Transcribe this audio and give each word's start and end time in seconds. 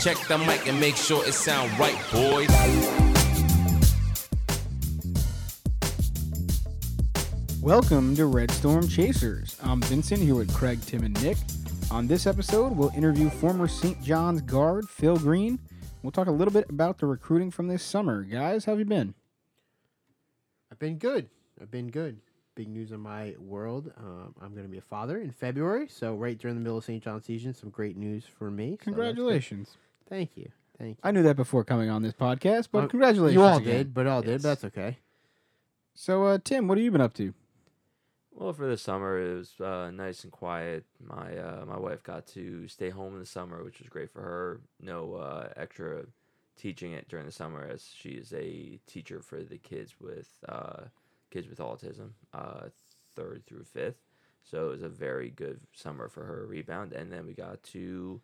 Check 0.00 0.16
the 0.28 0.38
mic 0.38 0.66
and 0.66 0.80
make 0.80 0.96
sure 0.96 1.22
it 1.28 1.34
sound 1.34 1.78
right, 1.78 1.94
boys. 2.10 2.48
Welcome 7.60 8.16
to 8.16 8.24
Red 8.24 8.50
Storm 8.50 8.88
Chasers. 8.88 9.58
I'm 9.62 9.82
Vincent 9.82 10.22
here 10.22 10.36
with 10.36 10.54
Craig, 10.54 10.80
Tim, 10.80 11.04
and 11.04 11.22
Nick. 11.22 11.36
On 11.90 12.06
this 12.06 12.26
episode, 12.26 12.74
we'll 12.74 12.88
interview 12.96 13.28
former 13.28 13.68
St. 13.68 14.02
John's 14.02 14.40
guard 14.40 14.88
Phil 14.88 15.18
Greene. 15.18 15.58
We'll 16.02 16.12
talk 16.12 16.28
a 16.28 16.32
little 16.32 16.54
bit 16.54 16.70
about 16.70 16.96
the 16.96 17.04
recruiting 17.04 17.50
from 17.50 17.68
this 17.68 17.82
summer. 17.82 18.22
Guys, 18.22 18.64
how 18.64 18.72
have 18.72 18.78
you 18.78 18.86
been? 18.86 19.12
I've 20.72 20.78
been 20.78 20.96
good. 20.96 21.28
I've 21.60 21.70
been 21.70 21.90
good. 21.90 22.18
Big 22.54 22.68
news 22.68 22.90
in 22.92 23.00
my 23.00 23.34
world. 23.38 23.92
Um, 23.98 24.34
I'm 24.40 24.52
going 24.52 24.64
to 24.64 24.70
be 24.70 24.78
a 24.78 24.82
father 24.82 25.18
in 25.18 25.30
February, 25.30 25.88
so 25.88 26.14
right 26.14 26.38
during 26.38 26.56
the 26.56 26.62
middle 26.62 26.78
of 26.78 26.84
St. 26.84 27.04
John's 27.04 27.26
season, 27.26 27.52
some 27.52 27.68
great 27.68 27.98
news 27.98 28.24
for 28.24 28.50
me. 28.50 28.78
so. 28.80 28.84
Congratulations. 28.84 29.76
Thank 30.10 30.36
you. 30.36 30.50
Thank 30.78 30.96
you. 30.98 31.00
I 31.02 31.10
knew 31.12 31.22
that 31.22 31.36
before 31.36 31.64
coming 31.64 31.88
on 31.88 32.02
this 32.02 32.12
podcast, 32.12 32.68
but 32.72 32.84
Uh, 32.84 32.88
congratulations. 32.88 33.34
You 33.34 33.42
all 33.42 33.56
again. 33.58 33.76
did, 33.76 33.94
but 33.94 34.06
all 34.06 34.20
did. 34.22 34.30
Yes. 34.32 34.42
But 34.42 34.48
that's 34.48 34.64
okay. 34.64 34.98
So, 35.94 36.24
uh, 36.24 36.38
Tim, 36.42 36.68
what 36.68 36.76
have 36.78 36.84
you 36.84 36.90
been 36.90 37.00
up 37.00 37.14
to? 37.14 37.32
Well, 38.32 38.52
for 38.52 38.66
the 38.66 38.76
summer, 38.76 39.20
it 39.20 39.34
was 39.36 39.60
uh, 39.60 39.90
nice 39.90 40.24
and 40.24 40.32
quiet. 40.32 40.84
My 40.98 41.36
uh, 41.36 41.64
my 41.66 41.78
wife 41.78 42.02
got 42.02 42.26
to 42.28 42.68
stay 42.68 42.90
home 42.90 43.14
in 43.14 43.20
the 43.20 43.26
summer, 43.26 43.62
which 43.64 43.78
was 43.80 43.88
great 43.88 44.10
for 44.10 44.20
her. 44.22 44.60
No 44.80 45.14
uh, 45.14 45.48
extra 45.56 46.06
teaching 46.56 46.92
it 46.92 47.08
during 47.08 47.26
the 47.26 47.32
summer, 47.32 47.66
as 47.66 47.90
she 47.94 48.10
is 48.10 48.32
a 48.32 48.78
teacher 48.86 49.20
for 49.20 49.42
the 49.42 49.58
kids 49.58 49.94
with 50.00 50.28
uh, 50.48 50.84
kids 51.30 51.48
with 51.48 51.58
autism, 51.58 52.10
uh, 52.32 52.68
third 53.14 53.44
through 53.46 53.64
fifth. 53.64 54.00
So 54.42 54.68
it 54.68 54.70
was 54.70 54.82
a 54.82 54.88
very 54.88 55.28
good 55.30 55.60
summer 55.74 56.08
for 56.08 56.24
her 56.24 56.46
rebound. 56.46 56.92
And 56.94 57.12
then 57.12 57.26
we 57.26 57.34
got 57.34 57.62
to 57.64 58.20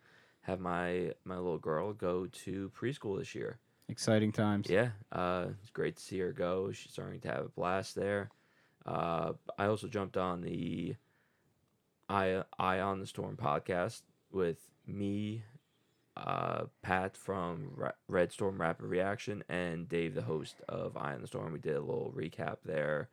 have 0.47 0.59
my 0.61 1.11
my 1.25 1.35
little 1.35 1.57
girl 1.57 1.93
go 1.93 2.25
to 2.25 2.71
preschool 2.79 3.19
this 3.19 3.35
year. 3.35 3.59
Exciting 3.89 4.31
times. 4.31 4.69
Yeah, 4.69 4.89
uh, 5.11 5.47
it's 5.61 5.69
great 5.69 5.97
to 5.97 6.01
see 6.03 6.19
her 6.19 6.31
go. 6.31 6.71
She's 6.71 6.91
starting 6.91 7.19
to 7.21 7.27
have 7.27 7.45
a 7.45 7.49
blast 7.49 7.95
there. 7.95 8.31
Uh, 8.85 9.33
I 9.57 9.65
also 9.65 9.87
jumped 9.87 10.17
on 10.17 10.41
the 10.41 10.95
Eye, 12.09 12.43
Eye 12.57 12.79
on 12.79 12.99
the 12.99 13.07
Storm 13.07 13.37
podcast 13.37 14.01
with 14.31 14.59
me, 14.85 15.43
uh, 16.15 16.63
Pat 16.81 17.17
from 17.17 17.71
Ra- 17.75 17.91
Red 18.07 18.31
Storm 18.31 18.59
Rapid 18.59 18.85
Reaction, 18.85 19.43
and 19.49 19.87
Dave, 19.89 20.15
the 20.15 20.21
host 20.21 20.55
of 20.69 20.95
Eye 20.95 21.13
on 21.13 21.21
the 21.21 21.27
Storm. 21.27 21.51
We 21.51 21.59
did 21.59 21.75
a 21.75 21.81
little 21.81 22.13
recap 22.15 22.57
there 22.63 23.09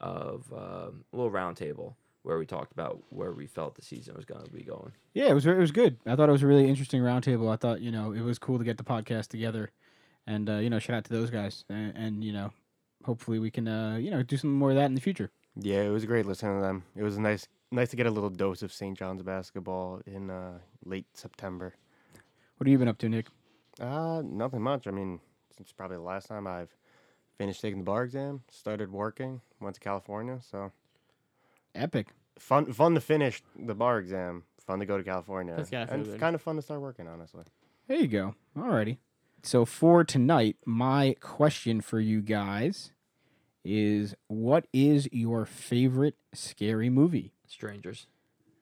of 0.00 0.52
um, 0.52 1.04
a 1.12 1.16
little 1.16 1.32
roundtable 1.32 1.94
where 2.26 2.38
we 2.38 2.44
talked 2.44 2.72
about 2.72 3.00
where 3.10 3.32
we 3.32 3.46
felt 3.46 3.76
the 3.76 3.82
season 3.82 4.16
was 4.16 4.24
going 4.24 4.44
to 4.44 4.50
be 4.50 4.64
going. 4.64 4.90
Yeah, 5.14 5.26
it 5.26 5.34
was 5.34 5.46
it 5.46 5.56
was 5.56 5.70
good. 5.70 5.96
I 6.04 6.16
thought 6.16 6.28
it 6.28 6.32
was 6.32 6.42
a 6.42 6.46
really 6.48 6.68
interesting 6.68 7.00
roundtable. 7.00 7.52
I 7.52 7.56
thought 7.56 7.80
you 7.80 7.92
know 7.92 8.10
it 8.10 8.20
was 8.20 8.38
cool 8.38 8.58
to 8.58 8.64
get 8.64 8.78
the 8.78 8.84
podcast 8.84 9.28
together, 9.28 9.70
and 10.26 10.50
uh, 10.50 10.56
you 10.56 10.68
know 10.68 10.80
shout 10.80 10.96
out 10.96 11.04
to 11.04 11.12
those 11.12 11.30
guys, 11.30 11.64
and, 11.68 11.96
and 11.96 12.24
you 12.24 12.32
know 12.32 12.50
hopefully 13.04 13.38
we 13.38 13.50
can 13.50 13.68
uh, 13.68 13.96
you 13.96 14.10
know 14.10 14.24
do 14.24 14.36
some 14.36 14.52
more 14.52 14.70
of 14.70 14.76
that 14.76 14.86
in 14.86 14.94
the 14.96 15.00
future. 15.00 15.30
Yeah, 15.54 15.82
it 15.82 15.90
was 15.90 16.04
great 16.04 16.26
listening 16.26 16.56
to 16.56 16.62
them. 16.62 16.82
It 16.96 17.04
was 17.04 17.16
nice, 17.16 17.46
nice 17.70 17.90
to 17.90 17.96
get 17.96 18.06
a 18.06 18.10
little 18.10 18.28
dose 18.28 18.62
of 18.62 18.72
St. 18.72 18.98
John's 18.98 19.22
basketball 19.22 20.02
in 20.04 20.28
uh, 20.28 20.58
late 20.84 21.06
September. 21.14 21.74
What 22.56 22.66
have 22.66 22.72
you 22.72 22.78
been 22.78 22.88
up 22.88 22.98
to, 22.98 23.08
Nick? 23.08 23.28
Uh, 23.80 24.22
nothing 24.24 24.62
much. 24.62 24.88
I 24.88 24.90
mean, 24.90 25.20
since 25.56 25.70
probably 25.70 25.96
the 25.96 26.02
last 26.02 26.26
time 26.26 26.46
I've 26.48 26.74
finished 27.38 27.60
taking 27.62 27.78
the 27.78 27.84
bar 27.84 28.02
exam, 28.02 28.42
started 28.50 28.90
working, 28.90 29.40
went 29.60 29.74
to 29.74 29.80
California. 29.80 30.40
So 30.42 30.72
Epic. 31.76 32.08
fun, 32.38 32.72
fun 32.72 32.94
to 32.94 33.00
finish 33.00 33.42
the 33.58 33.74
bar 33.74 33.98
exam. 33.98 34.44
Fun 34.66 34.80
to 34.80 34.86
go 34.86 34.98
to 34.98 35.04
California. 35.04 35.54
That's 35.56 35.70
gotta 35.70 35.86
feel 35.86 35.94
and 35.96 36.04
good. 36.04 36.20
kind 36.20 36.34
of 36.34 36.42
fun 36.42 36.56
to 36.56 36.62
start 36.62 36.80
working, 36.80 37.06
honestly. 37.06 37.44
There 37.86 37.98
you 37.98 38.08
go. 38.08 38.34
Alrighty. 38.58 38.98
So 39.42 39.64
for 39.64 40.02
tonight, 40.02 40.56
my 40.64 41.14
question 41.20 41.80
for 41.80 42.00
you 42.00 42.20
guys 42.20 42.90
is 43.64 44.14
what 44.26 44.66
is 44.72 45.08
your 45.12 45.44
favorite 45.46 46.16
scary 46.32 46.90
movie? 46.90 47.32
Strangers. 47.46 48.06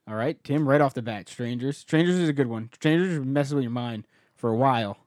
All 0.06 0.14
right, 0.14 0.42
Tim, 0.44 0.68
right 0.68 0.82
off 0.82 0.92
the 0.92 1.00
bat, 1.00 1.28
Strangers. 1.30 1.78
Strangers 1.78 2.16
is 2.16 2.28
a 2.28 2.34
good 2.34 2.48
one. 2.48 2.68
Strangers 2.74 3.24
messes 3.24 3.54
with 3.54 3.62
your 3.62 3.70
mind 3.70 4.06
for 4.36 4.50
a 4.50 4.56
while. 4.56 4.98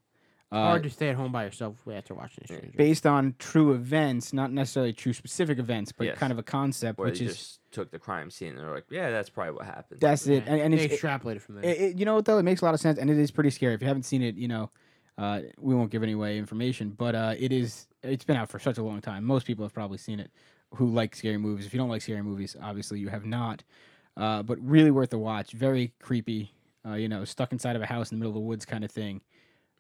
Uh, 0.50 0.56
Hard 0.62 0.84
to 0.84 0.90
stay 0.90 1.10
at 1.10 1.16
home 1.18 1.32
by 1.34 1.44
yourself 1.44 1.76
after 1.94 2.14
watching 2.14 2.46
The 2.48 2.54
Stranger. 2.56 2.78
based 2.78 3.06
on 3.06 3.36
true 3.38 3.74
events, 3.74 4.32
not 4.32 4.50
necessarily 4.52 4.94
true 4.94 5.12
specific 5.12 5.60
events, 5.60 5.92
but 5.92 6.08
Yes. 6.08 6.18
kind 6.18 6.32
of 6.32 6.40
a 6.40 6.44
concept, 6.44 7.00
Where 7.00 7.10
which 7.10 7.20
they 7.20 7.26
is 7.26 7.36
just 7.36 7.60
took 7.72 7.92
the 7.92 8.00
crime 8.00 8.32
scene 8.32 8.50
and 8.52 8.60
they're 8.60 8.74
like, 8.74 8.86
yeah, 8.90 9.10
that's 9.10 9.30
probably 9.30 9.54
what 9.56 9.66
happened. 9.66 10.00
that's 10.00 10.26
it. 10.26 10.46
And, 10.48 10.62
and 10.62 10.74
they 10.74 10.86
it's, 10.86 10.94
it- 10.94 11.02
extrapolated 11.02 11.42
from 11.42 11.56
there. 11.56 11.66
It, 11.66 11.82
it- 11.82 12.00
you 12.00 12.06
know 12.06 12.16
what 12.16 12.24
though? 12.26 12.38
It 12.38 12.44
makes 12.44 12.62
a 12.62 12.66
lot 12.66 12.74
of 12.74 12.80
sense, 12.80 12.98
and 12.98 13.10
it 13.10 13.18
is 13.18 13.30
pretty 13.30 13.50
scary. 13.50 13.74
If 13.74 13.82
you 13.82 13.88
haven't 13.88 14.04
seen 14.04 14.22
it, 14.22 14.36
you 14.36 14.48
know, 14.48 14.70
uh, 15.18 15.42
we 15.60 15.76
won't 15.76 15.92
give 15.92 16.02
any 16.04 16.14
away 16.14 16.38
information, 16.38 16.92
but 16.92 17.14
uh, 17.14 17.34
it 17.38 17.52
is. 17.52 17.88
It's 18.04 18.24
been 18.24 18.38
out 18.38 18.48
for 18.50 18.60
such 18.60 18.78
a 18.78 18.84
long 18.84 19.02
time. 19.02 19.26
Most 19.26 19.46
people 19.48 19.66
have 19.66 19.74
probably 19.74 19.98
seen 19.98 20.20
it 20.22 20.32
who 20.76 20.88
like 20.88 21.14
scary 21.16 21.38
movies. 21.38 21.66
If 21.66 21.74
you 21.74 21.78
don't 21.80 21.90
like 21.90 22.02
scary 22.04 22.22
movies, 22.22 22.56
obviously 22.62 23.00
you 23.00 23.10
have 23.10 23.26
not. 23.26 23.64
Uh, 24.16 24.44
but 24.44 24.58
really 24.62 24.92
worth 24.92 25.12
a 25.14 25.18
watch. 25.18 25.52
Very 25.52 25.94
creepy. 26.02 26.54
Uh, 26.86 26.94
you 26.94 27.10
know, 27.10 27.26
stuck 27.26 27.52
inside 27.52 27.76
of 27.76 27.82
a 27.82 27.86
house 27.86 28.12
in 28.14 28.18
the 28.18 28.20
middle 28.20 28.32
of 28.32 28.36
the 28.36 28.48
woods 28.48 28.64
kind 28.66 28.86
of 28.86 28.92
thing 28.92 29.20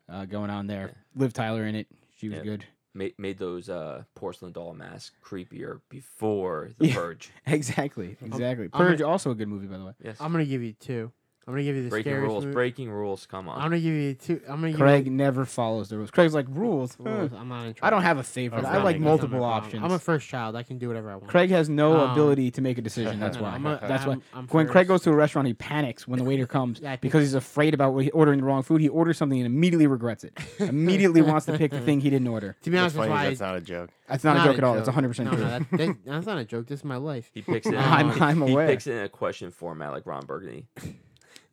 uh, 0.09 0.25
going 0.25 0.49
on 0.49 0.67
there. 0.67 0.93
Liv 1.15 1.33
Tyler 1.33 1.65
in 1.65 1.75
it. 1.75 1.87
She 2.17 2.29
was 2.29 2.37
Yeah. 2.39 2.43
good. 2.43 2.65
made, 2.93 3.13
made 3.19 3.37
those 3.37 3.69
uh, 3.69 4.03
porcelain 4.15 4.51
doll 4.53 4.73
masks 4.73 5.15
creepier 5.23 5.81
before 5.89 6.71
the 6.79 6.87
Yeah. 6.87 6.95
purge. 6.95 7.31
Exactly. 7.45 8.17
Exactly. 8.21 8.65
I'm 8.65 8.69
gonna- 8.71 8.85
Purge 8.91 9.01
also 9.03 9.29
a 9.31 9.35
good 9.35 9.47
movie, 9.47 9.67
by 9.67 9.77
the 9.77 9.85
way. 9.85 9.93
Yes. 10.03 10.17
I'm 10.19 10.31
gonna 10.31 10.45
give 10.45 10.63
you 10.63 10.73
two. 10.73 11.11
I'm 11.47 11.53
gonna 11.53 11.63
give 11.63 11.77
you 11.77 11.83
the 11.83 11.89
breaking 11.89 12.11
scariest 12.11 12.29
rules. 12.29 12.43
movie. 12.43 12.53
Breaking 12.53 12.89
rules. 12.91 13.25
Come 13.25 13.47
on. 13.47 13.55
I'm 13.57 13.63
gonna 13.69 13.79
give 13.79 13.93
you 13.93 14.13
two. 14.15 14.41
I'm 14.49 14.55
gonna 14.59 14.71
give 14.71 14.79
Craig 14.81 15.05
you 15.05 15.11
never 15.11 15.45
follows 15.45 15.87
the 15.87 15.97
rules. 15.97 16.11
Craig's 16.11 16.33
like 16.33 16.45
rules. 16.49 16.97
rules. 16.99 17.31
I'm 17.33 17.47
not 17.47 17.65
in 17.67 17.75
I 17.81 17.89
don't 17.89 18.01
have 18.01 18.17
a 18.17 18.23
favorite. 18.23 18.65
I 18.65 18.83
like 18.83 18.83
my- 18.83 18.91
that's 18.91 18.99
not 18.99 19.07
multiple 19.07 19.29
my 19.39 19.45
problem. 19.45 19.63
options. 19.63 19.83
I'm 19.85 19.91
a 19.93 19.99
first 19.99 20.27
child. 20.27 20.57
I 20.57 20.63
can 20.63 20.77
do 20.77 20.89
whatever 20.89 21.09
I 21.09 21.15
want. 21.15 21.27
Craig 21.29 21.49
has 21.51 21.69
no 21.69 21.97
Um, 22.01 22.11
ability 22.11 22.51
to 22.51 22.61
make 22.61 22.77
a 22.77 22.81
decision. 22.81 23.21
That's 23.21 23.37
No, 23.37 23.43
no, 23.43 23.47
why. 23.47 23.55
I'm 23.55 23.65
a- 23.65 23.79
That's 23.81 24.05
why. 24.05 24.11
I'm- 24.11 24.21
I'm 24.33 24.47
when 24.47 24.67
Craig 24.67 24.89
goes 24.89 25.03
to 25.03 25.09
a 25.11 25.15
restaurant, 25.15 25.47
he 25.47 25.53
panics 25.53 26.05
when 26.05 26.19
the 26.19 26.25
waiter 26.25 26.47
comes 26.57 26.81
Yeah, 26.81 26.97
because 26.97 27.21
he's 27.23 27.33
afraid 27.33 27.73
about 27.73 27.93
ordering 28.13 28.41
the 28.41 28.45
wrong 28.45 28.61
food. 28.61 28.81
He 28.81 28.89
orders 28.89 29.17
something 29.17 29.39
and 29.39 29.45
immediately 29.45 29.87
regrets 29.87 30.25
it. 30.25 30.37
immediately 30.59 31.21
wants 31.21 31.45
to 31.45 31.57
pick 31.57 31.71
the 31.71 31.79
thing 31.79 32.01
he 32.01 32.09
didn't 32.09 32.27
order. 32.27 32.57
To 32.63 32.69
be 32.69 32.77
honest, 32.77 32.97
that's 32.97 33.07
funny 33.07 33.29
that's 33.29 33.39
not 33.39 33.55
a 33.55 33.61
joke. 33.61 33.89
That's 34.09 34.23
not, 34.25 34.37
a 34.37 34.43
joke 34.49 34.57
at 34.57 34.63
all. 34.65 34.75
That's 34.75 34.87
100 34.87 35.07
percent 35.07 35.29
true. 35.29 35.37
No, 35.39 35.47
that, 35.49 35.69
that, 35.71 35.97
that's 36.05 36.25
not 36.25 36.37
a 36.39 36.45
joke. 36.45 36.67
This 36.67 36.79
is 36.79 36.85
my 36.85 36.97
life. 36.97 37.31
he 37.33 37.41
picks 37.41 37.67
it. 37.67 37.75
I'm- 37.75 38.11
he- 38.11 38.21
I'm 38.21 38.41
he 38.47 38.55
picks 38.55 38.85
it 38.87 38.95
in 38.95 39.03
a 39.03 39.09
question 39.09 39.51
format 39.51 39.93
like 39.93 40.05
Ron 40.05 40.25
Burgundy. 40.25 40.67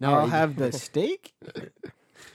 No, 0.04 0.14
I'll 0.14 0.26
have 0.26 0.56
the 0.56 0.72
steak. 0.86 1.34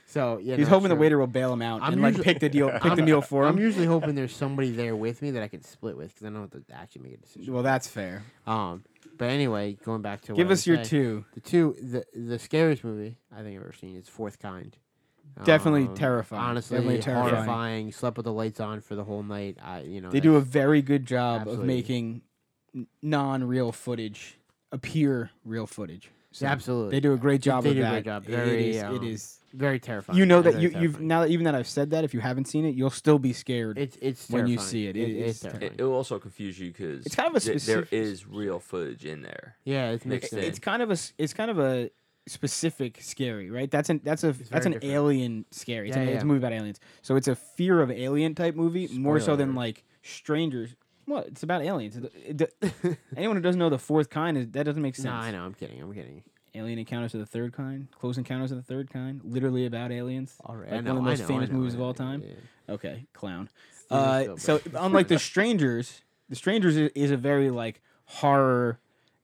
So 0.06 0.40
yeah, 0.41 0.56
He's 0.56 0.66
no, 0.68 0.72
hoping 0.75 0.90
the 0.90 0.96
sure. 0.96 1.00
waiter 1.02 1.18
will 1.19 1.28
bail 1.28 1.53
him 1.53 1.62
out 1.62 1.81
I'm 1.84 1.94
and 1.94 2.02
like 2.02 2.19
pick 2.22 2.40
the 2.40 2.50
deal, 2.50 2.69
pick 2.72 2.81
the 2.81 2.90
I'm- 2.90 3.06
meal 3.06 3.22
for 3.22 3.44
him. 3.44 3.50
I'm 3.56 3.59
usually 3.62 3.85
hoping 3.85 4.16
there's 4.16 4.35
somebody 4.35 4.72
there 4.72 4.96
with 4.96 5.22
me 5.22 5.31
that 5.31 5.44
I 5.44 5.47
can 5.47 5.62
split 5.62 5.96
with 5.97 6.08
because 6.09 6.25
I 6.25 6.29
don't 6.31 6.52
have 6.52 6.66
to 6.68 6.74
actually 6.74 7.03
make 7.03 7.13
a 7.13 7.18
decision. 7.18 7.53
Well, 7.53 7.62
that's 7.63 7.88
fair. 7.88 8.24
Um, 8.47 8.84
but 9.19 9.29
anyway, 9.29 9.74
going 9.85 10.02
back 10.02 10.22
to 10.22 10.34
Give 10.34 10.47
what 10.47 10.53
us 10.53 10.59
was 10.59 10.68
your 10.68 10.75
saying, 10.78 10.88
two. 10.88 11.25
The 11.35 11.41
two, 11.41 11.75
the 11.81 12.06
the 12.19 12.40
scariest 12.40 12.84
movie 12.84 13.18
I 13.31 13.44
think 13.44 13.56
I've 13.58 13.63
ever 13.63 13.74
seen 13.74 13.96
is 13.96 14.09
Fourth 14.09 14.40
Kind. 14.40 14.78
Definitely 15.44 15.84
Um, 15.84 15.96
terrifying. 15.96 16.41
Honestly, 16.44 16.78
Definitely 16.78 17.02
terrifying. 17.02 17.34
horrifying. 17.35 17.91
Slept 17.91 18.18
with 18.18 18.24
the 18.25 18.34
lights 18.34 18.59
on 18.59 18.81
for 18.81 18.96
the 18.96 19.03
whole 19.03 19.22
night. 19.24 19.58
I, 19.63 19.81
you 19.81 20.02
know, 20.02 20.09
They 20.09 20.19
do 20.19 20.35
a 20.38 20.41
very 20.41 20.81
good 20.81 21.06
job 21.06 21.47
of 21.47 21.59
making 21.63 22.24
non-real 23.02 23.72
footage 23.72 24.38
appear 24.72 25.29
real 25.46 25.66
footage. 25.68 26.09
So 26.31 26.45
absolutely. 26.45 26.91
They 26.91 27.00
do 27.00 27.13
a 27.13 27.17
great 27.17 27.41
job 27.41 27.63
They 27.63 27.72
of 27.72 27.75
do 27.78 27.84
a 27.85 27.90
great 27.90 28.06
job. 28.06 28.23
It- 28.28 28.31
Very, 28.31 28.69
it 28.69 28.75
is. 28.75 28.84
um, 28.84 28.95
it 28.95 29.03
is 29.03 29.35
very 29.51 29.79
terrifying. 29.79 30.19
you 30.19 30.28
know 30.28 30.44
that 30.44 30.53
Very 30.53 30.63
you, 30.66 30.79
you've 30.79 31.00
now 31.01 31.22
that 31.22 31.31
even 31.31 31.45
that 31.45 31.56
I've 31.56 31.67
said 31.67 31.90
that, 31.90 32.03
if 32.03 32.13
you 32.13 32.19
haven't 32.19 32.45
seen 32.45 32.66
it, 32.66 32.75
you'll 32.75 32.91
still 32.91 33.17
be 33.17 33.34
scared. 33.34 33.79
It's 33.79 33.97
it's 34.00 34.29
when 34.29 34.46
you 34.46 34.59
see 34.59 34.85
it, 34.87 34.96
it 34.96 35.09
it 35.09 35.16
is 35.17 35.35
is 35.37 35.40
terrifying. 35.41 35.64
It, 35.73 35.81
it 35.81 35.84
will 35.84 35.93
also 35.96 36.20
confuse 36.20 36.59
you 36.59 36.67
because 36.70 37.03
It's 37.05 37.16
kind 37.16 37.28
of 37.28 37.41
a 37.41 37.43
there 37.43 37.58
specific- 37.58 37.91
is 37.93 38.28
real 38.28 38.59
footage 38.59 39.05
in 39.05 39.23
there. 39.23 39.55
yeah, 39.66 39.90
it's 39.90 40.05
mixed 40.05 40.23
mixed 40.26 40.34
in. 40.34 40.40
in. 40.40 40.46
it's 40.46 40.59
kind 40.59 40.81
of 40.84 40.90
a 40.91 40.93
s- 40.93 41.14
it's 41.17 41.34
kind 41.34 41.49
of 41.49 41.58
a 41.58 41.90
specific 42.28 43.02
scary, 43.02 43.49
right? 43.49 43.72
That's 43.72 43.90
an 43.90 44.02
that's 44.03 44.23
a 44.23 44.34
that's 44.34 44.67
an 44.67 44.73
different. 44.73 44.93
alien 44.93 45.46
scary. 45.49 45.87
It's, 45.90 45.97
Yeah, 45.97 46.03
a, 46.03 46.08
it's 46.11 46.23
a 46.23 46.28
movie 46.28 46.37
about 46.37 46.53
aliens, 46.53 46.79
so 47.02 47.16
it's 47.16 47.28
a 47.28 47.35
fear 47.35 47.82
of 47.82 47.90
alien 47.90 48.35
type 48.35 48.53
movie 48.55 48.87
more 48.91 49.20
so 49.20 49.35
than 49.35 49.55
like 49.55 49.84
strangers. 50.03 50.75
Well, 51.09 51.23
it's 51.23 51.44
about 51.44 51.61
aliens. 51.64 51.97
It- 51.97 52.41
it- 52.61 52.97
anyone 53.17 53.35
who 53.35 53.41
doesn't 53.41 53.59
know 53.59 53.70
the 53.70 53.79
fourth 53.79 54.09
kind 54.09 54.38
is 54.38 54.47
that 54.52 54.64
doesn't 54.64 54.82
make 54.82 54.96
sense. 54.96 55.06
no, 55.06 55.11
I 55.14 55.32
know. 55.32 55.44
I'm 55.46 55.53
kidding. 55.53 55.82
I'm 55.82 55.94
kidding. 55.94 56.23
Alien 56.56 56.79
Encounters 56.79 57.14
of 57.14 57.20
the 57.20 57.26
Third 57.28 57.53
Kind, 57.53 57.88
Close 57.91 58.17
Encounters 58.17 58.52
of 58.52 58.58
the 58.58 58.64
Third 58.64 58.90
Kind, 58.90 59.22
literally 59.23 59.66
about 59.67 59.91
aliens. 59.91 60.35
All 60.44 60.56
right, 60.56 60.72
Like 60.72 60.84
know, 60.84 60.96
one 60.96 60.97
of 60.97 61.03
the 61.03 61.09
most 61.11 61.20
know, 61.22 61.28
famous 61.28 61.50
know, 61.50 61.56
movies 61.58 61.73
of 61.76 61.82
all 61.82 61.94
time. 61.94 62.23
yeah. 62.26 62.73
Okay, 62.73 63.06
clown. 63.14 63.50
Uh, 63.91 64.35
so 64.38 64.59
unlike 64.76 65.08
the 65.09 65.20
Strangers, 65.20 66.02
the 66.28 66.35
Strangers 66.35 66.76
is, 66.78 66.91
is 66.96 67.11
a 67.11 67.17
very 67.17 67.50
like 67.52 67.82
horror 68.06 68.79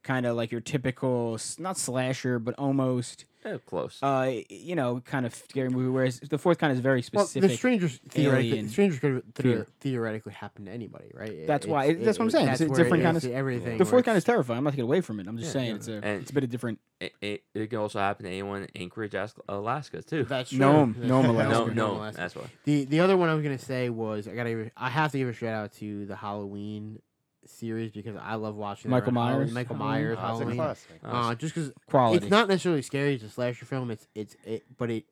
kind 0.06 0.26
of 0.26 0.36
like 0.38 0.52
your 0.52 0.62
typical 0.62 1.38
not 1.60 1.78
slasher, 1.78 2.40
but 2.40 2.54
almost 2.58 3.26
Yeah, 3.46 3.58
close. 3.66 4.00
uh 4.02 4.32
you 4.50 4.76
know 4.76 5.02
kind 5.02 5.26
of 5.26 5.34
scary 5.36 5.70
movie. 5.70 5.90
Whereas 5.90 6.20
the 6.20 6.38
fourth 6.38 6.58
kind 6.60 6.72
is 6.72 6.80
very 6.80 7.04
Well, 7.14 7.26
specific. 7.26 7.50
the 7.50 7.58
strangers 7.58 8.00
theoretically, 8.10 8.50
alien 8.52 8.70
strangers 8.70 9.00
could 9.00 9.24
feel. 9.36 9.58
theor- 9.64 9.68
theoretically 9.82 10.34
happen 10.34 10.66
to 10.66 10.72
anybody, 10.72 11.10
right? 11.14 11.46
That's 11.48 11.66
It's- 11.66 11.68
why- 11.74 11.86
it- 11.86 12.04
that's 12.06 12.18
what 12.20 12.26
I'm 12.26 12.32
saying. 12.32 12.48
It's 12.50 12.62
a 12.62 12.70
different 12.70 13.02
it 13.02 13.04
kind 13.04 13.18
is 13.18 13.26
of- 13.26 13.32
everything. 13.34 13.78
the 13.78 13.84
where 13.84 13.92
fourth 13.92 14.06
kind 14.06 14.18
is 14.18 14.24
terrifying. 14.24 14.60
I'm 14.60 14.64
not 14.64 14.72
taking 14.72 14.86
away 14.86 15.02
from 15.02 15.20
it. 15.20 15.28
I'm 15.28 15.38
just 15.38 15.50
Yeah, 15.50 15.54
saying 15.54 15.70
yeah. 15.70 15.76
it's 15.76 15.88
a 15.88 15.94
And- 15.96 16.22
it's 16.22 16.32
a 16.32 16.34
bit 16.34 16.44
of 16.44 16.50
different. 16.52 16.80
it, 17.02 17.14
it, 17.22 17.44
it 17.56 17.68
can 17.72 17.80
also 17.80 18.00
happen 18.00 18.26
to 18.26 18.32
anyone 18.32 18.62
in 18.64 18.70
Anchorage, 18.76 19.16
Alaska, 19.50 20.02
too. 20.02 20.24
That's 20.24 20.50
true. 20.52 20.60
Nome- 20.60 20.96
That's 20.98 21.10
Nome. 21.10 21.26
Alaska. 21.26 21.74
no, 21.74 21.98
no, 22.06 22.12
that's 22.12 22.36
why. 22.36 22.46
The 22.64 22.86
the 22.86 23.00
other 23.00 23.18
one 23.18 23.28
I 23.30 23.34
was 23.34 23.44
gonna 23.44 23.58
say 23.58 23.90
was 23.90 24.28
I 24.28 24.36
gotta 24.36 24.50
give- 24.52 24.72
I 24.78 24.90
have 24.90 25.12
to 25.14 25.18
give 25.18 25.28
a 25.30 25.34
shout 25.34 25.54
out 25.54 25.72
to 25.74 26.06
the 26.06 26.16
Halloween 26.16 27.00
series 27.48 27.92
because 27.92 28.16
I 28.22 28.36
love 28.36 28.56
watching 28.56 28.92
Michael 28.92 29.16
around 29.18 29.34
Myers? 29.38 29.52
Michael 29.52 29.76
Myers 29.76 30.18
Oh, 30.20 30.22
it's 30.22 30.24
a 30.24 30.28
Halloween. 30.28 30.56
classic. 30.58 31.00
Uh, 31.04 31.36
just 31.36 31.54
because 31.56 31.72
Quality. 31.88 32.18
it's 32.26 32.32
not 32.32 32.48
necessarily 32.48 32.82
scary, 32.82 33.16
it's 33.16 33.24
a 33.24 33.30
slasher 33.30 33.66
film. 33.66 33.92
It's 33.92 34.08
it's 34.16 34.36
it, 34.46 34.64
but 34.78 34.90
it. 34.92 35.06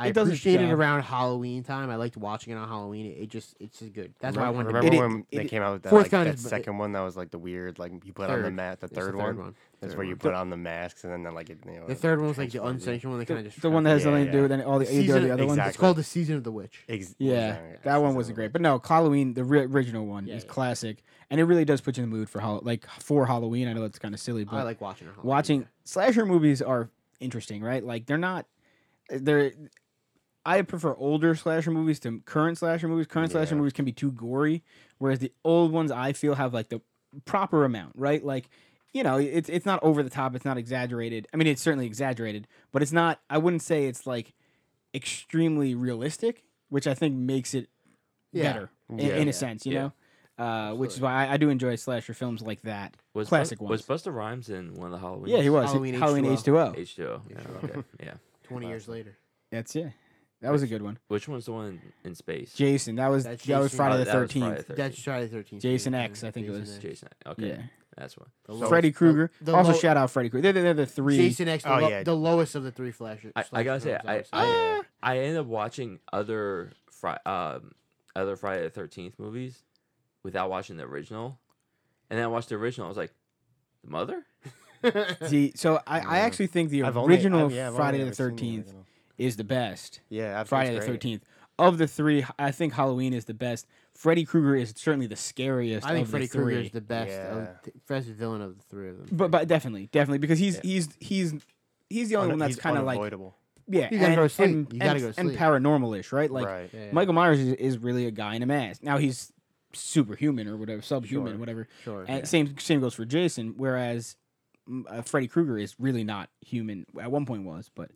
I 0.00 0.06
It 0.06 0.12
does 0.12 0.28
its 0.28 0.38
appreciate 0.40 0.60
it 0.64 0.72
around 0.72 1.02
Halloween 1.02 1.64
time. 1.64 1.90
I 1.90 1.96
liked 1.96 2.16
watching 2.16 2.52
it 2.52 2.56
on 2.56 2.68
Halloween. 2.68 3.06
It, 3.06 3.22
it 3.24 3.28
just 3.30 3.56
it's 3.58 3.80
just 3.80 3.92
good. 3.92 4.14
That's 4.20 4.36
why 4.36 4.44
I 4.44 4.50
wanted 4.50 4.68
Remember 4.68 4.90
to 4.90 4.96
when 4.98 5.18
it- 5.20 5.26
they 5.36 5.42
it- 5.44 5.48
came 5.48 5.60
out 5.60 5.72
with 5.72 5.82
that, 5.82 5.92
like, 5.92 6.10
kind 6.10 6.28
that 6.28 6.34
is- 6.36 6.40
second 6.42 6.78
one 6.78 6.92
that 6.92 7.00
was 7.00 7.16
like 7.16 7.32
the 7.32 7.38
weird, 7.38 7.80
like 7.80 7.90
you 8.04 8.12
put 8.12 8.30
on 8.30 8.38
the 8.38 8.44
Third. 8.44 8.54
mat, 8.54 8.80
the 8.80 8.86
the 8.86 8.94
third, 8.94 9.04
third 9.16 9.16
one. 9.16 9.36
one. 9.38 9.54
That's 9.80 9.92
Third 9.92 9.98
where 9.98 10.04
you 10.06 10.12
one. 10.12 10.18
put 10.18 10.34
on 10.34 10.50
the 10.50 10.56
masks 10.56 11.02
and 11.04 11.12
then, 11.12 11.22
then 11.24 11.34
like 11.34 11.50
it, 11.50 11.58
you 11.66 11.72
know. 11.80 11.86
The 11.86 11.94
third 11.96 12.20
one 12.20 12.28
was 12.28 12.38
like 12.38 12.48
the 12.52 12.58
transforms 12.58 12.82
unsanctioned 12.82 13.12
one 13.12 13.18
that 13.18 13.26
kind 13.26 13.38
of 13.38 13.44
the, 13.44 13.50
just 13.50 13.62
the 13.62 13.70
one 13.70 13.82
that 13.84 13.90
has 13.90 14.04
Yeah, 14.04 14.10
nothing 14.12 14.26
to 14.26 14.32
do 14.32 14.42
with 14.42 14.52
any, 14.52 14.62
all 14.62 14.78
the, 14.78 14.84
either 14.92 15.02
Season- 15.02 15.16
of 15.16 15.22
the 15.24 15.30
other 15.34 15.46
ones. 15.46 15.60
It's 15.66 15.76
called 15.76 15.96
the 15.96 16.04
season 16.04 16.36
of 16.36 16.44
the 16.44 16.52
witch. 16.52 16.84
Ex- 16.88 17.14
Yeah, 17.18 17.48
exactly, 17.54 17.78
that 17.84 17.96
one 18.02 18.14
wasn't 18.14 18.36
great. 18.36 18.52
But 18.52 18.60
no, 18.62 18.80
Halloween, 18.84 19.34
the 19.34 19.44
ri- 19.44 19.64
original 19.64 20.06
one, 20.06 20.26
Yeah, 20.26 20.34
is 20.36 20.44
yeah. 20.44 20.50
classic, 20.50 21.02
and 21.30 21.40
it 21.40 21.44
really 21.44 21.64
does 21.64 21.80
put 21.80 21.96
you 21.96 22.04
in 22.04 22.10
the 22.10 22.16
mood 22.16 22.28
for 22.30 22.40
Hall- 22.40 22.60
like 22.62 22.86
for 23.00 23.26
Halloween. 23.26 23.66
I 23.68 23.72
know 23.72 23.82
it's 23.84 23.98
kind 23.98 24.14
of 24.14 24.20
silly, 24.20 24.44
but 24.44 24.54
I 24.56 24.62
like 24.62 24.80
watching 24.80 25.06
it. 25.06 25.10
on 25.10 25.14
Halloween, 25.16 25.28
watching 25.28 25.66
slasher 25.84 26.24
movies 26.26 26.60
are 26.62 26.88
interesting, 27.20 27.62
right? 27.62 27.82
Like 27.84 28.06
they're 28.06 28.16
not 28.18 28.46
they're 29.10 29.52
I 30.46 30.62
prefer 30.62 30.94
older 30.96 31.34
slasher 31.34 31.70
movies 31.70 32.00
to 32.00 32.20
current 32.24 32.58
slasher 32.58 32.88
movies. 32.88 33.06
Current 33.06 33.32
slasher 33.32 33.54
movies 33.56 33.72
can 33.72 33.84
be 33.84 33.92
too 33.92 34.12
gory, 34.12 34.62
whereas 34.98 35.18
the 35.18 35.32
old 35.44 35.72
ones 35.72 35.90
I 35.90 36.12
feel 36.12 36.34
have 36.34 36.54
like 36.54 36.68
the 36.68 36.80
proper 37.24 37.64
amount, 37.64 37.92
right? 37.96 38.24
Like 38.24 38.48
you 38.94 39.02
know, 39.02 39.18
it's 39.18 39.48
it's 39.50 39.66
not 39.66 39.78
over 39.82 40.02
the 40.02 40.08
top, 40.10 40.34
it's 40.34 40.44
not 40.46 40.56
exaggerated. 40.56 41.26
I 41.34 41.36
mean, 41.36 41.46
it's 41.48 41.60
certainly 41.60 41.86
exaggerated, 41.86 42.46
but 42.72 42.80
it's 42.82 42.92
not. 42.92 43.20
I 43.28 43.36
wouldn't 43.38 43.62
say 43.62 43.86
it's 43.86 44.06
like 44.06 44.32
extremely 44.94 45.74
realistic, 45.74 46.42
which 46.70 46.86
I 46.86 46.94
think 46.94 47.14
makes 47.14 47.54
it 47.54 47.68
Yeah. 48.32 48.52
better 48.52 48.70
in, 48.88 48.98
Yeah. 48.98 49.06
in 49.16 49.22
Yeah. 49.24 49.30
a 49.30 49.32
sense, 49.32 49.66
you 49.66 49.72
Yeah. 49.74 49.78
know. 49.80 49.92
Uh, 50.44 50.72
which 50.74 50.92
is 50.94 51.00
why 51.00 51.26
I, 51.26 51.32
I 51.32 51.36
do 51.36 51.48
enjoy 51.50 51.74
slasher 51.74 52.14
films 52.14 52.42
like 52.42 52.62
that. 52.62 52.96
Was 53.12 53.28
Classic 53.28 53.58
Bus- 53.58 53.68
ones. 53.68 53.88
Was 53.88 54.02
Busta 54.02 54.14
Rhymes 54.14 54.48
in 54.48 54.74
one 54.74 54.86
of 54.86 54.92
the 54.92 54.98
Halloween? 54.98 55.34
Yeah, 55.34 55.42
he 55.42 55.50
was 55.50 55.66
Halloween 55.70 55.94
Halloween, 55.94 56.24
H2O. 56.26 56.74
H2O. 56.76 56.76
H2O. 56.76 57.20
Yeah, 57.28 57.68
okay. 57.70 57.82
Yeah. 58.00 58.14
Twenty 58.44 58.68
years 58.68 58.86
later. 58.88 59.16
That's 59.50 59.74
yeah. 59.74 59.90
That 60.40 60.52
was 60.52 60.62
a 60.62 60.66
good 60.68 60.82
one. 60.82 60.98
Which 61.08 61.26
one's 61.28 61.46
the 61.46 61.52
one 61.52 61.80
in 62.04 62.14
space? 62.14 62.54
Jason. 62.54 62.94
That 62.96 63.08
was 63.08 63.24
That's 63.24 63.44
that 63.44 63.58
was 63.58 63.72
Jason. 63.72 63.76
Friday 63.76 63.94
Oh, 63.94 63.98
the 63.98 64.04
that 64.04 64.14
was 64.20 64.32
Friday 64.32 64.44
Thirteenth. 64.54 64.66
the 64.68 64.74
That's 64.74 65.02
Friday 65.02 65.26
the 65.26 65.32
Thirteenth. 65.32 65.62
Jason 65.62 65.94
X, 65.94 66.22
I 66.24 66.30
think 66.30 66.46
it 66.46 66.50
was. 66.50 66.78
Jason. 66.78 67.08
Okay. 67.26 67.48
Yeah. 67.48 67.62
That's 67.96 68.16
one. 68.16 68.68
Freddy 68.68 68.92
Krueger. 68.92 69.32
The, 69.40 69.46
the 69.50 69.56
also, 69.56 69.72
low- 69.72 69.78
shout 69.78 69.96
out 69.96 70.08
Freddy 70.12 70.28
Krueger. 70.30 70.42
They're, 70.42 70.52
they're, 70.52 70.74
they're 70.74 70.84
the 70.84 70.86
three. 70.86 71.16
Jason 71.16 71.48
X, 71.48 71.64
the, 71.64 71.74
Oh, 71.74 71.78
lo- 71.80 71.88
yeah. 71.88 72.02
the 72.04 72.14
lowest 72.14 72.54
of 72.54 72.62
the 72.62 72.70
three 72.70 72.92
flasher. 72.92 73.32
I, 73.34 73.44
I 73.52 73.62
gotta 73.64 73.80
say, 73.80 73.98
films, 74.04 74.28
I, 74.32 74.44
would. 74.44 74.86
I, 75.02 75.14
I 75.14 75.18
ended 75.18 75.38
up 75.38 75.46
watching 75.46 75.98
other 76.12 76.70
Fri- 76.92 77.16
um, 77.26 77.72
other 78.14 78.36
Friday 78.36 78.62
the 78.62 78.70
Thirteenth 78.70 79.18
movies 79.18 79.64
without 80.22 80.48
watching 80.48 80.76
the 80.76 80.84
original, 80.84 81.40
and 82.08 82.16
then 82.18 82.24
I 82.24 82.28
watched 82.28 82.50
the 82.50 82.54
original. 82.54 82.86
I 82.86 82.88
was 82.88 82.96
like, 82.96 83.12
the 83.82 83.90
mother. 83.90 84.24
See, 85.26 85.52
so 85.56 85.80
I, 85.84 85.98
I 85.98 86.18
actually 86.20 86.46
think 86.46 86.70
the 86.70 86.84
I've 86.84 86.96
only- 86.96 87.16
original 87.16 87.46
I've- 87.46 87.54
yeah, 87.56 87.62
I've 87.66 87.68
only 87.70 87.78
Friday 87.78 87.98
the 87.98 88.04
ever 88.04 88.14
seen 88.14 88.26
Thirteenth 88.30 88.66
original. 88.66 88.86
Is 89.18 89.36
the 89.36 89.44
best. 89.44 90.00
Yeah, 90.08 90.32
that's 90.34 90.48
Friday 90.48 90.74
the. 90.78 90.80
Thirteenth 90.86 91.22
of 91.58 91.76
the 91.78 91.86
three, 91.88 92.24
I 92.38 92.52
think 92.52 92.72
Halloween 92.72 93.12
is 93.12 93.24
the 93.24 93.34
best. 93.34 93.66
Freddy 93.94 94.24
Krueger 94.24 94.54
is 94.54 94.72
certainly 94.76 95.08
the 95.08 95.16
scariest. 95.16 95.84
I 95.86 95.90
think 95.90 96.04
of 96.04 96.10
Freddy. 96.10 96.28
Krueger 96.28 96.60
is 96.60 96.70
the 96.70 96.80
best, 96.80 97.10
Yeah. 97.10 97.36
of 97.36 97.48
the 97.64 97.72
best 97.88 98.06
villain 98.08 98.40
of 98.40 98.56
the 98.56 98.62
three 98.64 98.90
of 98.90 98.98
them. 98.98 99.08
But 99.10 99.30
but 99.32 99.48
definitely, 99.48 99.88
definitely 99.90 100.18
because 100.18 100.38
he's 100.38 100.54
Yeah. 100.56 100.60
he's 100.62 100.88
he's 101.00 101.34
he's 101.90 102.08
the 102.10 102.16
only 102.16 102.26
Un- 102.32 102.38
one 102.38 102.48
that's 102.48 102.56
kind 102.60 102.78
of 102.78 102.84
like 102.84 102.94
unavoidable. 102.96 103.34
yeah, 103.66 103.88
You 103.90 103.98
gotta 103.98 104.06
and, 104.06 104.16
go 104.16 104.22
to 104.22 104.28
sleep. 104.28 104.48
and, 104.50 104.72
You 104.72 104.78
gotta 104.78 104.90
and, 104.92 105.00
go 105.00 105.12
to 105.12 105.20
and 105.20 105.28
sleep. 105.30 105.38
paranormal-ish, 105.40 106.12
right? 106.12 106.30
Like 106.30 106.46
right. 106.46 106.70
Yeah. 106.72 106.92
Michael 106.92 107.14
Myers 107.14 107.40
is, 107.40 107.52
is 107.54 107.78
really 107.78 108.06
a 108.06 108.12
guy 108.12 108.36
in 108.36 108.42
a 108.44 108.46
mask. 108.46 108.84
Now 108.84 108.98
he's 108.98 109.32
superhuman 109.72 110.46
or 110.48 110.56
whatever, 110.56 110.80
subhuman, 110.80 111.32
Sure. 111.32 111.38
whatever. 111.38 111.68
Sure. 111.82 112.04
And 112.06 112.18
yeah. 112.20 112.24
same 112.24 112.56
same 112.58 112.80
goes 112.80 112.94
for 112.94 113.04
Jason. 113.04 113.54
Whereas 113.56 114.16
mm, 114.68 114.84
uh, 114.88 115.02
Freddy 115.02 115.26
Krueger 115.28 115.58
is 115.58 115.74
really 115.80 116.04
not 116.04 116.30
human. 116.40 116.86
At 117.00 117.10
one 117.10 117.26
point 117.26 117.44
was, 117.44 117.68
but 117.74 117.90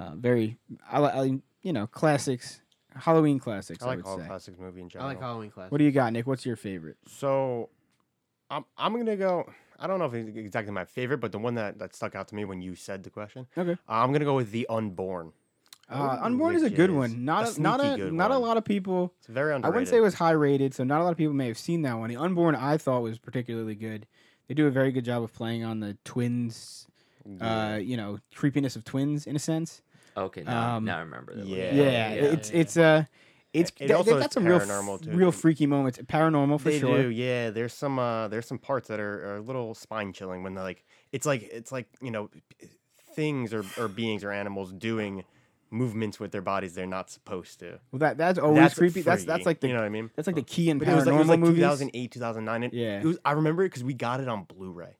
uh, 0.00 0.14
very 0.16 0.56
I, 0.90 1.00
li- 1.00 1.06
I 1.32 1.40
you 1.62 1.72
know 1.72 1.86
classics, 1.86 2.60
Halloween 2.94 3.38
classics. 3.38 3.82
I 3.82 3.86
I, 3.86 3.88
like 3.90 3.96
would 3.98 4.06
all 4.06 4.18
say. 4.18 4.26
classics 4.26 4.58
movie 4.58 4.80
in 4.80 4.88
general. 4.88 5.08
I 5.08 5.12
like 5.12 5.20
Halloween 5.20 5.50
classics. 5.50 5.72
What 5.72 5.78
do 5.78 5.84
you 5.84 5.92
got, 5.92 6.12
Nick? 6.12 6.26
What's 6.26 6.46
your 6.46 6.56
favorite? 6.56 6.96
So, 7.06 7.68
I'm 8.50 8.64
I'm 8.76 8.96
gonna 8.96 9.16
go. 9.16 9.50
I 9.78 9.86
don't 9.86 9.98
know 9.98 10.04
if 10.06 10.14
it's 10.14 10.36
exactly 10.36 10.72
my 10.72 10.84
favorite, 10.84 11.18
but 11.18 11.32
the 11.32 11.38
one 11.38 11.54
that, 11.54 11.78
that 11.78 11.94
stuck 11.96 12.14
out 12.14 12.28
to 12.28 12.34
me 12.34 12.44
when 12.44 12.60
you 12.60 12.74
said 12.74 13.02
the 13.02 13.08
question, 13.10 13.46
Okay, 13.56 13.76
I'm 13.88 14.12
gonna 14.12 14.24
go 14.26 14.34
with 14.36 14.50
the 14.50 14.66
Unborn. 14.68 15.32
uh, 15.88 16.18
Unborn 16.20 16.54
is 16.54 16.62
a 16.62 16.68
good 16.70 16.90
is 16.90 16.96
one. 16.96 17.24
Not 17.24 17.48
a 17.48 17.58
a, 17.58 17.60
not 17.62 17.80
a 17.80 17.96
good 17.96 18.12
not 18.12 18.30
a 18.30 18.36
lot 18.38 18.56
of 18.58 18.64
people. 18.64 19.14
It's 19.18 19.26
very 19.28 19.54
underrated. 19.54 19.64
I 19.64 19.68
wouldn't 19.74 19.88
say 19.88 19.96
it 19.96 20.00
was 20.02 20.14
high 20.14 20.32
rated, 20.32 20.74
so 20.74 20.84
not 20.84 21.00
a 21.00 21.04
lot 21.04 21.12
of 21.12 21.16
people 21.16 21.32
may 21.34 21.46
have 21.48 21.56
seen 21.58 21.80
that 21.82 21.98
one. 21.98 22.10
The 22.10 22.16
Unborn 22.16 22.54
I 22.56 22.76
thought 22.76 23.00
was 23.02 23.18
particularly 23.18 23.74
good. 23.74 24.06
They 24.48 24.54
do 24.54 24.66
a 24.66 24.70
very 24.70 24.92
good 24.92 25.04
job 25.04 25.22
of 25.22 25.32
playing 25.32 25.64
on 25.64 25.80
the 25.80 25.96
twins, 26.04 26.86
Yeah. 27.24 27.72
uh, 27.72 27.76
you 27.76 27.96
know, 27.96 28.18
creepiness 28.34 28.76
of 28.76 28.84
twins 28.84 29.26
in 29.26 29.34
a 29.36 29.38
sense. 29.38 29.80
Okay, 30.16 30.42
now, 30.42 30.76
Um, 30.76 30.84
now 30.84 30.98
I 30.98 31.00
remember 31.00 31.34
that. 31.36 31.46
yeah. 31.46 31.72
Yeah, 31.74 31.82
yeah, 31.82 32.08
it's 32.12 32.50
yeah. 32.50 32.60
it's 32.60 32.76
uh 32.76 33.04
it's 33.52 33.70
It 33.70 33.78
they, 33.78 33.86
they 33.88 33.94
also 33.94 34.18
got 34.18 34.32
some 34.32 34.44
real 34.44 34.60
paranormal, 34.60 34.94
f- 34.94 35.00
too. 35.02 35.10
real 35.10 35.32
freaky 35.32 35.66
moments. 35.66 35.98
Paranormal 35.98 36.60
for 36.60 36.70
they 36.70 36.78
sure. 36.78 37.02
do, 37.02 37.08
yeah. 37.10 37.50
There's 37.50 37.72
some 37.74 37.98
uh 37.98 38.28
there's 38.28 38.46
some 38.46 38.58
parts 38.58 38.88
that 38.88 39.00
are, 39.00 39.32
are 39.32 39.36
a 39.36 39.40
little 39.40 39.74
spine 39.74 40.12
chilling 40.12 40.42
when 40.42 40.54
they're 40.54 40.64
like 40.64 40.84
it's 41.12 41.26
like 41.26 41.42
it's 41.52 41.72
like 41.72 41.88
you 42.00 42.10
know 42.10 42.30
things 43.14 43.52
or, 43.52 43.64
or 43.76 43.88
beings 43.88 44.22
or 44.24 44.30
animals 44.30 44.72
doing 44.72 45.24
movements 45.72 46.18
with 46.18 46.32
their 46.32 46.42
bodies 46.42 46.74
they're 46.74 46.86
not 46.86 47.10
supposed 47.10 47.60
to. 47.60 47.78
Well, 47.92 47.98
that 48.00 48.18
that's 48.18 48.38
always 48.38 48.60
that's 48.60 48.74
creepy. 48.74 49.02
That's 49.02 49.24
that's 49.24 49.46
like 49.46 49.60
the 49.60 49.68
you 49.68 49.74
know 49.74 49.80
what 49.80 49.86
I 49.86 49.90
mean. 49.90 50.10
that's 50.16 50.26
like 50.26 50.36
the 50.36 50.42
key 50.42 50.70
in 50.70 50.78
But 50.78 50.88
it 50.88 50.94
was 50.94 51.06
like, 51.06 51.14
it 51.14 51.16
paranormal 51.16 51.18
was 51.20 51.28
like 51.28 51.40
movies. 51.40 51.56
2008, 51.62 52.10
2009. 52.12 52.62
And 52.64 52.72
Yeah. 52.72 53.00
it 53.00 53.04
was. 53.04 53.18
I 53.24 53.32
remember 53.32 53.62
it 53.64 53.68
because 53.70 53.84
we 53.84 53.94
got 53.94 54.20
it 54.20 54.28
on 54.28 54.44
Blu-ray, 54.44 54.96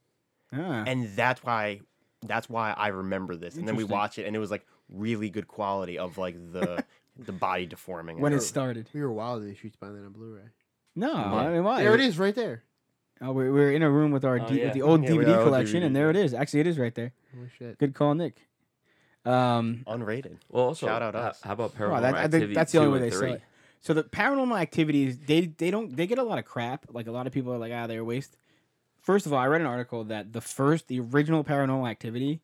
Ah. 0.53 0.85
and 0.87 1.09
that's 1.17 1.43
why 1.43 1.81
that's 2.27 2.49
why 2.49 2.73
I 2.77 2.89
remember 2.89 3.35
this. 3.37 3.55
And 3.57 3.67
then 3.67 3.77
we 3.77 3.83
Interesting. 3.85 3.99
watch 3.99 4.19
it, 4.19 4.27
and 4.27 4.37
it 4.37 4.39
was 4.41 4.51
like 4.51 4.67
really 4.91 5.31
good 5.31 5.49
quality 5.49 5.99
of 5.99 6.19
like 6.19 6.35
the 6.53 6.85
the 7.19 7.33
body 7.33 7.67
deforming. 7.67 8.19
when 8.21 8.33
and 8.33 8.41
it 8.41 8.45
started. 8.45 8.89
We 8.93 9.01
were 9.03 9.13
wild 9.13 9.43
they 9.43 9.55
shoots 9.55 9.77
by 9.77 9.89
that 9.89 10.05
on 10.05 10.13
Blu-ray. 10.13 10.43
No, 10.97 11.13
I 11.15 11.51
mean 11.53 11.65
why? 11.65 11.83
There 11.83 11.95
it 11.95 12.01
is, 12.01 12.19
right 12.19 12.35
there. 12.35 12.65
Oh, 13.23 13.33
we're, 13.33 13.53
we're 13.53 13.73
in 13.73 13.83
a 13.83 13.91
room 13.91 14.11
with 14.13 14.25
our 14.25 14.41
Oh, 14.41 14.49
D, 14.49 14.59
yeah. 14.59 14.65
with 14.67 14.75
the 14.75 14.83
old 14.83 15.03
Yeah, 15.05 15.13
with 15.13 15.27
DVD 15.27 15.33
our 15.35 15.41
old 15.41 15.47
collection, 15.49 15.83
and 15.83 15.95
there 15.95 16.09
it 16.11 16.17
is. 16.17 16.33
Actually, 16.35 16.61
it 16.61 16.67
is 16.67 16.79
right 16.79 16.95
there. 16.95 17.13
Oh 17.37 17.47
shit. 17.59 17.79
Good 17.79 17.95
call, 17.95 18.15
Nick. 18.15 18.37
Um, 19.25 19.83
unrated. 19.87 20.39
Well, 20.49 20.65
also, 20.67 20.87
Shout 20.87 21.03
out 21.03 21.15
uh, 21.15 21.19
us. 21.19 21.41
how 21.43 21.53
about 21.53 21.75
Paranormal 21.77 21.91
Well, 21.93 22.01
that- 22.03 22.15
I 22.15 22.23
think 22.23 22.35
Activity 22.35 22.55
that's 22.55 22.73
the 22.73 22.79
only 22.79 22.89
2 22.89 22.93
way 22.93 23.03
and 23.03 23.13
they 23.13 23.17
3? 23.17 23.31
it. 23.33 23.43
so 23.81 23.93
the 23.95 24.05
paranormal 24.05 24.59
activities, 24.59 25.19
they 25.19 25.43
they 25.47 25.71
don't 25.71 25.95
they 25.95 26.07
get 26.07 26.19
a 26.19 26.23
lot 26.23 26.39
of 26.39 26.45
crap. 26.47 26.87
Like 26.91 27.07
a 27.07 27.13
lot 27.13 27.27
of 27.27 27.33
people 27.33 27.53
are 27.53 27.59
like, 27.59 27.73
ah, 27.75 27.87
they're 27.87 28.01
a 28.01 28.05
waste. 28.05 28.37
First 29.03 29.27
of 29.27 29.33
all, 29.33 29.39
I 29.39 29.47
read 29.47 29.61
an 29.61 29.67
article 29.67 30.05
that 30.05 30.33
the 30.33 30.41
first, 30.41 30.89
the 30.89 31.01
original 31.01 31.45
paranormal 31.45 31.89
activity, 31.91 32.41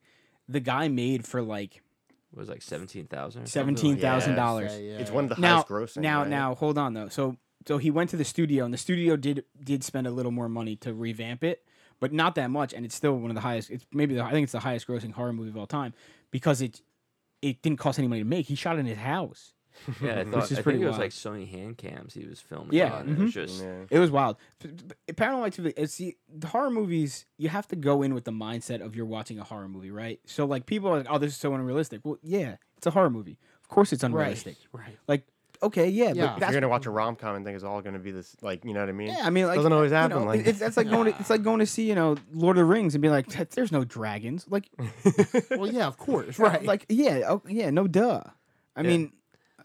the 0.48 0.60
guy 0.60 0.88
made 0.88 1.24
for 1.26 1.40
like 1.42 1.82
It 2.36 2.40
was 2.40 2.48
like 2.50 2.60
17,000 2.60 3.46
seventeen 3.46 3.96
thousand 3.96 4.34
dollars. 4.34 4.70
It's 4.74 5.10
one 5.10 5.24
of 5.24 5.30
the 5.30 5.40
now, 5.40 5.54
highest 5.54 5.68
grossing. 5.68 6.02
now, 6.02 6.20
right? 6.20 6.28
now, 6.28 6.54
hold 6.54 6.76
on 6.76 6.92
though. 6.92 7.08
So, 7.08 7.38
so 7.66 7.78
he 7.78 7.90
went 7.90 8.10
to 8.10 8.16
the 8.16 8.26
studio, 8.26 8.66
and 8.66 8.74
the 8.74 8.78
studio 8.78 9.16
did 9.16 9.44
did 9.58 9.82
spend 9.82 10.06
a 10.06 10.10
little 10.10 10.32
more 10.32 10.48
money 10.48 10.76
to 10.76 10.92
revamp 10.92 11.42
it, 11.42 11.64
but 11.98 12.12
not 12.12 12.34
that 12.34 12.50
much, 12.50 12.74
and 12.74 12.84
it's 12.84 12.94
still 12.94 13.16
one 13.16 13.30
of 13.30 13.34
the 13.34 13.40
highest. 13.40 13.70
It's 13.70 13.86
maybe 13.90 14.14
the, 14.14 14.22
I 14.22 14.32
think 14.32 14.44
it's 14.44 14.52
the 14.52 14.60
highest 14.60 14.86
grossing 14.86 15.12
horror 15.12 15.32
movie 15.32 15.48
of 15.48 15.56
all 15.56 15.66
time 15.66 15.94
because 16.30 16.60
it 16.60 16.82
it 17.40 17.62
didn't 17.62 17.78
cost 17.78 17.98
any 17.98 18.06
money 18.06 18.20
to 18.20 18.28
make. 18.28 18.46
He 18.46 18.54
shot 18.54 18.76
it 18.76 18.80
in 18.80 18.86
his 18.86 18.98
house. 18.98 19.54
Yeah, 20.00 20.20
I 20.20 20.24
Which 20.24 20.50
is 20.52 20.58
I 20.58 20.62
pretty 20.62 20.78
think 20.78 20.84
it 20.84 20.86
was 20.86 20.92
wild. 20.92 21.00
like 21.00 21.10
Sony 21.10 21.48
hand 21.50 21.78
cams 21.78 22.14
he 22.14 22.24
was 22.26 22.40
filming. 22.40 22.72
Yeah, 22.72 22.94
on. 22.94 23.08
It 23.08 23.18
was 23.18 23.30
mhm. 23.30 23.34
just 23.34 23.62
Yeah. 23.62 23.82
It 23.90 23.98
was 23.98 24.10
wild. 24.10 24.36
P- 24.60 24.68
p- 25.06 25.12
Paranormal 25.12 25.46
Activity. 25.46 25.74
It's 25.76 25.94
see 25.94 26.16
the 26.32 26.48
horror 26.48 26.70
movies. 26.70 27.26
You 27.38 27.48
have 27.50 27.66
to 27.68 27.76
go 27.76 28.02
in 28.02 28.14
with 28.14 28.24
the 28.24 28.32
mindset 28.32 28.80
of 28.84 28.96
you're 28.96 29.06
watching 29.06 29.38
a 29.38 29.44
horror 29.44 29.68
movie, 29.68 29.90
right? 29.90 30.20
So 30.26 30.44
like 30.44 30.66
people 30.66 30.88
are 30.90 30.98
like, 30.98 31.06
"Oh, 31.08 31.18
this 31.18 31.32
is 31.32 31.38
so 31.38 31.54
unrealistic." 31.54 32.00
Well, 32.04 32.18
yeah, 32.22 32.56
it's 32.76 32.86
a 32.86 32.90
horror 32.90 33.10
movie. 33.10 33.38
Of 33.62 33.68
course, 33.68 33.92
it's 33.92 34.02
unrealistic. 34.04 34.56
Right. 34.72 34.96
Like, 35.08 35.26
okay, 35.62 35.88
yeah, 35.88 36.12
Yeah. 36.12 36.12
but 36.12 36.14
If 36.14 36.32
If 36.34 36.40
that's 36.40 36.52
you're 36.52 36.60
gonna 36.60 36.70
watch 36.70 36.86
a 36.86 36.90
rom 36.90 37.16
com 37.16 37.34
and 37.36 37.44
think 37.44 37.54
it's 37.56 37.64
all 37.64 37.80
gonna 37.82 37.98
be 37.98 38.10
this, 38.12 38.36
like 38.42 38.64
you 38.64 38.74
know 38.74 38.80
what 38.80 38.88
I 38.88 38.92
mean? 38.92 39.08
Yeah, 39.08 39.20
I 39.24 39.30
mean, 39.30 39.46
like 39.46 39.56
Doesn't 39.56 39.72
always 39.72 39.90
you 39.90 39.96
happen 39.96 40.18
know, 40.18 40.24
like 40.24 40.46
it's, 40.46 40.58
that's 40.58 40.76
like 40.76 40.88
going. 40.90 41.12
To, 41.12 41.18
it's 41.20 41.30
like 41.30 41.42
going 41.42 41.58
to 41.60 41.66
see, 41.66 41.88
you 41.88 41.94
know, 41.94 42.16
Lord 42.32 42.56
of 42.56 42.60
the 42.60 42.64
Rings 42.64 42.94
and 42.94 43.02
be 43.02 43.08
like, 43.08 43.28
"Th- 43.28 43.48
"There's 43.50 43.72
no 43.72 43.84
dragons." 43.84 44.46
Like, 44.48 44.68
Well, 45.50 45.66
yeah, 45.72 45.86
of 45.86 45.96
course. 45.98 46.38
Right. 46.46 46.64
like, 46.64 46.86
yeah, 46.88 47.22
oh, 47.28 47.42
yeah, 47.48 47.70
no, 47.70 47.86
duh. 47.86 48.22
I 48.76 48.82
Yeah. 48.82 48.88
mean, 48.88 49.12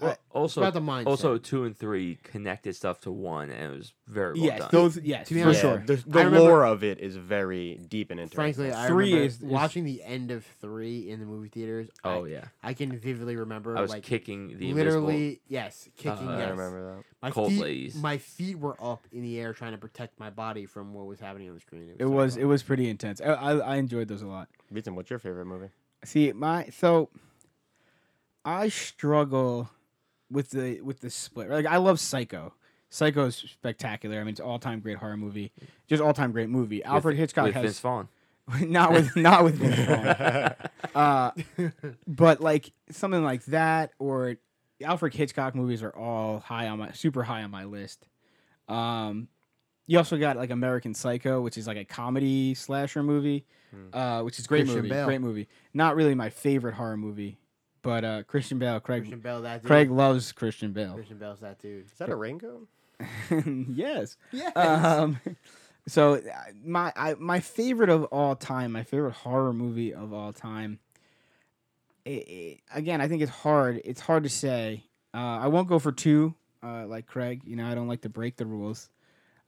Well, 0.02 0.18
also, 0.32 0.62
about 0.62 0.74
the 0.74 0.82
mindset. 0.82 1.06
also 1.08 1.38
two 1.38 1.64
and 1.66 1.78
three 1.78 2.18
connected 2.24 2.76
stuff 2.76 3.02
to 3.02 3.12
one, 3.12 3.50
and 3.52 3.74
it 3.74 3.78
was 3.78 3.94
very 4.08 4.34
well 4.34 4.44
yes, 4.46 4.60
done. 4.60 4.70
those 4.72 4.98
yes 4.98 5.28
To 5.28 5.34
be 5.36 5.42
for 5.42 5.48
honest, 5.48 5.62
sure. 5.62 5.84
The, 5.86 5.96
the 5.96 6.04
remember- 6.20 6.40
lore 6.40 6.66
of 6.66 6.84
it 6.84 7.00
is 7.00 7.16
very 7.16 7.76
deep 7.88 8.10
and 8.10 8.20
interesting. 8.20 8.36
Frankly, 8.54 8.74
I 8.74 8.88
Three 8.88 9.06
remember 9.14 9.26
is- 9.28 9.36
is- 9.36 9.42
watching 9.44 9.84
the 9.84 10.04
end 10.04 10.32
of 10.32 10.46
three 10.60 11.10
in 11.10 11.20
the 11.20 11.26
movie 11.26 11.50
theaters. 11.50 11.90
oh 12.04 12.26
I, 12.26 12.30
yeah, 12.30 12.46
I 12.64 12.74
can 12.74 12.98
vividly 12.98 13.36
remember 13.36 13.78
I 13.78 13.82
was 13.82 13.92
like 13.92 14.04
kicking 14.04 14.58
the 14.58 14.74
literally 14.74 15.42
yes, 15.48 15.88
kicking. 15.98 16.28
Uh, 16.28 16.38
yes. 16.38 16.48
I 16.48 16.50
remember 16.52 16.96
that. 16.96 17.04
My 17.22 17.30
cold 17.30 17.52
feet, 17.52 17.62
ladies. 17.62 17.96
my 17.96 18.18
feet 18.18 18.58
were 18.58 18.76
up 18.82 19.06
in 19.12 19.22
the 19.22 19.40
air 19.40 19.54
trying 19.54 19.74
to 19.74 19.78
protect 19.78 20.20
my 20.20 20.30
body 20.32 20.66
from 20.66 20.94
what 20.94 21.06
was 21.06 21.20
happening 21.20 21.48
on 21.50 21.54
the 21.56 21.62
screen. 21.62 21.92
it 22.00 22.06
was 22.06 22.34
it 22.34 22.40
terrifying. 22.40 22.48
was 22.48 22.64
pretty 22.64 22.90
intense. 22.90 23.22
I, 23.22 23.26
I 23.34 23.58
I 23.58 23.76
enjoyed 23.76 24.08
those 24.08 24.24
a 24.24 24.28
lot. 24.28 24.48
Beaton, 24.74 24.96
what's 24.96 25.10
your 25.10 25.20
favorite 25.20 25.46
movie? 25.46 25.70
See, 26.04 26.32
my 26.32 26.66
so 26.70 27.10
I 28.44 28.70
struggle 28.70 29.70
with 30.32 30.52
the 30.52 30.82
with 30.82 31.00
the 31.02 31.10
split. 31.10 31.50
Like 31.50 31.66
I 31.66 31.78
love 31.78 32.00
Psycho. 32.00 32.54
Psycho 32.90 33.26
is 33.26 33.36
spectacular. 33.36 34.18
I 34.18 34.20
mean, 34.22 34.30
it's 34.30 34.40
all 34.40 34.60
time 34.60 34.80
great 34.80 34.98
horror 34.98 35.18
movie. 35.18 35.52
Just 35.88 36.02
all 36.02 36.14
time 36.14 36.32
great 36.32 36.50
movie. 36.50 36.78
with- 36.78 36.88
Alfred 36.88 37.18
Hitchcock 37.18 37.46
with 37.46 37.56
has 37.56 37.64
Vince 37.64 37.80
Vaughn. 37.80 38.08
not 38.62 38.92
with 38.92 39.16
not 39.16 39.44
with 39.44 39.56
Vince 39.56 40.56
Vaughn. 40.94 40.94
Uh, 40.94 41.32
but 42.08 42.42
like 42.42 42.72
something 42.90 43.24
like 43.24 43.46
that 43.46 43.92
or 44.00 44.36
Alfred 44.84 45.14
Hitchcock 45.14 45.56
movies 45.56 45.84
are 45.84 45.96
all 45.96 46.40
high 46.40 46.68
on 46.68 46.80
my 46.80 46.92
super 46.92 47.24
high 47.24 47.44
on 47.44 47.52
my 47.52 47.64
list. 47.66 48.08
Um, 48.68 49.28
you 49.88 49.98
also 49.98 50.18
got 50.18 50.38
like 50.38 50.50
American 50.50 50.94
Psycho, 50.94 51.42
which 51.42 51.58
is 51.58 51.68
like 51.68 51.78
a 51.78 51.86
comedy 51.86 52.54
slasher 52.56 53.04
movie, 53.04 53.46
Hmm. 53.72 53.96
uh, 53.98 54.24
which 54.24 54.38
is 54.40 54.48
great 54.48 54.62
Christian 54.62 54.78
movie, 54.84 54.90
Bale. 54.90 55.06
great 55.06 55.22
movie. 55.22 55.48
Not 55.74 55.96
really 55.96 56.16
my 56.16 56.30
favorite 56.30 56.74
horror 56.76 56.98
movie, 56.98 57.38
but 57.82 58.04
uh, 58.04 58.24
Christian 58.24 58.60
Bale, 58.60 58.80
Craig, 58.80 59.02
Christian 59.02 59.20
Bale. 59.20 59.42
That 59.42 59.62
dude. 59.62 59.68
Craig 59.68 59.92
loves 59.92 60.32
Christian 60.32 60.72
Bale. 60.72 60.94
Christian 60.94 61.18
Bale's 61.18 61.40
that 61.40 61.60
dude. 61.60 61.86
Is 61.86 61.98
that 61.98 62.10
a 62.10 62.16
raincoat? 62.16 62.68
yes. 63.70 64.18
Yes. 64.32 64.56
Um, 64.56 65.20
so 65.88 66.16
uh, 66.16 66.20
my 66.64 66.94
I, 66.96 67.16
my 67.16 67.40
favorite 67.40 67.90
of 67.90 68.06
all 68.06 68.36
time, 68.36 68.72
my 68.72 68.84
favorite 68.84 69.14
horror 69.14 69.54
movie 69.54 69.94
of 69.94 70.14
all 70.14 70.34
time. 70.34 70.80
i 72.06 72.60
i 72.74 72.78
again, 72.78 73.02
I 73.02 73.08
think 73.08 73.22
it's 73.22 73.32
hard. 73.32 73.82
It's 73.84 74.02
hard 74.02 74.24
to 74.24 74.30
say. 74.30 74.86
Uh, 75.14 75.40
I 75.40 75.48
won't 75.48 75.68
go 75.68 75.78
for 75.80 75.92
two, 75.92 76.36
uh, 76.64 76.86
like 76.88 77.06
Craig. 77.06 77.42
You 77.46 77.56
know, 77.56 77.66
I 77.66 77.76
don't 77.76 77.88
like 77.88 78.02
to 78.02 78.10
break 78.10 78.38
the 78.38 78.46
rules. 78.46 78.90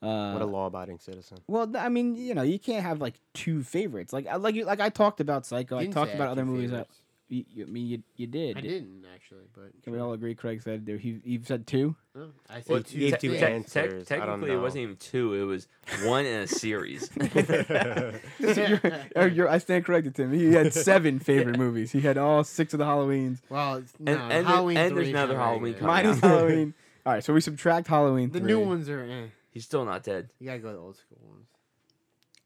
Uh, 0.01 0.33
what 0.33 0.41
a 0.41 0.45
law-abiding 0.45 0.99
citizen. 0.99 1.37
well, 1.47 1.71
I 1.77 1.87
mean, 1.87 2.15
you 2.15 2.33
know, 2.33 2.41
you 2.41 2.59
can't 2.59 2.83
have 2.83 2.99
like 2.99 3.21
two 3.33 3.63
favorites. 3.63 4.11
Like, 4.11 4.25
like, 4.39 4.53
you, 4.53 4.65
like 4.65 4.81
I 4.81 4.89
talked 4.89 5.21
about 5.21 5.45
Psycho. 5.45 5.77
I 5.77 5.85
talked 5.87 6.13
about 6.13 6.27
other 6.27 6.43
movies. 6.43 6.71
Favorites. 6.71 6.99
You, 7.29 7.45
you, 7.49 7.63
I 7.65 7.67
mean, 7.69 7.87
you, 7.87 8.03
you 8.15 8.27
did. 8.27 8.57
I 8.57 8.61
didn't 8.61 9.05
actually, 9.13 9.45
but 9.55 9.71
Can 9.83 9.93
we 9.93 9.99
all 9.99 10.13
agree? 10.13 10.35
Craig 10.35 10.61
said 10.61 10.85
there- 10.85 10.97
he 10.97 11.19
he 11.23 11.39
said 11.43 11.65
two. 11.65 11.95
No, 12.15 12.29
I 12.49 12.55
said 12.61 12.69
Well, 12.69 12.83
two. 12.83 12.99
gave 12.99 13.13
te- 13.19 13.27
two 13.27 13.33
te- 13.33 13.39
things. 13.39 13.75
answers. 13.75 14.11
I 14.11 14.17
don't 14.17 14.27
technically, 14.27 14.51
it 14.55 14.59
wasn't 14.61 14.83
even 14.83 14.95
two. 14.97 15.33
It 15.33 15.43
was 15.45 15.67
one 16.03 16.25
in 16.25 16.41
a 16.41 16.47
series. 16.47 17.09
You're- 18.39 18.79
uh, 19.15 19.25
you're- 19.25 19.49
I 19.49 19.57
stand 19.57 19.85
corrected, 19.85 20.15
Tim. 20.15 20.31
He 20.33 20.53
had 20.53 20.73
seven 20.73 21.19
favorite 21.19 21.57
movies. 21.57 21.91
He 21.91 22.01
had 22.01 22.17
all 22.17 22.43
six 22.43 22.73
of 22.73 22.79
the 22.79 22.85
Halloweens. 22.85 23.39
Well, 23.49 23.75
it's- 23.77 23.93
no, 23.99 24.11
and 24.13 24.31
there- 24.31 24.43
Halloween 24.43 24.77
and 24.77 24.95
there's 24.97 25.07
is 25.07 25.13
another 25.13 25.33
not 25.33 25.39
very 25.39 25.47
Halloween 25.49 25.73
coming 25.73 25.87
Mine 25.87 26.05
is 26.05 26.17
out. 26.23 26.29
Halloween. 26.29 26.73
All 27.05 27.13
right, 27.13 27.23
so 27.23 27.33
we 27.33 27.41
subtract 27.41 27.87
Halloween. 27.87 28.31
The 28.31 28.39
three. 28.39 28.47
new 28.47 28.59
ones 28.59 28.89
are. 28.89 29.03
Eh. 29.03 29.25
He's 29.51 29.65
still 29.65 29.85
not 29.85 30.03
dead. 30.03 30.29
You 30.39 30.47
gotta 30.47 30.59
go 30.59 30.67
with 30.69 30.75
the 30.77 30.81
old 30.81 30.95
school 30.97 31.19
ones. 31.29 31.47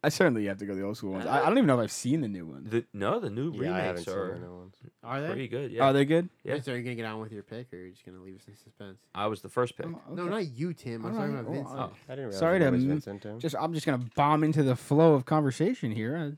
I 0.07 0.09
certainly 0.09 0.45
have 0.45 0.57
to 0.59 0.65
go 0.65 0.73
the 0.73 0.83
old 0.83 0.95
school 0.95 1.11
ones. 1.11 1.25
I, 1.25 1.41
I 1.41 1.45
don't 1.49 1.57
even 1.57 1.67
know 1.67 1.77
if 1.79 1.83
I've 1.83 1.91
seen 1.91 2.21
the 2.21 2.29
new 2.29 2.45
ones. 2.45 2.69
The, 2.71 2.85
no, 2.93 3.19
the 3.19 3.29
new 3.29 3.51
yeah, 3.51 3.75
I 3.75 3.79
haven't 3.79 3.87
remakes 3.87 4.05
seen 4.05 4.15
are 4.15 4.33
the 4.35 4.39
new 4.39 4.55
ones. 4.55 4.75
Are 5.03 5.21
they? 5.21 5.27
pretty 5.27 5.47
good. 5.49 5.71
Yeah, 5.71 5.83
Are 5.83 5.91
they 5.91 6.05
good? 6.05 6.29
Yeah. 6.45 6.61
So 6.61 6.71
are 6.71 6.77
you 6.77 6.83
gonna 6.83 6.95
get 6.95 7.05
on 7.05 7.19
with 7.19 7.33
your 7.33 7.43
pick, 7.43 7.73
or 7.73 7.75
are 7.75 7.79
you 7.81 7.91
just 7.91 8.05
gonna 8.05 8.21
leave 8.21 8.37
us 8.37 8.47
in 8.47 8.55
suspense? 8.55 8.99
I 9.13 9.27
was 9.27 9.41
the 9.41 9.49
first 9.49 9.75
pick. 9.75 9.85
Oh, 9.87 9.99
No, 10.13 10.21
okay. 10.23 10.29
not 10.31 10.47
you, 10.47 10.73
Tim. 10.73 11.05
I'm 11.05 11.11
All 11.11 11.17
talking 11.17 11.33
right, 11.33 11.39
about 11.41 11.51
well, 11.51 11.59
Vincent. 11.63 11.79
uh, 11.81 11.83
I 11.83 12.11
didn't 12.13 12.17
realize 12.19 12.39
Sorry 12.39 12.55
it 12.57 12.59
to 12.63 12.69
was 12.71 12.83
m- 12.83 12.89
Vincent 12.89 13.21
too. 13.21 13.37
Just 13.39 13.55
I'm 13.59 13.73
just 13.73 13.85
gonna 13.85 14.03
bomb 14.15 14.43
into 14.45 14.63
the 14.63 14.77
flow 14.77 15.13
of 15.13 15.25
conversation 15.25 15.91
here. 15.91 16.37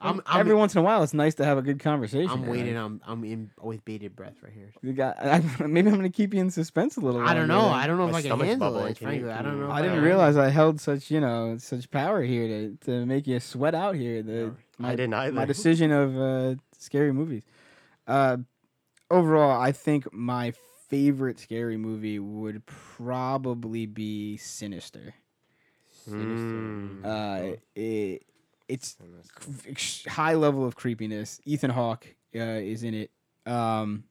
I- 0.00 0.10
I'm, 0.10 0.20
Every 0.32 0.52
I'm, 0.52 0.58
once 0.58 0.74
in 0.74 0.80
a 0.80 0.82
while, 0.82 1.02
it's 1.02 1.14
nice 1.14 1.34
to 1.36 1.44
have 1.44 1.56
a 1.56 1.62
good 1.62 1.80
conversation. 1.80 2.30
I'm 2.30 2.40
here. 2.40 2.50
waiting. 2.50 2.76
I'm, 2.76 3.00
I'm 3.06 3.24
in 3.24 3.50
with 3.62 3.84
bated 3.84 4.14
breath 4.14 4.34
right 4.42 4.52
here. 4.52 4.70
You 4.82 4.92
got, 4.92 5.16
I, 5.24 5.38
maybe 5.66 5.88
I'm 5.88 5.96
gonna 5.96 6.10
keep 6.10 6.34
you 6.34 6.40
in 6.40 6.50
suspense 6.50 6.96
a 6.96 7.00
little. 7.00 7.22
I 7.22 7.32
don't 7.32 7.48
know. 7.48 7.62
then. 7.62 7.72
I 7.72 7.86
don't 7.86 7.96
know 7.96 8.08
if 8.08 8.14
I 8.14 8.20
can 8.20 8.28
stomach's 8.28 8.48
handle 8.48 8.72
bubbling. 8.72 8.92
it. 8.92 8.98
Frankly, 8.98 9.30
I 9.30 9.42
don't 9.42 9.58
know. 9.58 9.70
I 9.70 9.80
didn't 9.80 9.96
can. 9.96 10.04
realize 10.04 10.36
I 10.36 10.50
held 10.50 10.80
such, 10.80 11.10
you 11.10 11.20
know, 11.20 11.56
such 11.58 11.90
power 11.90 12.22
here 12.22 12.46
to, 12.46 12.76
to 12.86 13.06
make 13.06 13.26
you 13.26 13.40
sweat 13.40 13.74
out 13.74 13.94
here. 13.94 14.22
The, 14.22 14.54
my, 14.78 14.92
I 14.92 14.96
didn't 14.96 15.14
either. 15.14 15.32
my 15.32 15.44
decision 15.54 15.90
of 15.92 16.18
uh, 16.18 16.54
scary 16.78 17.12
movies. 17.12 17.44
Uh, 18.06 18.36
overall, 19.10 19.58
I 19.60 19.72
think 19.72 20.12
my 20.12 20.52
favorite 20.88 21.40
scary 21.40 21.76
movie 21.78 22.18
would 22.18 22.64
probably 22.66 23.86
be 23.86 24.36
Sinister. 24.36 25.14
Mm. 26.08 27.04
Uh, 27.04 27.56
it, 27.74 28.22
it's 28.68 28.96
high 30.06 30.34
level 30.34 30.64
of 30.64 30.74
creepiness. 30.76 31.40
Ethan 31.44 31.70
Hawke 31.70 32.06
uh, 32.34 32.40
is 32.40 32.82
in 32.82 32.94
it. 32.94 33.10
Um, 33.50 34.04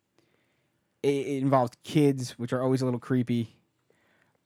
it, 1.04 1.10
it 1.28 1.38
involves 1.42 1.72
kids, 1.84 2.32
which 2.40 2.54
are 2.54 2.62
always 2.62 2.82
a 2.82 2.86
little 2.86 3.00
creepy. 3.00 3.56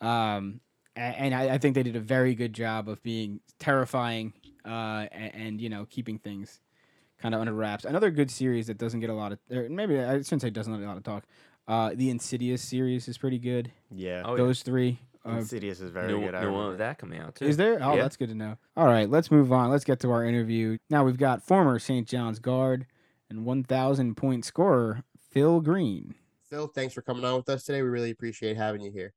Um, 0.02 0.62
a- 0.96 1.00
and 1.00 1.34
I, 1.36 1.54
I 1.56 1.58
think 1.58 1.76
they 1.76 1.84
did 1.84 1.96
a 1.96 2.00
very 2.02 2.36
good 2.36 2.54
job 2.54 2.90
of 2.90 3.02
being 3.04 3.40
terrifying 3.60 4.34
uh, 4.66 5.06
and, 5.12 5.36
and 5.36 5.62
you 5.62 5.70
know 5.70 5.86
keeping 5.90 6.18
things 6.20 6.60
kind 7.22 7.36
of 7.36 7.42
under 7.42 7.54
wraps. 7.54 7.86
Another 7.86 8.12
good 8.12 8.32
series 8.32 8.68
that 8.68 8.78
doesn't 8.78 9.00
get 9.02 9.10
a 9.10 9.14
lot 9.14 9.32
of, 9.34 9.40
or 9.52 9.68
maybe 9.70 10.00
I 10.00 10.18
shouldn't 10.22 10.42
say 10.42 10.50
doesn't 10.50 10.74
get 10.74 10.84
a 10.84 10.88
lot 10.88 10.98
of 10.98 11.04
talk. 11.04 11.26
Uh, 11.68 11.92
the 11.94 12.10
Insidious 12.10 12.62
series 12.62 13.08
is 13.08 13.18
pretty 13.18 13.38
good. 13.38 13.72
Yeah. 13.92 14.24
Oh, 14.26 14.32
yeah. 14.32 14.38
Those 14.38 14.64
three. 14.64 15.00
Insidious 15.26 15.82
is 15.82 15.92
very 15.92 16.08
new, 16.08 16.22
good. 16.22 16.34
I 16.36 16.42
new 16.42 16.48
one 16.48 16.56
remember. 16.56 16.72
of 16.74 16.78
that 16.80 16.98
coming 16.98 17.20
out 17.20 17.36
too. 17.36 17.46
is 17.46 17.58
there? 17.58 17.78
Oh, 17.84 17.96
Yeah. 17.96 18.04
that's 18.04 18.16
good 18.18 18.30
to 18.30 18.36
know. 18.36 18.58
All 18.78 18.86
right, 18.88 19.10
let's 19.10 19.30
move 19.30 19.52
on. 19.52 19.70
Let's 19.70 19.84
get 19.84 20.00
to 20.02 20.12
our 20.12 20.24
interview. 20.24 20.78
Now 20.90 21.04
we've 21.04 21.18
got 21.18 21.44
former 21.44 21.78
St. 21.78 22.08
John's 22.08 22.40
guard 22.40 22.86
and 23.30 23.46
1,000 23.46 24.16
point 24.16 24.46
scorer 24.46 25.04
Phil 25.32 25.60
Greene. 25.62 26.16
Phil, 26.50 26.68
thanks 26.68 26.94
for 26.94 27.02
coming 27.02 27.26
on 27.26 27.36
with 27.36 27.50
us 27.50 27.64
today. 27.66 27.82
We 27.82 27.90
really 27.90 28.10
appreciate 28.12 28.58
having 28.58 28.82
you 28.82 28.92
here. 28.92 29.14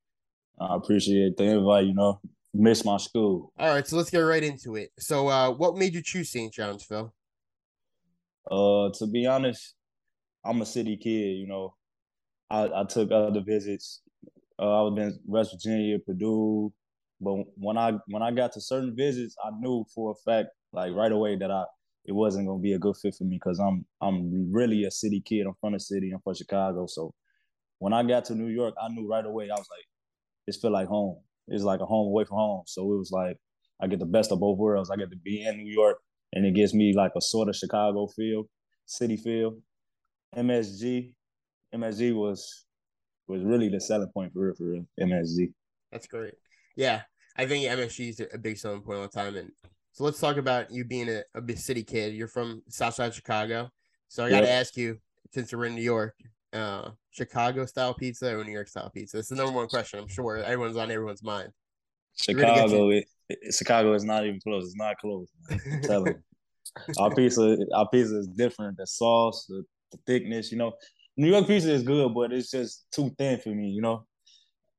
I 0.59 0.75
appreciate 0.75 1.35
the 1.37 1.45
invite. 1.45 1.85
You 1.87 1.95
know, 1.95 2.19
miss 2.53 2.85
my 2.85 2.97
school. 2.97 3.51
All 3.57 3.69
right, 3.73 3.87
so 3.87 3.97
let's 3.97 4.11
get 4.11 4.19
right 4.19 4.43
into 4.43 4.75
it. 4.75 4.91
So, 4.99 5.29
uh, 5.29 5.49
what 5.51 5.75
made 5.77 5.95
you 5.95 6.01
choose 6.03 6.29
St. 6.29 6.53
John's, 6.53 6.83
Phil? 6.83 7.11
Uh, 8.51 8.89
to 8.99 9.07
be 9.07 9.25
honest, 9.25 9.73
I'm 10.45 10.61
a 10.61 10.65
city 10.65 10.95
kid. 10.97 11.37
You 11.37 11.47
know, 11.47 11.73
I, 12.51 12.65
I 12.81 12.83
took 12.83 13.11
other 13.11 13.41
visits. 13.41 14.01
Uh, 14.59 14.79
I 14.79 14.81
was 14.81 14.97
in 14.97 15.19
West 15.25 15.51
Virginia, 15.53 15.97
Purdue, 15.99 16.71
but 17.19 17.35
when 17.55 17.77
I 17.77 17.93
when 18.07 18.21
I 18.21 18.31
got 18.31 18.51
to 18.53 18.61
certain 18.61 18.95
visits, 18.95 19.35
I 19.43 19.49
knew 19.59 19.85
for 19.93 20.11
a 20.11 20.15
fact, 20.29 20.49
like 20.71 20.93
right 20.93 21.11
away, 21.11 21.35
that 21.37 21.51
I 21.51 21.63
it 22.05 22.11
wasn't 22.11 22.47
gonna 22.47 22.59
be 22.59 22.73
a 22.73 22.79
good 22.79 22.97
fit 22.97 23.15
for 23.17 23.23
me 23.23 23.37
because 23.41 23.59
I'm 23.59 23.85
I'm 24.01 24.51
really 24.51 24.83
a 24.83 24.91
city 24.91 25.21
kid. 25.25 25.47
I'm 25.47 25.53
from 25.59 25.73
the 25.73 25.79
city. 25.79 26.11
I'm 26.13 26.19
from 26.21 26.35
Chicago. 26.35 26.85
So 26.87 27.13
when 27.79 27.93
I 27.93 28.03
got 28.03 28.25
to 28.25 28.35
New 28.35 28.47
York, 28.47 28.75
I 28.81 28.89
knew 28.89 29.07
right 29.07 29.25
away. 29.25 29.45
I 29.49 29.53
was 29.53 29.67
like, 29.69 29.85
this 30.45 30.57
feel 30.57 30.71
like 30.71 30.87
home. 30.87 31.17
It's 31.47 31.63
like 31.63 31.79
a 31.79 31.85
home 31.85 32.07
away 32.07 32.25
from 32.25 32.37
home. 32.37 32.63
So 32.67 32.81
it 32.93 32.97
was 32.97 33.11
like 33.11 33.37
I 33.81 33.87
get 33.87 33.99
the 33.99 34.05
best 34.05 34.31
of 34.31 34.39
both 34.39 34.57
worlds. 34.57 34.89
I 34.89 34.95
get 34.97 35.09
to 35.11 35.17
be 35.17 35.43
in 35.43 35.57
New 35.57 35.71
York, 35.71 35.97
and 36.33 36.45
it 36.45 36.53
gives 36.53 36.73
me 36.73 36.93
like 36.95 37.11
a 37.15 37.21
sort 37.21 37.49
of 37.49 37.55
Chicago 37.55 38.07
feel, 38.07 38.43
city 38.85 39.17
feel. 39.17 39.57
MSG, 40.35 41.13
MSG 41.73 42.15
was 42.15 42.65
was 43.27 43.43
really 43.43 43.69
the 43.69 43.79
selling 43.79 44.09
point 44.13 44.33
for 44.33 44.39
real, 44.39 44.55
for 44.55 44.63
real. 44.65 44.85
MSG. 44.99 45.51
That's 45.91 46.07
great. 46.07 46.33
Yeah, 46.75 47.01
I 47.37 47.45
think 47.45 47.65
MSG 47.65 48.09
is 48.09 48.21
a 48.33 48.37
big 48.37 48.57
selling 48.57 48.81
point 48.81 48.97
all 48.97 49.03
the 49.03 49.09
time. 49.09 49.35
And 49.35 49.51
so 49.91 50.03
let's 50.03 50.19
talk 50.19 50.37
about 50.37 50.71
you 50.71 50.83
being 50.85 51.09
a, 51.09 51.21
a 51.35 51.41
big 51.41 51.57
city 51.57 51.83
kid. 51.83 52.13
You're 52.13 52.27
from 52.27 52.63
Southside 52.69 53.13
Chicago. 53.13 53.69
So 54.07 54.25
I 54.25 54.29
got 54.29 54.41
to 54.41 54.47
Yep. 54.47 54.59
ask 54.61 54.77
you, 54.77 54.97
since 55.31 55.53
we're 55.53 55.65
in 55.65 55.75
New 55.75 55.81
York, 55.81 56.15
uh, 56.51 56.89
Chicago 57.11 57.65
style 57.65 57.93
pizza 57.93 58.35
or 58.35 58.43
New 58.43 58.51
York 58.51 58.67
style 58.67 58.89
pizza? 58.89 59.19
It's 59.19 59.29
the 59.29 59.35
number 59.35 59.53
one 59.53 59.67
question. 59.67 59.99
I'm 59.99 60.07
sure 60.07 60.37
everyone's 60.37 60.77
on 60.77 60.91
everyone's 60.91 61.23
mind. 61.23 61.49
Chicago, 62.21 62.89
it, 62.89 63.05
it- 63.29 63.53
Chicago 63.53 63.93
is 63.93 64.03
not 64.03 64.25
even 64.25 64.39
close. 64.41 64.65
It's 64.65 64.75
not 64.75 64.97
close. 64.97 65.27
telling 65.83 66.13
you. 66.15 66.23
Our 66.97 67.13
pizza, 67.13 67.57
our 67.75 67.87
pizza 67.89 68.17
is 68.17 68.27
different. 68.27 68.77
The 68.77 68.87
sauce, 68.87 69.45
the, 69.47 69.63
the 69.91 69.97
thickness, 70.07 70.51
you 70.51 70.57
know. 70.57 70.73
New 71.17 71.27
York 71.27 71.47
pizza 71.47 71.71
is 71.71 71.83
good, 71.83 72.13
but 72.13 72.31
it's 72.33 72.51
just 72.51 72.85
too 72.91 73.11
thin 73.17 73.39
for 73.39 73.49
me, 73.49 73.69
you 73.69 73.81
know. 73.81 74.05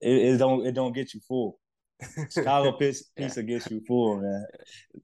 It, 0.00 0.34
it 0.34 0.38
don't 0.38 0.66
it 0.66 0.72
don't 0.72 0.92
get 0.94 1.14
you 1.14 1.20
full. 1.20 1.58
Chicago 2.30 2.72
pizza, 2.72 3.04
Yeah. 3.16 3.26
pizza 3.26 3.42
gets 3.42 3.70
you 3.70 3.80
full, 3.86 4.20
man. 4.20 4.44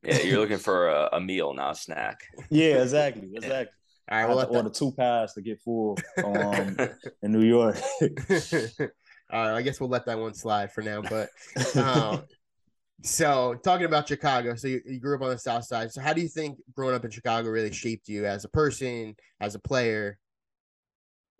Yeah, 0.02 0.22
you're 0.22 0.40
looking 0.40 0.58
for 0.58 0.88
a, 0.88 1.08
a 1.12 1.20
meal, 1.20 1.54
not 1.54 1.72
a 1.72 1.74
snack. 1.74 2.20
Yeah, 2.50 2.82
exactly, 2.82 3.30
exactly. 3.32 3.72
All 4.10 4.18
right, 4.18 4.24
I 4.24 4.26
well, 4.28 4.38
have 4.38 4.48
to 4.48 4.52
let 4.54 4.64
order 4.64 4.74
two 4.74 4.92
pies 4.92 5.34
to 5.34 5.40
get 5.40 5.60
full 5.60 5.96
um, 6.24 6.76
in 7.22 7.30
New 7.32 7.44
York. 7.44 7.78
All 9.32 9.46
right, 9.46 9.56
I 9.56 9.62
guess 9.62 9.78
we'll 9.78 9.88
let 9.88 10.04
that 10.06 10.18
one 10.18 10.34
slide 10.34 10.72
for 10.72 10.82
now. 10.82 11.00
But 11.00 11.28
um, 11.76 12.24
so 13.02 13.54
talking 13.62 13.86
about 13.86 14.08
Chicago, 14.08 14.56
so 14.56 14.66
you, 14.66 14.80
you 14.84 14.98
grew 14.98 15.14
up 15.14 15.22
on 15.22 15.30
the 15.30 15.38
South 15.38 15.64
Side. 15.64 15.92
So 15.92 16.00
how 16.00 16.12
do 16.12 16.20
you 16.20 16.28
think 16.28 16.58
growing 16.74 16.96
up 16.96 17.04
in 17.04 17.10
Chicago 17.12 17.48
really 17.48 17.72
shaped 17.72 18.08
you 18.08 18.26
as 18.26 18.44
a 18.44 18.48
person, 18.48 19.14
as 19.40 19.54
a 19.54 19.60
player? 19.60 20.18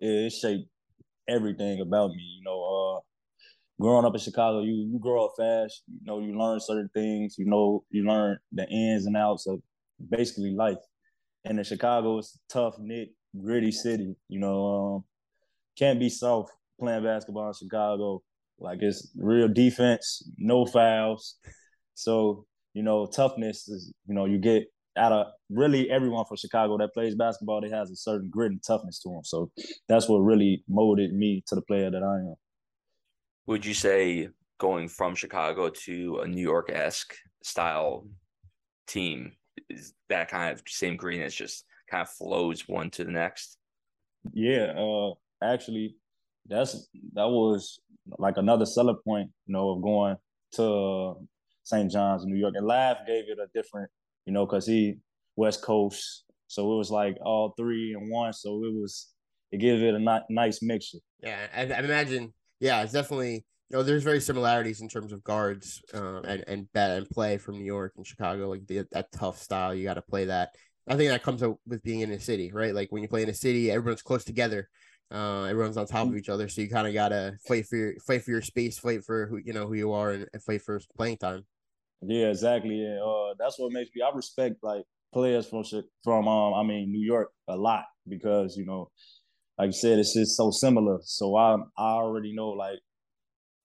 It 0.01 0.31
shaped 0.31 0.69
everything 1.29 1.81
about 1.81 2.11
me. 2.11 2.23
You 2.39 2.43
know, 2.43 2.63
uh, 2.97 2.99
growing 3.81 4.05
up 4.05 4.13
in 4.13 4.19
Chicago, 4.19 4.61
you 4.61 4.89
you 4.91 4.99
grow 4.99 5.25
up 5.25 5.33
fast. 5.37 5.83
You 5.87 5.99
know, 6.05 6.19
you 6.19 6.37
learn 6.37 6.59
certain 6.59 6.89
things. 6.93 7.35
You 7.37 7.45
know, 7.45 7.83
you 7.89 8.05
learn 8.05 8.37
the 8.51 8.67
ins 8.69 9.05
and 9.05 9.17
outs 9.17 9.47
of 9.47 9.61
basically 10.09 10.53
life. 10.53 10.77
And 11.45 11.57
in 11.57 11.63
Chicago, 11.63 12.19
it's 12.19 12.35
a 12.35 12.53
tough 12.53 12.75
knit, 12.79 13.09
gritty 13.41 13.71
city. 13.71 14.15
You 14.29 14.39
know, 14.39 14.65
um, 14.65 15.03
can't 15.77 15.99
be 15.99 16.09
soft 16.09 16.51
playing 16.79 17.03
basketball 17.03 17.47
in 17.47 17.53
Chicago. 17.53 18.21
Like 18.59 18.79
it's 18.81 19.11
real 19.17 19.47
defense, 19.47 20.29
no 20.37 20.65
fouls. 20.65 21.35
So 21.95 22.45
you 22.73 22.83
know, 22.83 23.05
toughness 23.05 23.67
is 23.67 23.93
you 24.07 24.15
know 24.15 24.25
you 24.25 24.37
get 24.37 24.70
out 24.97 25.11
of 25.11 25.27
really 25.49 25.89
everyone 25.89 26.25
from 26.25 26.37
Chicago 26.37 26.77
that 26.77 26.93
plays 26.93 27.15
basketball. 27.15 27.61
They 27.61 27.69
has 27.69 27.91
a 27.91 27.95
certain 27.95 28.29
grit 28.29 28.51
and 28.51 28.63
toughness 28.63 28.99
to 28.99 29.09
them. 29.09 29.23
So 29.23 29.51
that's 29.87 30.09
what 30.09 30.19
really 30.19 30.63
molded 30.67 31.13
me 31.13 31.43
to 31.47 31.55
the 31.55 31.61
player 31.61 31.89
that 31.89 32.03
I 32.03 32.15
am. 32.17 32.35
Would 33.47 33.65
you 33.65 33.73
say 33.73 34.29
going 34.59 34.87
from 34.87 35.15
Chicago 35.15 35.69
to 35.69 36.19
a 36.23 36.27
New 36.27 36.41
York 36.41 36.69
esque 36.71 37.15
style 37.43 38.05
team 38.87 39.31
is 39.69 39.93
that 40.09 40.29
kind 40.29 40.51
of 40.51 40.61
same 40.67 40.95
greenness 40.95 41.33
just 41.33 41.65
kind 41.89 42.01
of 42.01 42.09
flows 42.09 42.67
one 42.67 42.89
to 42.91 43.03
the 43.03 43.11
next? 43.11 43.57
Yeah, 44.33 44.73
uh, 44.77 45.13
actually, 45.43 45.95
that's 46.47 46.87
that 47.13 47.27
was 47.27 47.79
like 48.17 48.37
another 48.37 48.65
selling 48.65 48.97
point, 49.03 49.29
you 49.47 49.53
know, 49.53 49.71
of 49.71 49.81
going 49.81 50.15
to 50.53 51.15
St. 51.63 51.91
John's, 51.91 52.25
New 52.25 52.37
York. 52.37 52.53
And 52.55 52.65
Lav 52.65 52.97
gave 53.07 53.25
it 53.29 53.39
a 53.39 53.47
different, 53.53 53.89
you 54.25 54.33
know, 54.33 54.45
because 54.45 54.65
he 54.65 54.95
West 55.35 55.61
Coast, 55.61 56.25
so 56.47 56.73
it 56.73 56.77
was 56.77 56.91
like 56.91 57.17
all 57.23 57.53
three 57.57 57.93
and 57.93 58.09
one. 58.11 58.33
So 58.33 58.63
it 58.65 58.73
was 58.73 59.13
it 59.51 59.57
gave 59.57 59.81
it 59.81 59.93
a 59.93 59.99
ni- 59.99 60.25
nice 60.29 60.61
mixture. 60.61 60.99
Yeah, 61.21 61.47
I, 61.55 61.61
I 61.61 61.79
imagine. 61.79 62.33
Yeah, 62.59 62.83
it's 62.83 62.93
definitely. 62.93 63.45
You 63.69 63.77
know, 63.77 63.83
there's 63.83 64.03
very 64.03 64.19
similarities 64.19 64.81
in 64.81 64.89
terms 64.89 65.13
of 65.13 65.23
guards 65.23 65.81
uh, 65.93 66.19
and 66.21 66.43
and 66.47 66.73
bat 66.73 66.97
and 66.97 67.09
play 67.09 67.37
from 67.37 67.57
New 67.57 67.65
York 67.65 67.93
and 67.95 68.05
Chicago. 68.05 68.49
Like 68.49 68.67
the, 68.67 68.85
that 68.91 69.11
tough 69.13 69.41
style, 69.41 69.73
you 69.73 69.85
got 69.85 69.93
to 69.93 70.01
play 70.01 70.25
that. 70.25 70.49
I 70.87 70.97
think 70.97 71.09
that 71.09 71.23
comes 71.23 71.41
up 71.41 71.55
with 71.65 71.81
being 71.83 72.01
in 72.01 72.11
a 72.11 72.19
city, 72.19 72.51
right? 72.51 72.75
Like 72.75 72.91
when 72.91 73.01
you 73.01 73.07
play 73.07 73.23
in 73.23 73.29
a 73.29 73.33
city, 73.33 73.71
everyone's 73.71 74.01
close 74.01 74.25
together. 74.25 74.67
Uh, 75.09 75.43
everyone's 75.43 75.77
on 75.77 75.85
top 75.85 76.07
of 76.07 76.15
each 76.15 76.29
other, 76.29 76.47
so 76.47 76.61
you 76.61 76.69
kind 76.69 76.87
of 76.87 76.93
gotta 76.93 77.33
fight 77.45 77.65
for 77.65 77.75
your 77.75 77.93
fight 78.05 78.23
for 78.23 78.31
your 78.31 78.41
space, 78.41 78.79
fight 78.79 79.03
for 79.03 79.27
who 79.27 79.37
you 79.37 79.53
know 79.53 79.67
who 79.67 79.73
you 79.73 79.91
are, 79.91 80.11
and, 80.11 80.27
and 80.33 80.43
fight 80.43 80.61
for 80.61 80.79
playing 80.97 81.17
time. 81.17 81.45
Yeah, 82.01 82.27
exactly. 82.27 82.81
Yeah, 82.81 82.99
uh, 83.03 83.33
that's 83.37 83.59
what 83.59 83.71
makes 83.71 83.89
me. 83.95 84.01
I 84.01 84.15
respect 84.15 84.55
like 84.63 84.83
players 85.13 85.47
from 85.47 85.63
from 86.03 86.27
um, 86.27 86.53
I 86.53 86.63
mean 86.63 86.91
New 86.91 87.05
York 87.05 87.29
a 87.47 87.55
lot 87.55 87.85
because 88.07 88.57
you 88.57 88.65
know, 88.65 88.89
like 89.57 89.67
you 89.67 89.73
said, 89.73 89.99
it's 89.99 90.13
just 90.13 90.35
so 90.35 90.51
similar. 90.51 90.99
So 91.03 91.35
I 91.35 91.55
I 91.77 91.91
already 91.93 92.33
know 92.33 92.49
like 92.49 92.79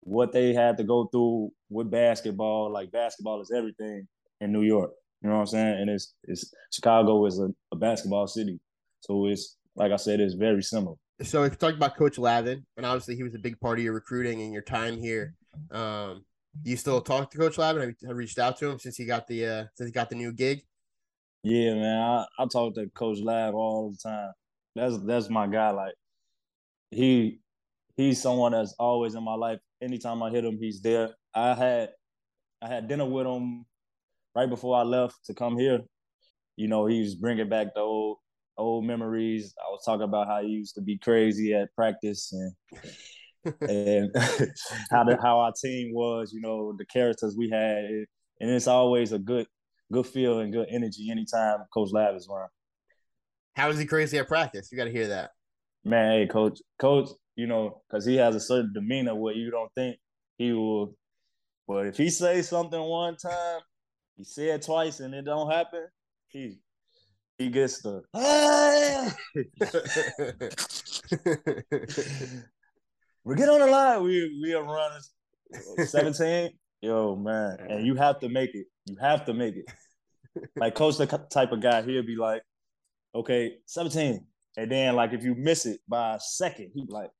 what 0.01 0.33
they 0.33 0.53
had 0.53 0.77
to 0.79 0.85
go 0.85 1.07
through 1.07 1.51
with 1.71 1.91
basketball. 1.91 2.73
Like 2.73 2.93
basketball 2.93 3.41
is 3.41 3.53
everything 3.57 4.07
in 4.41 4.53
New 4.53 4.63
York. 4.63 4.91
You 5.23 5.31
know 5.31 5.37
what 5.37 5.41
I'm 5.43 5.47
saying? 5.47 5.81
And 5.81 5.91
it's 5.91 6.15
it's 6.25 6.53
Chicago 6.73 7.25
is 7.27 7.39
a, 7.39 7.49
a 7.73 7.77
basketball 7.77 8.27
city, 8.27 8.61
so 9.01 9.27
it's 9.27 9.57
like 9.75 9.93
I 9.93 9.97
said, 9.97 10.21
it's 10.21 10.35
very 10.35 10.63
similar 10.63 10.97
so 11.23 11.43
we 11.43 11.51
talked 11.51 11.77
about 11.77 11.97
Coach 11.97 12.19
Lavin, 12.19 12.65
and 12.77 12.85
obviously 12.85 13.17
he 13.17 13.23
was 13.23 13.35
a 13.35 13.39
big 13.39 13.59
part 13.61 13.79
of 13.79 13.85
your 13.85 13.95
recruiting 13.95 14.43
and 14.43 14.53
your 14.53 14.63
time 14.63 14.99
here. 14.99 15.35
Um, 15.71 16.25
you 16.65 16.77
still 16.77 17.01
talk 17.01 17.31
to 17.31 17.39
Coach 17.39 17.59
Lavin? 17.59 17.95
Have 18.07 18.17
reached 18.17 18.39
out 18.39 18.57
to 18.59 18.71
him 18.71 18.79
since 18.79 18.97
he 18.97 19.05
got 19.05 19.27
the 19.27 19.47
uh, 19.47 19.65
since 19.75 19.89
he 19.89 19.93
got 19.93 20.11
the 20.11 20.17
new 20.17 20.33
gig? 20.33 20.63
Yeah, 21.43 21.75
man, 21.75 22.01
I, 22.01 22.27
I 22.39 22.47
talk 22.47 22.75
to 22.75 22.89
Coach 22.95 23.19
Lav 23.19 23.55
all 23.55 23.91
the 23.91 23.99
time. 23.99 24.33
That's 24.75 24.99
that's 25.05 25.31
my 25.31 25.47
guy. 25.47 25.71
Like 25.71 25.95
he 26.91 27.41
he's 27.97 28.21
someone 28.21 28.53
that's 28.53 28.75
always 28.79 29.15
in 29.15 29.25
my 29.25 29.35
life. 29.35 29.61
Anytime 29.83 30.23
I 30.23 30.31
hit 30.31 30.45
him, 30.45 30.59
he's 30.61 30.81
there. 30.81 31.11
I 31.35 31.55
had 31.55 31.91
I 32.63 32.69
had 32.69 32.89
dinner 32.89 33.07
with 33.07 33.27
him 33.27 33.65
right 34.35 34.49
before 34.49 34.77
I 34.77 34.83
left 34.83 35.25
to 35.27 35.35
come 35.35 35.59
here. 35.59 35.81
You 36.57 36.69
know, 36.69 36.87
he 36.87 37.01
was 37.01 37.15
bringing 37.15 37.49
back 37.49 37.75
the 37.75 37.81
old 37.81 38.19
old 38.59 38.85
memories. 38.85 39.55
I 39.59 39.71
was 39.71 39.83
talking 39.85 40.03
about 40.05 40.29
how 40.29 40.43
he 40.43 40.49
used 40.49 40.75
to 40.77 40.81
be 40.81 40.99
crazy 40.99 41.55
at 41.55 41.75
practice 41.75 42.33
and 42.33 42.53
and 43.61 44.11
how 44.91 45.05
the, 45.05 45.19
how 45.23 45.41
our 45.41 45.53
team 45.53 45.93
was, 45.95 46.33
you 46.33 46.41
know, 46.41 46.75
the 46.77 46.87
characters 46.87 47.37
we 47.37 47.51
had, 47.51 47.85
and 48.41 48.51
it's 48.51 48.67
always 48.67 49.13
a 49.13 49.19
good 49.19 49.47
good 49.93 50.07
feel 50.07 50.41
and 50.41 50.53
good 50.53 50.67
energy 50.71 51.11
anytime 51.11 51.59
Coach 51.73 51.91
Lav 51.93 52.17
is 52.17 52.29
around. 52.29 52.49
How 53.55 53.71
is 53.71 53.79
he 53.79 53.87
crazy 53.87 54.19
at 54.19 54.29
practice? 54.29 54.69
You 54.71 54.79
got 54.79 54.85
to 54.85 54.91
hear 54.91 55.09
that. 55.09 55.31
Man, 55.85 56.19
hey, 56.19 56.27
Coach, 56.27 56.59
Coach, 56.79 57.09
you 57.37 57.47
know, 57.47 57.83
because 57.89 58.05
he 58.05 58.17
has 58.17 58.35
a 58.35 58.41
certain 58.41 58.73
demeanor 58.75 59.15
where 59.15 59.35
you 59.35 59.51
don't 59.51 59.71
think 59.75 59.97
he 60.37 60.53
will. 60.53 60.95
But 61.69 61.87
if 61.87 61.97
he 61.97 62.11
says 62.11 62.49
something 62.49 62.81
one 62.81 63.17
time, 63.17 63.61
he 64.17 64.25
said 64.25 64.63
twice 64.63 65.01
and 65.01 65.15
it 65.15 65.25
don't 65.25 65.51
happen, 65.51 65.87
he 66.29 66.59
he 67.39 67.51
gets 67.51 67.83
the 67.83 68.03
we 73.27 73.35
get 73.35 73.49
on 73.49 73.59
the 73.59 73.67
line. 73.67 74.03
We 74.05 74.39
we 74.41 74.55
are 74.55 74.63
running 74.63 75.87
17. 75.87 76.51
Yo, 76.81 77.17
man. 77.17 77.57
And 77.69 77.87
you 77.87 77.97
have 77.97 78.21
to 78.21 78.29
make 78.29 78.55
it. 78.55 78.67
You 78.87 78.97
have 79.01 79.25
to 79.25 79.35
make 79.35 79.57
it. 79.57 79.65
Like 80.55 80.75
coach 80.75 80.97
the 80.97 81.07
type 81.07 81.51
of 81.51 81.61
guy, 81.61 81.83
he'll 81.83 82.05
be 82.05 82.15
like, 82.15 82.43
okay, 83.15 83.57
17. 83.67 84.25
And 84.57 84.71
then 84.71 84.95
like 84.95 85.13
if 85.13 85.25
you 85.25 85.35
miss 85.35 85.67
it 85.67 85.81
by 85.89 86.15
a 86.15 86.21
second, 86.21 86.71
he'd 86.75 86.87
be 86.87 86.93
like, 86.93 87.11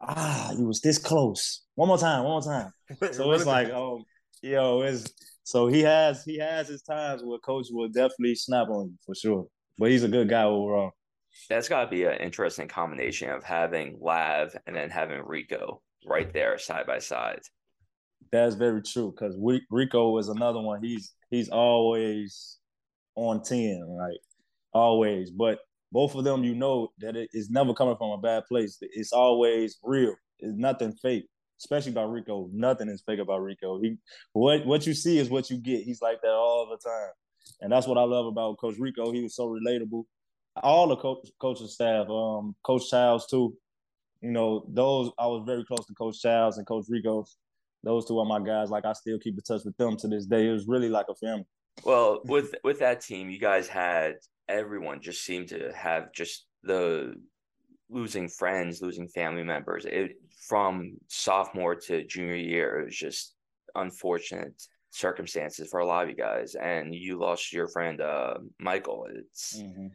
ah, 0.00 0.52
you 0.52 0.66
was 0.66 0.80
this 0.80 0.98
close. 0.98 1.62
One 1.76 1.88
more 1.88 1.98
time, 1.98 2.24
one 2.24 2.32
more 2.32 2.42
time. 2.42 2.72
So 3.12 3.30
it's 3.32 3.46
like, 3.46 3.68
oh, 3.68 4.02
yo, 4.42 4.80
it's 4.80 5.12
so 5.44 5.68
he 5.68 5.82
has 5.82 6.24
he 6.24 6.38
has 6.38 6.66
his 6.66 6.82
times 6.82 7.22
where 7.22 7.38
coach 7.38 7.66
will 7.70 7.88
definitely 7.88 8.34
snap 8.34 8.68
on 8.70 8.86
you 8.86 8.96
for 9.06 9.14
sure. 9.14 9.46
But 9.78 9.90
he's 9.90 10.02
a 10.02 10.08
good 10.08 10.28
guy 10.28 10.44
overall. 10.44 10.92
That's 11.48 11.68
got 11.68 11.84
to 11.84 11.90
be 11.90 12.04
an 12.04 12.20
interesting 12.20 12.68
combination 12.68 13.30
of 13.30 13.44
having 13.44 13.98
Lav 14.00 14.56
and 14.66 14.76
then 14.76 14.90
having 14.90 15.22
Rico 15.24 15.82
right 16.06 16.32
there 16.32 16.58
side 16.58 16.86
by 16.86 16.98
side. 16.98 17.40
That's 18.32 18.54
very 18.54 18.82
true 18.82 19.12
because 19.12 19.36
Rico 19.70 20.18
is 20.18 20.28
another 20.28 20.60
one. 20.60 20.82
He's 20.82 21.14
he's 21.30 21.48
always 21.48 22.58
on 23.14 23.42
ten, 23.42 23.86
like 23.88 24.18
always. 24.72 25.30
But 25.30 25.58
both 25.92 26.14
of 26.14 26.24
them, 26.24 26.42
you 26.42 26.54
know 26.54 26.88
that 26.98 27.16
it 27.16 27.28
is 27.32 27.50
never 27.50 27.74
coming 27.74 27.96
from 27.96 28.10
a 28.10 28.18
bad 28.18 28.44
place. 28.46 28.78
It's 28.80 29.12
always 29.12 29.78
real. 29.82 30.14
It's 30.38 30.56
nothing 30.56 30.92
fake. 30.92 31.28
Especially 31.60 31.92
about 31.92 32.10
Rico, 32.10 32.50
nothing 32.52 32.88
is 32.88 33.02
fake 33.06 33.20
about 33.20 33.42
Rico. 33.42 33.80
He 33.80 33.96
what 34.32 34.66
what 34.66 34.86
you 34.86 34.94
see 34.94 35.18
is 35.18 35.30
what 35.30 35.50
you 35.50 35.58
get. 35.58 35.82
He's 35.84 36.02
like 36.02 36.20
that 36.22 36.32
all 36.32 36.66
the 36.68 36.76
time, 36.76 37.12
and 37.60 37.70
that's 37.70 37.86
what 37.86 37.98
I 37.98 38.02
love 38.02 38.26
about 38.26 38.58
Coach 38.58 38.76
Rico. 38.78 39.12
He 39.12 39.22
was 39.22 39.36
so 39.36 39.46
relatable 39.46 40.04
all 40.62 40.88
the 40.88 40.96
coach 40.96 41.28
coaching 41.40 41.66
staff, 41.66 42.08
um, 42.08 42.54
Coach 42.62 42.88
Chiles 42.90 43.26
too. 43.26 43.56
You 44.20 44.30
know, 44.30 44.64
those 44.68 45.10
I 45.18 45.26
was 45.26 45.42
very 45.44 45.64
close 45.64 45.86
to 45.86 45.94
Coach 45.94 46.20
Chiles 46.20 46.58
and 46.58 46.66
Coach 46.66 46.86
Rico. 46.88 47.24
Those 47.82 48.06
two 48.06 48.18
are 48.18 48.24
my 48.24 48.40
guys. 48.40 48.70
Like 48.70 48.84
I 48.84 48.92
still 48.92 49.18
keep 49.18 49.34
in 49.34 49.42
touch 49.42 49.64
with 49.64 49.76
them 49.76 49.96
to 49.98 50.08
this 50.08 50.26
day. 50.26 50.48
It 50.48 50.52
was 50.52 50.66
really 50.66 50.88
like 50.88 51.06
a 51.10 51.14
family. 51.14 51.46
Well, 51.84 52.20
with 52.24 52.54
with 52.62 52.78
that 52.78 53.00
team, 53.00 53.30
you 53.30 53.38
guys 53.38 53.68
had 53.68 54.14
everyone 54.48 55.02
just 55.02 55.24
seemed 55.24 55.48
to 55.48 55.72
have 55.74 56.12
just 56.12 56.46
the 56.62 57.14
losing 57.90 58.28
friends, 58.28 58.80
losing 58.80 59.08
family 59.08 59.42
members. 59.42 59.84
It 59.84 60.12
from 60.48 60.92
sophomore 61.08 61.74
to 61.74 62.04
junior 62.04 62.36
year, 62.36 62.80
it 62.80 62.84
was 62.86 62.96
just 62.96 63.34
unfortunate 63.74 64.54
circumstances 64.90 65.68
for 65.68 65.80
a 65.80 65.86
lot 65.86 66.04
of 66.04 66.10
you 66.10 66.16
guys. 66.16 66.54
And 66.54 66.94
you 66.94 67.18
lost 67.18 67.52
your 67.52 67.68
friend 67.68 68.00
uh, 68.00 68.34
Michael. 68.60 69.06
It's 69.12 69.60
mm-hmm 69.60 69.88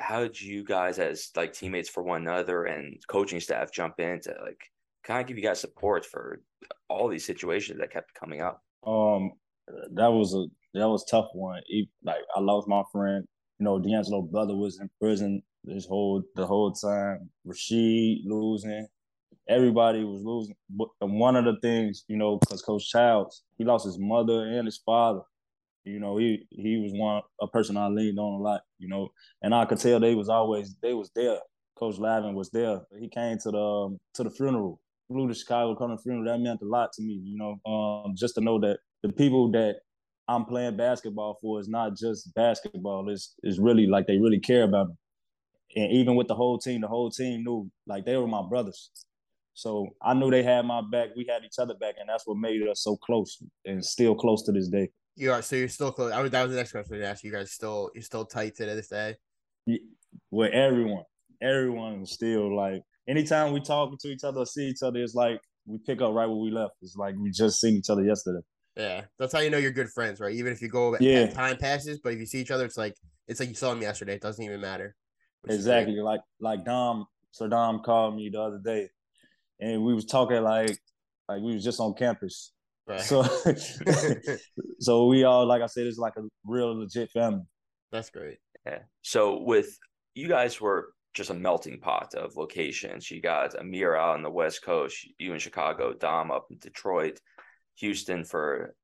how 0.00 0.20
did 0.20 0.40
you 0.40 0.64
guys 0.64 0.98
as 0.98 1.30
like 1.36 1.52
teammates 1.52 1.88
for 1.88 2.02
one 2.02 2.22
another 2.22 2.64
and 2.64 2.96
coaching 3.06 3.38
staff 3.38 3.70
jump 3.72 4.00
in 4.00 4.20
to 4.22 4.34
like 4.42 4.60
kind 5.04 5.20
of 5.20 5.26
give 5.26 5.36
you 5.36 5.44
guys 5.44 5.60
support 5.60 6.04
for 6.06 6.40
all 6.88 7.08
these 7.08 7.24
situations 7.24 7.78
that 7.78 7.92
kept 7.92 8.14
coming 8.14 8.40
up? 8.40 8.62
Um, 8.86 9.32
that 9.94 10.08
was 10.08 10.34
a 10.34 10.46
that 10.74 10.88
was 10.88 11.04
tough 11.04 11.28
one. 11.34 11.60
He, 11.66 11.90
like 12.02 12.22
I 12.34 12.40
lost 12.40 12.66
my 12.66 12.82
friend. 12.90 13.24
You 13.58 13.64
know, 13.64 13.78
D'Angelo 13.78 14.22
brother 14.22 14.56
was 14.56 14.80
in 14.80 14.88
prison 15.00 15.42
this 15.64 15.86
whole 15.86 16.22
the 16.34 16.46
whole 16.46 16.72
time. 16.72 17.28
Rashid 17.44 18.20
losing, 18.24 18.86
everybody 19.48 20.04
was 20.04 20.22
losing. 20.22 20.54
But 20.70 20.88
one 21.00 21.36
of 21.36 21.44
the 21.44 21.56
things, 21.60 22.04
you 22.08 22.16
know, 22.16 22.38
because 22.38 22.62
Coach 22.62 22.88
Chiles, 22.88 23.42
he 23.58 23.64
lost 23.64 23.84
his 23.84 23.98
mother 23.98 24.46
and 24.46 24.66
his 24.66 24.78
father. 24.78 25.20
You 25.84 26.00
know, 26.00 26.16
he 26.16 26.46
he 26.50 26.78
was 26.78 26.92
one 26.92 27.22
a 27.40 27.46
person 27.48 27.76
I 27.76 27.88
leaned 27.88 28.18
on 28.18 28.40
a 28.40 28.42
lot. 28.42 28.62
You 28.78 28.88
know, 28.88 29.08
and 29.42 29.54
I 29.54 29.64
could 29.64 29.78
tell 29.78 30.00
they 30.00 30.14
was 30.14 30.28
always 30.28 30.76
they 30.82 30.94
was 30.94 31.10
there. 31.14 31.38
Coach 31.78 31.98
Lavin 31.98 32.34
was 32.34 32.50
there. 32.50 32.80
He 33.00 33.08
came 33.08 33.38
to 33.38 33.50
the 33.50 33.58
um, 33.58 33.98
to 34.14 34.24
the 34.24 34.30
funeral, 34.30 34.80
flew 35.08 35.28
to 35.28 35.34
Chicago, 35.34 35.74
come 35.74 35.96
to 35.96 36.02
funeral. 36.02 36.24
That 36.24 36.40
meant 36.40 36.60
a 36.62 36.66
lot 36.66 36.92
to 36.94 37.02
me. 37.02 37.20
You 37.24 37.38
know, 37.38 37.70
um, 37.70 38.14
just 38.16 38.34
to 38.34 38.40
know 38.40 38.58
that 38.60 38.78
the 39.02 39.12
people 39.12 39.50
that 39.52 39.76
I'm 40.28 40.44
playing 40.44 40.76
basketball 40.76 41.38
for 41.40 41.58
is 41.58 41.68
not 41.68 41.96
just 41.96 42.34
basketball. 42.34 43.08
It's 43.08 43.34
it's 43.42 43.58
really 43.58 43.86
like 43.86 44.06
they 44.06 44.18
really 44.18 44.40
care 44.40 44.64
about 44.64 44.88
me. 44.88 44.94
And 45.76 45.92
even 45.92 46.16
with 46.16 46.28
the 46.28 46.34
whole 46.34 46.58
team, 46.58 46.82
the 46.82 46.88
whole 46.88 47.10
team 47.10 47.44
knew 47.44 47.70
like 47.86 48.04
they 48.04 48.16
were 48.16 48.26
my 48.26 48.42
brothers. 48.48 48.90
So 49.54 49.88
I 50.02 50.14
knew 50.14 50.30
they 50.30 50.42
had 50.42 50.64
my 50.64 50.82
back. 50.90 51.10
We 51.16 51.26
had 51.28 51.44
each 51.44 51.58
other 51.58 51.74
back, 51.74 51.96
and 51.98 52.08
that's 52.08 52.26
what 52.26 52.36
made 52.36 52.62
us 52.68 52.82
so 52.82 52.96
close 52.96 53.42
and 53.64 53.84
still 53.84 54.14
close 54.14 54.42
to 54.44 54.52
this 54.52 54.68
day. 54.68 54.88
You 55.20 55.32
are 55.32 55.42
so 55.42 55.54
you're 55.54 55.68
still 55.68 55.92
close. 55.92 56.12
I 56.12 56.22
was 56.22 56.30
that 56.30 56.42
was 56.42 56.52
the 56.52 56.56
next 56.56 56.72
question 56.72 56.98
to 56.98 57.04
ask. 57.06 57.22
You 57.22 57.30
guys 57.30 57.52
still 57.52 57.90
you're 57.94 58.02
still 58.02 58.24
tight 58.24 58.56
to 58.56 58.64
this 58.64 58.88
day. 58.88 59.16
Yeah, 59.66 59.76
With 60.30 60.52
everyone, 60.54 61.04
everyone 61.42 62.00
is 62.00 62.12
still 62.12 62.56
like 62.56 62.80
anytime 63.06 63.52
we 63.52 63.60
talk 63.60 63.98
to 64.00 64.08
each 64.08 64.24
other, 64.24 64.46
see 64.46 64.68
each 64.68 64.82
other, 64.82 64.98
it's 65.02 65.14
like 65.14 65.38
we 65.66 65.76
pick 65.86 66.00
up 66.00 66.14
right 66.14 66.26
where 66.26 66.38
we 66.38 66.50
left. 66.50 66.72
It's 66.80 66.96
like 66.96 67.16
we 67.18 67.30
just 67.30 67.60
seen 67.60 67.74
each 67.74 67.90
other 67.90 68.02
yesterday. 68.02 68.40
Yeah, 68.78 69.02
that's 69.18 69.34
how 69.34 69.40
you 69.40 69.50
know 69.50 69.58
you're 69.58 69.72
good 69.72 69.90
friends, 69.90 70.20
right? 70.20 70.34
Even 70.34 70.54
if 70.54 70.62
you 70.62 70.68
go, 70.68 70.96
Yeah. 71.00 71.26
time 71.30 71.58
passes, 71.58 72.00
but 72.02 72.14
if 72.14 72.18
you 72.18 72.24
see 72.24 72.40
each 72.40 72.50
other, 72.50 72.64
it's 72.64 72.78
like 72.78 72.94
it's 73.28 73.40
like 73.40 73.50
you 73.50 73.54
saw 73.54 73.72
him 73.72 73.82
yesterday. 73.82 74.14
It 74.14 74.22
doesn't 74.22 74.42
even 74.42 74.62
matter. 74.62 74.96
Exactly. 75.46 75.96
Like 76.00 76.22
like 76.40 76.64
Dom, 76.64 77.04
Sir 77.32 77.48
Dom 77.48 77.80
called 77.80 78.16
me 78.16 78.30
the 78.32 78.40
other 78.40 78.60
day, 78.64 78.88
and 79.60 79.84
we 79.84 79.92
was 79.92 80.06
talking 80.06 80.42
like 80.42 80.78
like 81.28 81.42
we 81.42 81.52
was 81.52 81.62
just 81.62 81.78
on 81.78 81.92
campus. 81.92 82.52
Right. 82.90 83.00
So 83.00 83.22
so 84.80 85.06
we 85.06 85.24
all 85.24 85.46
like 85.46 85.62
I 85.62 85.66
said, 85.66 85.86
it's 85.86 85.98
like 85.98 86.14
a 86.16 86.22
real 86.44 86.76
legit 86.78 87.10
family. 87.10 87.42
that's 87.92 88.10
great. 88.10 88.38
Yeah. 88.66 88.80
So 89.02 89.40
with 89.42 89.78
you 90.14 90.28
guys 90.28 90.60
were 90.60 90.92
just 91.14 91.30
a 91.30 91.34
melting 91.34 91.80
pot 91.80 92.14
of 92.14 92.36
locations. 92.36 93.10
You 93.10 93.20
got 93.20 93.58
Amir 93.58 93.94
out 93.96 94.14
on 94.16 94.22
the 94.22 94.30
West 94.30 94.62
Coast, 94.64 94.96
you 95.18 95.32
in 95.32 95.38
Chicago, 95.38 95.92
Dom 95.92 96.30
up 96.30 96.46
in 96.50 96.58
Detroit, 96.58 97.20
Houston 97.76 98.24
for 98.24 98.74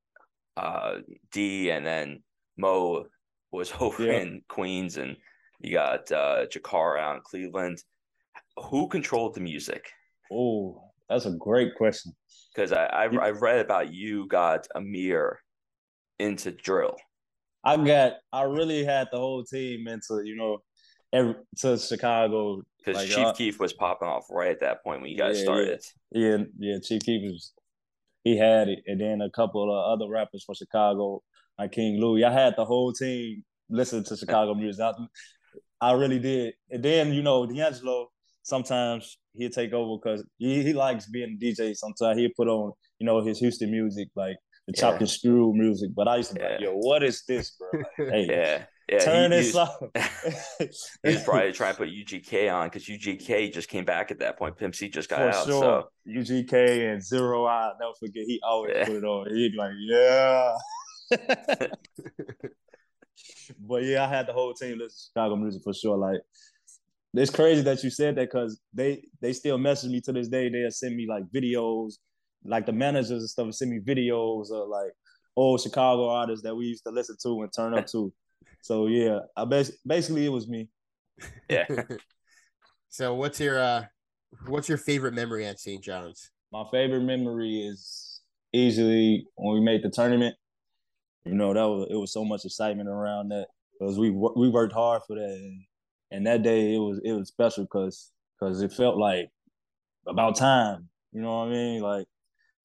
uh 0.57 0.99
D, 1.33 1.71
and 1.71 1.85
then 1.85 2.23
Mo 2.57 3.07
was 3.51 3.73
over 3.81 4.05
Yeah. 4.05 4.21
in 4.21 4.43
Queens, 4.49 4.97
and 4.99 5.17
you 5.61 5.73
got 5.73 6.11
uh 6.13 6.47
Jakarr 6.47 6.99
out 7.01 7.17
in 7.17 7.23
Cleveland. 7.23 7.79
Who 8.71 8.89
controlled 8.89 9.35
the 9.35 9.41
music? 9.41 9.91
Oh, 10.33 10.86
that's 11.09 11.27
a 11.27 11.33
great 11.33 11.75
question. 11.77 12.13
Because 12.55 12.73
I, 12.73 12.87
I 12.87 13.05
I 13.05 13.31
read 13.31 13.59
about 13.61 13.93
you 13.93 14.27
got 14.27 14.67
Amir 14.75 15.41
into 16.19 16.51
drill. 16.51 16.97
I 17.65 17.77
got 17.77 18.15
I 18.33 18.43
really 18.43 18.85
had 18.85 19.09
the 19.13 19.19
whole 19.19 19.45
team 19.45 19.89
into, 19.89 20.23
you 20.25 20.37
know, 20.37 20.59
every 21.13 21.35
to 21.59 21.79
Chicago. 21.79 22.63
Because 22.79 23.03
Like, 23.03 23.09
Chief 23.09 23.27
uh, 23.27 23.33
Keef 23.33 23.61
was 23.61 23.73
popping 23.73 24.09
off 24.09 24.27
right 24.31 24.51
at 24.51 24.61
that 24.61 24.85
point 24.85 25.03
when 25.03 25.11
you 25.11 25.19
guys 25.19 25.39
Yeah, 25.39 25.43
started. 25.43 25.83
Yeah, 26.13 26.37
yeah, 26.59 26.79
Chief 26.83 27.03
Keef 27.03 27.23
was 27.23 27.53
he 28.23 28.37
had 28.37 28.69
it, 28.69 28.81
and 28.87 29.01
then 29.01 29.21
a 29.21 29.31
couple 29.31 29.71
of 29.71 29.93
other 29.93 30.11
rappers 30.11 30.43
from 30.45 30.57
Chicago, 30.57 31.23
like 31.59 31.73
King 31.73 32.01
Louie. 32.01 32.25
I 32.25 32.33
had 32.33 32.55
the 32.57 32.65
whole 32.65 32.93
team 32.93 33.45
listen 33.69 34.05
to 34.05 34.17
Chicago 34.17 34.55
music. 34.55 34.85
I, 34.85 34.93
I 35.81 35.93
really 35.93 36.19
did. 36.19 36.55
And 36.71 36.83
then 36.83 37.13
you 37.13 37.23
know 37.23 37.47
D'Angelo, 37.47 38.09
sometimes 38.47 39.19
he'll 39.37 39.51
take 39.51 39.73
over 39.73 39.99
because 40.03 40.25
he, 40.39 40.63
he 40.63 40.73
likes 40.73 41.07
being 41.07 41.37
a 41.41 41.45
DJ. 41.45 41.77
Sometimes 41.77 42.19
he'll 42.19 42.31
put 42.37 42.49
on 42.49 42.73
you 43.01 43.07
know 43.07 43.21
his 43.21 43.39
Houston 43.41 43.71
music, 43.71 44.09
like 44.15 44.37
the 44.67 44.73
Yeah. 44.77 44.81
chopped 44.83 45.01
and 45.01 45.11
screw 45.11 45.53
music. 45.53 45.91
But 45.95 46.07
I 46.09 46.17
used 46.17 46.31
to 46.31 46.37
be 46.37 46.43
like, 46.43 46.61
yo, 46.61 46.73
what 46.77 47.03
is 47.03 47.25
this, 47.29 47.51
bro? 47.59 47.69
Like, 47.81 47.87
hey, 48.13 48.27
Yeah, 48.29 48.65
yeah. 48.89 48.99
turn 49.05 49.31
he, 49.33 49.37
this 49.39 49.53
he 49.53 49.59
was, 49.59 49.69
off. 49.69 49.77
he 51.03 51.13
was 51.15 51.23
probably 51.25 51.53
trying 51.53 51.73
to 51.75 51.79
put 51.79 51.89
UGK 51.89 52.53
on 52.55 52.69
because 52.69 52.85
UGK 52.87 53.53
just 53.53 53.69
came 53.69 53.85
back 53.85 54.11
at 54.11 54.19
that 54.21 54.39
point. 54.39 54.57
Pimp 54.57 54.75
C 54.75 54.89
just 54.89 55.09
got 55.11 55.19
For 55.19 55.29
out. 55.29 55.45
sure. 55.47 55.63
So 55.63 55.89
UGK 56.09 56.93
and 56.93 57.03
Z-Ro 57.03 57.47
I 57.47 57.73
never 57.81 57.93
forget. 57.99 58.25
He 58.27 58.41
always 58.43 58.73
Yeah. 58.77 58.87
put 58.87 58.97
it 58.97 59.05
on. 59.05 59.35
He'd 59.35 59.53
be 59.53 59.59
like, 59.59 59.73
yeah. 59.79 60.57
but 63.61 63.85
yeah, 63.85 64.05
I 64.05 64.09
had 64.09 64.27
the 64.27 64.33
whole 64.33 64.55
team 64.55 64.79
listen 64.79 64.89
to 64.89 65.05
Chicago 65.13 65.37
music 65.37 65.63
for 65.63 65.75
sure. 65.75 65.97
Like, 65.97 66.21
it's 67.19 67.31
crazy 67.31 67.63
that 67.63 67.83
you 67.83 67.91
said 67.91 68.17
that 68.17 68.31
because 68.31 68.61
they 68.73 69.03
they 69.21 69.33
still 69.33 69.59
message 69.59 69.91
me 69.91 70.01
to 70.03 70.13
this 70.13 70.29
day. 70.29 70.49
They'll 70.49 70.71
send 70.71 70.97
me 70.97 71.07
like 71.09 71.25
videos, 71.35 71.95
like 72.45 72.67
the 72.67 72.73
managers 72.73 73.11
and 73.11 73.29
stuff 73.29 73.55
send 73.55 73.71
me 73.71 73.79
videos 73.79 74.51
of 74.51 74.69
like 74.69 74.93
old 75.37 75.61
Chicago 75.61 76.09
artists 76.09 76.43
that 76.43 76.55
we 76.55 76.67
used 76.67 76.85
to 76.85 76.91
listen 76.91 77.17
to 77.23 77.43
and 77.43 77.53
turn 77.53 77.75
up 77.75 77.87
to. 77.89 78.13
So 78.63 78.89
yeah, 78.89 79.21
I 79.37 79.45
bas- 79.45 79.79
basically 79.87 80.27
it 80.27 80.31
was 80.31 80.49
me. 80.49 80.69
yeah, 81.49 81.67
so 82.89 83.15
what's 83.15 83.39
your 83.39 83.61
uh 83.61 83.85
what's 84.47 84.69
your 84.69 84.79
favorite 84.79 85.15
memory 85.15 85.47
at 85.47 85.61
St. 85.61 85.83
John's? 85.85 86.33
My 86.53 86.65
favorite 86.73 87.03
memory 87.03 87.61
is 87.61 88.21
easily 88.53 89.25
when 89.37 89.55
we 89.55 89.61
made 89.61 89.85
the 89.85 89.91
tournament. 89.91 90.35
You 91.25 91.35
know, 91.35 91.55
that 91.55 91.63
was 91.63 91.87
it 91.91 91.95
was 91.95 92.13
so 92.13 92.25
much 92.25 92.45
excitement 92.45 92.89
around 92.89 93.29
that 93.29 93.47
because 93.79 94.01
we 94.01 94.11
we 94.11 94.49
worked 94.49 94.73
hard 94.73 95.03
for 95.07 95.15
that, 95.15 95.31
and, 95.31 95.63
and 96.11 96.27
that 96.27 96.43
day 96.43 96.75
it 96.75 96.79
was 96.79 97.01
it 97.05 97.13
was 97.13 97.29
special 97.29 97.65
because 97.65 98.13
because 98.39 98.63
it 98.63 98.73
felt 98.73 98.97
like 98.97 99.31
about 100.07 100.37
time. 100.37 100.89
You 101.13 101.23
know 101.23 101.39
what 101.39 101.49
I 101.49 101.51
mean? 101.51 101.83
Like, 101.83 102.07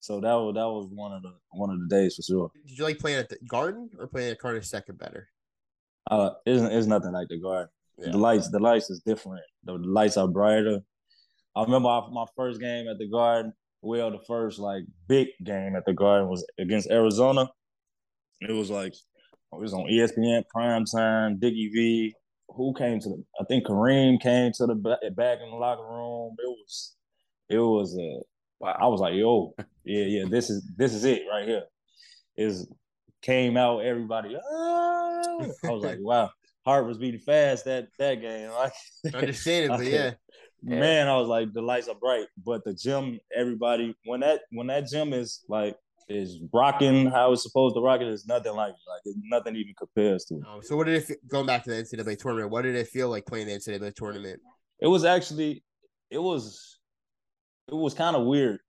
so 0.00 0.20
that 0.20 0.34
was 0.34 0.54
that 0.54 0.66
was 0.66 0.88
one 0.92 1.12
of 1.12 1.22
the 1.22 1.32
one 1.52 1.70
of 1.70 1.80
the 1.80 1.86
days 1.88 2.16
for 2.16 2.22
sure. 2.22 2.50
Did 2.66 2.78
you 2.78 2.84
like 2.84 2.98
playing 2.98 3.18
at 3.18 3.28
the 3.28 3.38
Garden 3.48 3.90
or 3.98 4.06
playing 4.06 4.30
at 4.30 4.40
Carnesecca 4.40 4.98
better? 4.98 5.28
Uh, 6.10 6.30
it's, 6.44 6.62
it's 6.62 6.86
nothing 6.86 7.12
like 7.12 7.28
the 7.28 7.40
Garden. 7.40 7.70
Yeah. 7.98 8.12
The 8.12 8.18
lights, 8.18 8.50
the 8.50 8.58
lights 8.58 8.90
is 8.90 9.00
different. 9.00 9.42
The 9.64 9.74
lights 9.74 10.16
are 10.16 10.28
brighter. 10.28 10.80
I 11.54 11.62
remember 11.62 11.88
my 12.10 12.26
first 12.36 12.60
game 12.60 12.88
at 12.88 12.98
the 12.98 13.08
Garden. 13.08 13.52
Well, 13.80 14.10
the 14.10 14.20
first 14.26 14.58
like 14.58 14.84
big 15.08 15.28
game 15.44 15.76
at 15.76 15.84
the 15.84 15.92
Garden 15.92 16.28
was 16.28 16.46
against 16.58 16.90
Arizona. 16.90 17.48
It 18.40 18.52
was 18.52 18.70
like 18.70 18.92
it 18.92 19.58
was 19.58 19.74
on 19.74 19.84
ESPN 19.84 20.44
prime 20.48 20.84
time. 20.84 21.38
Dickie 21.38 21.68
V, 21.68 22.14
who 22.54 22.74
came 22.74 23.00
to 23.00 23.08
the? 23.08 23.24
I 23.40 23.44
think 23.44 23.66
Kareem 23.66 24.20
came 24.20 24.52
to 24.52 24.66
the 24.66 24.74
back 24.74 25.38
in 25.42 25.50
the 25.50 25.56
locker 25.56 25.82
room. 25.82 26.36
It 26.38 26.48
was, 26.48 26.94
it 27.48 27.58
was 27.58 27.96
a. 27.98 28.20
I 28.64 28.86
was 28.86 29.00
like, 29.00 29.14
yo, 29.14 29.54
yeah, 29.84 30.04
yeah, 30.04 30.24
this 30.28 30.48
is 30.50 30.64
this 30.76 30.94
is 30.94 31.04
it 31.04 31.22
right 31.30 31.46
here. 31.46 31.64
Is 32.36 32.68
came 33.22 33.56
out, 33.56 33.80
everybody. 33.80 34.36
"Ah." 34.36 35.12
I 35.64 35.70
was 35.70 35.82
like, 35.84 35.98
wow, 36.00 36.30
heart 36.64 36.86
was 36.86 36.98
beating 36.98 37.20
fast 37.20 37.64
that 37.64 37.88
that 37.98 38.20
game. 38.20 38.50
Like, 39.04 39.14
Understandably, 39.14 39.92
yeah. 39.92 40.12
man, 40.62 41.08
I 41.08 41.16
was 41.16 41.26
like, 41.28 41.52
the 41.52 41.62
lights 41.62 41.88
are 41.88 41.94
bright, 41.96 42.26
but 42.44 42.64
the 42.64 42.74
gym, 42.74 43.18
everybody, 43.34 43.94
when 44.04 44.20
that 44.20 44.42
when 44.52 44.68
that 44.68 44.86
gym 44.88 45.12
is 45.12 45.40
like 45.48 45.76
is 46.08 46.38
rocking 46.52 47.06
how 47.06 47.32
it's 47.32 47.42
supposed 47.42 47.74
to 47.76 47.80
rock, 47.80 48.00
it 48.00 48.08
is 48.08 48.26
nothing 48.26 48.54
like 48.54 48.72
it. 48.72 48.76
like 48.88 49.14
nothing 49.24 49.56
even 49.56 49.74
compares 49.78 50.24
to 50.26 50.34
it. 50.34 50.42
Um, 50.46 50.62
so 50.62 50.76
what 50.76 50.86
did 50.86 50.96
it 50.96 51.04
fe- 51.04 51.16
going 51.28 51.46
back 51.46 51.64
to 51.64 51.70
the 51.70 51.76
NCAA 51.76 52.18
tournament? 52.18 52.50
What 52.50 52.62
did 52.62 52.74
it 52.74 52.88
feel 52.88 53.08
like 53.08 53.26
playing 53.26 53.46
the 53.46 53.54
NCAA 53.54 53.94
tournament? 53.94 54.40
It 54.80 54.88
was 54.88 55.04
actually, 55.04 55.62
it 56.10 56.18
was, 56.18 56.78
it 57.68 57.74
was 57.74 57.94
kind 57.94 58.16
of 58.16 58.26
weird 58.26 58.60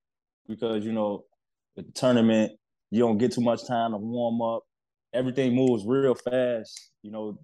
because 0.48 0.86
you 0.86 0.92
know, 0.92 1.26
the 1.76 1.84
tournament, 1.94 2.54
you 2.92 3.00
don't 3.00 3.18
get 3.18 3.32
too 3.32 3.42
much 3.42 3.66
time 3.66 3.92
to 3.92 3.98
warm 3.98 4.42
up. 4.42 4.64
Everything 5.14 5.56
moves 5.56 5.84
real 5.86 6.16
fast. 6.16 6.92
You 7.02 7.12
know, 7.12 7.40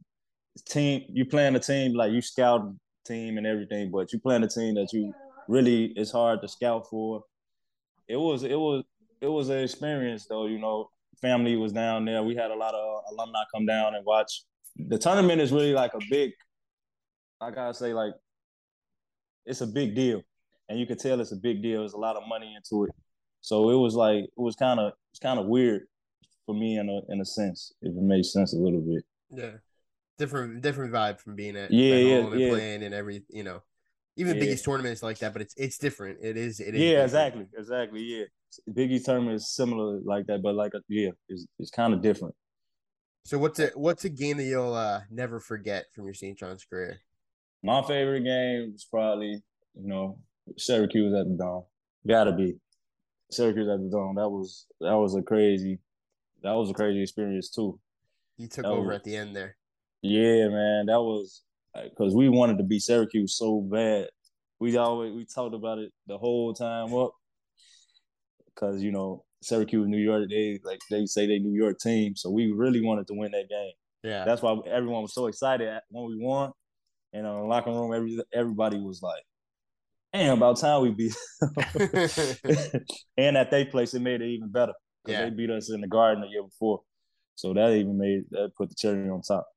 team 0.68 1.04
you 1.10 1.26
playing 1.26 1.56
a 1.56 1.60
team 1.60 1.94
like 1.94 2.12
you 2.12 2.22
scout 2.22 2.74
team 3.06 3.38
and 3.38 3.48
everything, 3.48 3.92
but 3.92 4.12
you 4.14 4.20
playing 4.20 4.44
a 4.44 4.48
team 4.48 4.76
that 4.76 4.94
you 4.94 5.14
really 5.48 5.86
it's 5.96 6.12
hard 6.12 6.42
to 6.42 6.48
scout 6.48 6.88
for. 6.90 7.24
It 8.08 8.18
was 8.18 8.44
it 8.44 8.60
was 8.60 8.84
it 9.22 9.28
was 9.28 9.50
an 9.50 9.60
experience 9.60 10.26
though. 10.28 10.46
You 10.48 10.60
know, 10.60 10.90
family 11.22 11.56
was 11.56 11.74
down 11.74 12.06
there. 12.06 12.24
We 12.24 12.36
had 12.36 12.52
a 12.52 12.56
lot 12.56 12.74
of 12.74 12.82
uh, 13.04 13.14
alumni 13.14 13.44
come 13.54 13.66
down 13.66 13.96
and 13.96 14.06
watch. 14.06 14.44
The 14.78 14.98
tournament 14.98 15.42
is 15.42 15.52
really 15.52 15.74
like 15.74 15.94
a 15.94 16.00
big, 16.10 16.32
I 17.42 17.52
gotta 17.52 17.74
say 17.74 17.94
like, 17.94 18.14
it's 19.46 19.62
a 19.62 19.68
big 19.68 19.96
deal, 19.96 20.22
and 20.70 20.80
you 20.80 20.86
can 20.86 20.98
tell 20.98 21.20
it's 21.20 21.32
a 21.32 21.36
big 21.38 21.62
deal. 21.62 21.82
There's 21.82 21.94
a 21.94 21.98
lot 21.98 22.16
of 22.16 22.24
money 22.28 22.56
into 22.56 22.86
it, 22.86 22.92
so 23.42 23.70
it 23.72 23.76
was 23.76 23.96
like 23.96 24.24
it 24.24 24.30
was 24.38 24.56
kind 24.56 24.80
of 24.80 24.94
it's 25.12 25.20
kind 25.20 25.40
of 25.40 25.48
weird 25.48 25.84
for 26.46 26.56
me 26.56 26.78
in 26.78 26.90
a 26.90 27.02
in 27.12 27.20
a 27.22 27.26
sense, 27.26 27.74
if 27.82 27.90
it 27.90 28.02
makes 28.02 28.32
sense 28.32 28.54
a 28.54 28.58
little 28.58 28.82
bit. 28.82 29.04
Yeah, 29.32 29.58
different 30.18 30.62
different 30.62 30.94
vibe 30.94 31.20
from 31.20 31.36
being 31.36 31.56
at 31.58 31.72
Yeah, 31.72 31.96
yeah, 31.96 32.22
home 32.22 32.34
and 32.34 32.42
yeah. 32.42 32.50
playing 32.50 32.84
and 32.84 32.94
every 32.94 33.24
you 33.30 33.44
know, 33.44 33.62
even 34.16 34.36
Yeah. 34.36 34.40
Big 34.42 34.50
East 34.50 34.66
tournaments 34.66 35.02
like 35.04 35.20
that. 35.20 35.34
But 35.34 35.42
it's 35.44 35.54
it's 35.58 35.78
different. 35.78 36.20
It 36.22 36.38
is. 36.38 36.60
It 36.60 36.76
is. 36.76 36.82
yeah, 36.82 36.90
different. 36.90 37.04
exactly, 37.06 37.46
exactly. 37.58 38.02
Yeah, 38.02 38.24
Big 38.74 38.92
East 38.92 39.06
tournament 39.06 39.36
is 39.36 39.50
similar 39.54 40.00
like 40.04 40.26
that, 40.28 40.42
but 40.42 40.56
like 40.56 40.74
yeah, 40.88 41.10
it's 41.28 41.46
it's 41.60 41.72
kind 41.72 41.94
of 41.94 42.02
different. 42.02 42.36
So 43.26 43.38
what's 43.38 43.60
a 43.60 43.68
what's 43.76 44.06
a 44.06 44.10
game 44.10 44.38
that 44.38 44.44
you'll 44.44 44.74
uh, 44.74 45.02
never 45.12 45.40
forget 45.40 45.86
from 45.94 46.06
your 46.06 46.14
St. 46.14 46.38
John's 46.38 46.66
career? 46.66 47.00
My 47.62 47.82
favorite 47.82 48.24
game 48.24 48.72
was 48.74 48.86
probably 48.90 49.42
you 49.76 49.88
know 49.88 50.18
Syracuse 50.58 51.14
at 51.14 51.28
the 51.28 51.36
Dome. 51.36 51.64
Gotta 52.08 52.32
be 52.32 52.56
Syracuse 53.30 53.68
at 53.68 53.80
the 53.80 53.90
Dome. 53.90 54.16
That 54.16 54.30
was 54.30 54.66
that 54.80 54.96
was 54.96 55.16
a 55.16 55.22
crazy 55.22 55.80
that 56.42 56.54
was 56.54 56.70
a 56.70 56.74
crazy 56.74 57.02
experience 57.04 57.50
too. 57.50 57.80
You 58.38 58.48
took 58.48 58.64
That 58.64 58.72
over 58.72 58.88
was- 58.88 58.96
at 58.96 59.04
the 59.04 59.16
end 59.18 59.36
there. 59.36 59.58
Yeah, 60.02 60.48
man, 60.48 60.86
that 60.86 61.02
was 61.02 61.44
because 61.84 62.14
we 62.16 62.30
wanted 62.30 62.58
to 62.58 62.64
beat 62.64 62.82
Syracuse 62.82 63.38
so 63.38 63.62
bad. 63.62 64.08
We 64.60 64.76
always 64.78 65.14
we 65.14 65.26
talked 65.26 65.56
about 65.56 65.78
it 65.80 65.92
the 66.08 66.18
whole 66.18 66.54
time 66.54 66.94
up 66.94 67.12
because 68.46 68.82
you 68.82 68.92
know 68.92 69.24
Syracuse, 69.42 69.88
New 69.88 69.98
York, 69.98 70.30
they 70.30 70.60
like 70.64 70.80
they 70.90 71.06
say 71.06 71.26
they 71.28 71.40
New 71.40 71.58
York 71.58 71.78
team, 71.80 72.16
so 72.16 72.30
we 72.30 72.52
really 72.52 72.82
wanted 72.82 73.08
to 73.08 73.14
win 73.14 73.32
that 73.32 73.48
game. 73.50 73.72
Yeah. 74.04 74.26
That's 74.26 74.42
why 74.42 74.58
everyone 74.70 75.02
was 75.04 75.14
so 75.14 75.28
excited 75.28 75.70
when 75.90 76.06
we 76.08 76.18
won. 76.24 76.52
And 77.14 77.26
in 77.26 77.34
the 77.34 77.40
locker 77.40 77.72
room, 77.72 77.94
every 77.94 78.20
everybody 78.34 78.80
was 78.80 79.02
like, 79.02 79.24
damn, 80.14 80.38
about 80.38 80.60
time 80.60 80.82
we 80.82 80.92
beat. 80.92 81.16
and 83.18 83.38
at 83.38 83.52
their 83.52 83.66
place, 83.66 83.94
it 83.94 84.02
made 84.02 84.22
it 84.22 84.28
even 84.28 84.50
better 84.50 84.74
because 85.04 85.20
Yeah. 85.20 85.30
they 85.30 85.36
beat 85.36 85.50
us 85.50 85.72
in 85.72 85.82
the 85.82 85.88
Garden 85.88 86.22
the 86.22 86.28
year 86.28 86.44
before. 86.44 86.82
So 87.36 87.54
that 87.54 87.72
even 87.72 87.98
made 87.98 88.24
that 88.32 88.52
put 88.58 88.70
the 88.70 88.76
cherry 88.76 89.10
on 89.10 89.22
top. 89.22 89.48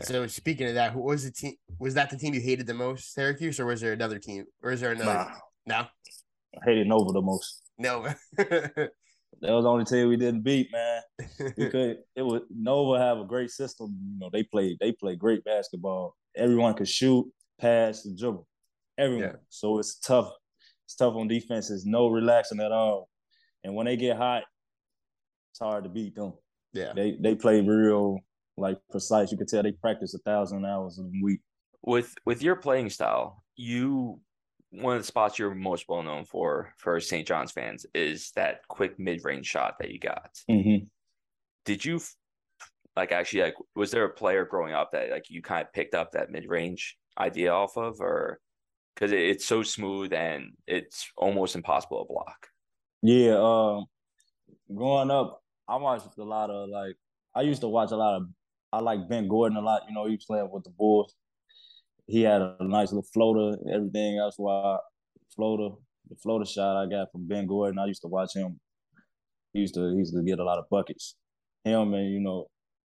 So 0.00 0.26
speaking 0.26 0.68
of 0.68 0.74
that, 0.74 0.92
who 0.92 1.00
was 1.02 1.24
the 1.24 1.30
team? 1.30 1.54
Was 1.78 1.94
that 1.94 2.08
the 2.10 2.16
team 2.16 2.32
you 2.34 2.40
hated 2.40 2.66
the 2.66 2.74
most, 2.74 3.12
Syracuse, 3.12 3.60
or 3.60 3.66
was 3.66 3.80
there 3.82 3.92
another 3.92 4.18
team? 4.18 4.44
Or 4.62 4.70
is 4.72 4.80
there 4.80 4.92
another? 4.92 5.12
Nah, 5.12 5.30
No, 5.66 5.76
I 6.56 6.64
hated 6.64 6.86
Nova 6.88 7.12
the 7.12 7.20
most. 7.22 7.62
no. 7.78 8.08
That 9.40 9.50
was 9.54 9.64
the 9.64 9.70
only 9.70 9.84
team 9.84 10.08
we 10.08 10.16
didn't 10.16 10.42
beat, 10.42 10.68
man. 10.70 11.02
Could. 11.70 11.98
It 12.14 12.22
was 12.22 12.42
Nova 12.54 13.00
have 13.00 13.18
a 13.18 13.24
great 13.24 13.50
system. 13.50 13.98
You 14.12 14.18
know, 14.20 14.30
they 14.32 14.44
play 14.44 14.76
they 14.80 14.92
play 14.92 15.16
great 15.16 15.42
basketball. 15.42 16.14
Everyone 16.36 16.74
could 16.74 16.88
shoot, 16.88 17.26
pass, 17.60 18.04
and 18.04 18.16
dribble. 18.16 18.46
Everyone. 18.98 19.24
Yeah. 19.24 19.32
So 19.48 19.80
it's 19.80 19.98
tough. 19.98 20.30
It's 20.86 20.94
tough 20.94 21.14
on 21.16 21.26
defense. 21.26 21.68
There's 21.68 21.84
no 21.86 22.06
relaxing 22.06 22.60
at 22.60 22.70
all. 22.70 23.08
And 23.64 23.74
when 23.74 23.86
they 23.86 23.96
get 23.96 24.16
hot, 24.16 24.44
it's 25.50 25.58
hard 25.60 25.84
to 25.84 25.90
beat 25.90 26.14
them. 26.14 26.34
yeah. 26.72 26.92
They 26.94 27.16
they 27.20 27.34
play 27.34 27.62
real 27.62 28.20
like 28.56 28.78
precise. 28.90 29.32
You 29.32 29.38
could 29.38 29.48
tell 29.48 29.62
they 29.62 29.72
practice 29.72 30.14
a 30.14 30.18
thousand 30.18 30.64
hours 30.64 30.98
a 30.98 31.04
week. 31.22 31.40
with 31.82 32.14
with 32.24 32.42
your 32.42 32.56
playing 32.56 32.90
style, 32.90 33.42
you 33.56 34.20
one 34.70 34.96
of 34.96 35.02
the 35.02 35.06
spots 35.06 35.38
you're 35.38 35.54
most 35.54 35.84
well 35.88 36.02
known 36.02 36.24
for 36.24 36.72
for 36.78 36.98
St. 37.00 37.26
John's 37.26 37.52
fans 37.52 37.84
is 37.94 38.32
that 38.36 38.66
quick 38.68 38.98
mid 38.98 39.24
range 39.24 39.46
shot 39.46 39.76
that 39.78 39.90
you 39.90 39.98
got. 39.98 40.30
Mm-hmm. 40.50 40.86
Did 41.64 41.84
you 41.84 42.00
like 42.96 43.12
actually 43.12 43.42
like 43.42 43.54
was 43.74 43.90
there 43.90 44.04
a 44.04 44.10
player 44.10 44.44
growing 44.44 44.74
up 44.74 44.92
that 44.92 45.10
like 45.10 45.30
you 45.30 45.42
kind 45.42 45.66
of 45.66 45.72
picked 45.72 45.94
up 45.94 46.12
that 46.12 46.30
mid 46.30 46.48
range 46.48 46.96
idea 47.18 47.52
off 47.52 47.76
of, 47.76 48.00
or 48.00 48.38
because 48.94 49.12
it, 49.12 49.20
it's 49.20 49.44
so 49.44 49.62
smooth 49.62 50.12
and 50.12 50.52
it's 50.66 51.10
almost 51.16 51.54
impossible 51.54 52.04
to 52.04 52.12
block? 52.12 52.46
Yeah, 53.02 53.36
um, 53.38 53.86
growing 54.74 55.10
up, 55.10 55.42
I 55.68 55.76
watched 55.76 56.16
a 56.18 56.24
lot 56.24 56.50
of 56.50 56.68
like 56.68 56.96
I 57.34 57.42
used 57.42 57.60
to 57.62 57.68
watch 57.68 57.90
a 57.90 57.96
lot 57.96 58.16
of 58.16 58.26
I 58.72 58.80
like 58.80 59.08
Ben 59.08 59.28
Gordon 59.28 59.58
a 59.58 59.60
lot. 59.60 59.82
You 59.88 59.94
know, 59.94 60.06
he 60.06 60.16
was 60.16 60.24
playing 60.24 60.48
with 60.50 60.64
the 60.64 60.70
Bulls. 60.70 61.14
He 62.06 62.22
had 62.22 62.40
a 62.40 62.56
nice 62.60 62.90
little 62.90 63.08
floater, 63.12 63.58
and 63.58 63.70
everything 63.70 64.18
else. 64.18 64.34
Why 64.36 64.78
floater, 65.34 65.74
the 66.08 66.16
floater 66.16 66.44
shot 66.44 66.76
I 66.76 66.88
got 66.88 67.12
from 67.12 67.26
Ben 67.26 67.46
Gordon. 67.46 67.78
I 67.78 67.86
used 67.86 68.02
to 68.02 68.08
watch 68.08 68.34
him. 68.34 68.58
He 69.52 69.60
used 69.60 69.74
to 69.74 69.90
he 69.90 69.96
used 69.96 70.14
to 70.14 70.22
get 70.22 70.38
a 70.38 70.44
lot 70.44 70.58
of 70.58 70.68
buckets. 70.70 71.16
Him 71.64 71.94
and 71.94 72.12
you 72.12 72.20
know, 72.20 72.46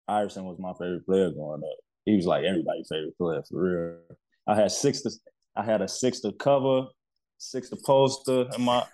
Iverson 0.07 0.45
was 0.45 0.59
my 0.59 0.73
favorite 0.73 1.07
player 1.07 1.31
growing 1.31 1.63
up. 1.63 1.79
He 2.05 2.17
was 2.17 2.27
like 2.27 2.45
everybody's 2.45 2.89
favorite 2.91 3.17
player 3.17 3.43
for 3.49 3.63
real. 3.63 4.19
I 4.47 4.55
had 4.55 4.73
six 4.73 5.03
to 5.03 5.11
I 5.57 5.65
had 5.65 5.83
a 5.83 5.89
six 5.89 6.21
to 6.21 6.33
cover, 6.33 6.87
six 7.39 7.69
to 7.71 7.77
poster, 7.85 8.47
and 8.53 8.65
my 8.65 8.85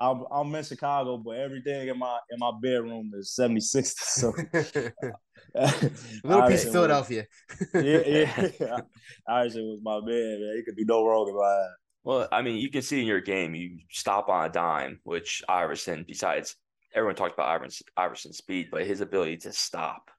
I'm, 0.00 0.24
I'm 0.30 0.54
in 0.54 0.64
Chicago, 0.64 1.16
but 1.18 1.36
everything 1.36 1.88
in 1.88 1.98
my 1.98 2.18
in 2.30 2.38
my 2.38 2.52
bedroom 2.62 3.12
is 3.14 3.34
76. 3.34 3.94
So 4.18 4.32
A 5.54 5.90
little 6.24 6.46
piece 6.46 6.64
of 6.64 6.72
Philadelphia. 6.72 7.24
Was, 7.58 7.68
yeah, 7.84 8.48
yeah. 8.60 8.80
Iverson 9.28 9.64
was 9.64 9.80
my 9.82 10.00
man, 10.00 10.40
man. 10.40 10.54
He 10.56 10.62
could 10.62 10.76
do 10.76 10.84
no 10.84 11.06
wrong 11.06 11.28
in 11.28 11.34
my 11.34 11.42
eyes. 11.42 11.70
Well, 12.04 12.28
I 12.30 12.42
mean, 12.42 12.56
you 12.58 12.70
can 12.70 12.82
see 12.82 13.00
in 13.00 13.06
your 13.06 13.20
game, 13.20 13.54
you 13.54 13.78
stop 13.90 14.28
on 14.28 14.46
a 14.46 14.48
dime, 14.48 15.00
which 15.04 15.42
Iverson, 15.48 16.04
besides 16.06 16.56
everyone 16.94 17.16
talks 17.16 17.34
about 17.34 17.48
Iverson, 17.48 17.86
Iverson's 17.96 18.38
speed, 18.38 18.68
but 18.70 18.86
his 18.86 19.00
ability 19.00 19.38
to 19.38 19.52
stop 19.52 20.10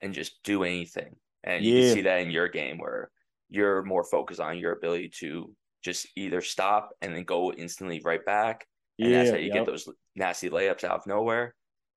and 0.00 0.14
just 0.14 0.42
do 0.44 0.64
anything. 0.64 1.16
And 1.44 1.64
you 1.64 1.82
can 1.82 1.94
see 1.94 2.02
that 2.02 2.20
in 2.20 2.30
your 2.30 2.48
game 2.48 2.78
where 2.78 3.10
you're 3.48 3.82
more 3.82 4.04
focused 4.04 4.40
on 4.40 4.58
your 4.58 4.72
ability 4.72 5.10
to 5.20 5.54
just 5.82 6.06
either 6.16 6.40
stop 6.40 6.90
and 7.00 7.14
then 7.14 7.24
go 7.24 7.52
instantly 7.52 8.00
right 8.04 8.24
back. 8.24 8.66
And 9.00 9.10
Yeah, 9.10 9.18
that's 9.18 9.30
how 9.30 9.36
you 9.36 9.46
yep. 9.46 9.54
get 9.54 9.66
those 9.66 9.88
nasty 10.14 10.50
layups 10.50 10.84
out 10.84 11.00
of 11.00 11.06
nowhere 11.06 11.54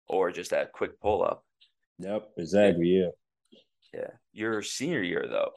or 0.07 0.31
just 0.31 0.51
that 0.51 0.71
quick 0.71 0.99
pull 1.01 1.23
up. 1.23 1.43
Yep, 1.99 2.29
exactly. 2.37 2.87
Yeah. 2.87 3.09
Yeah. 3.93 4.09
Your 4.31 4.61
senior 4.61 5.01
year, 5.01 5.27
though, 5.29 5.51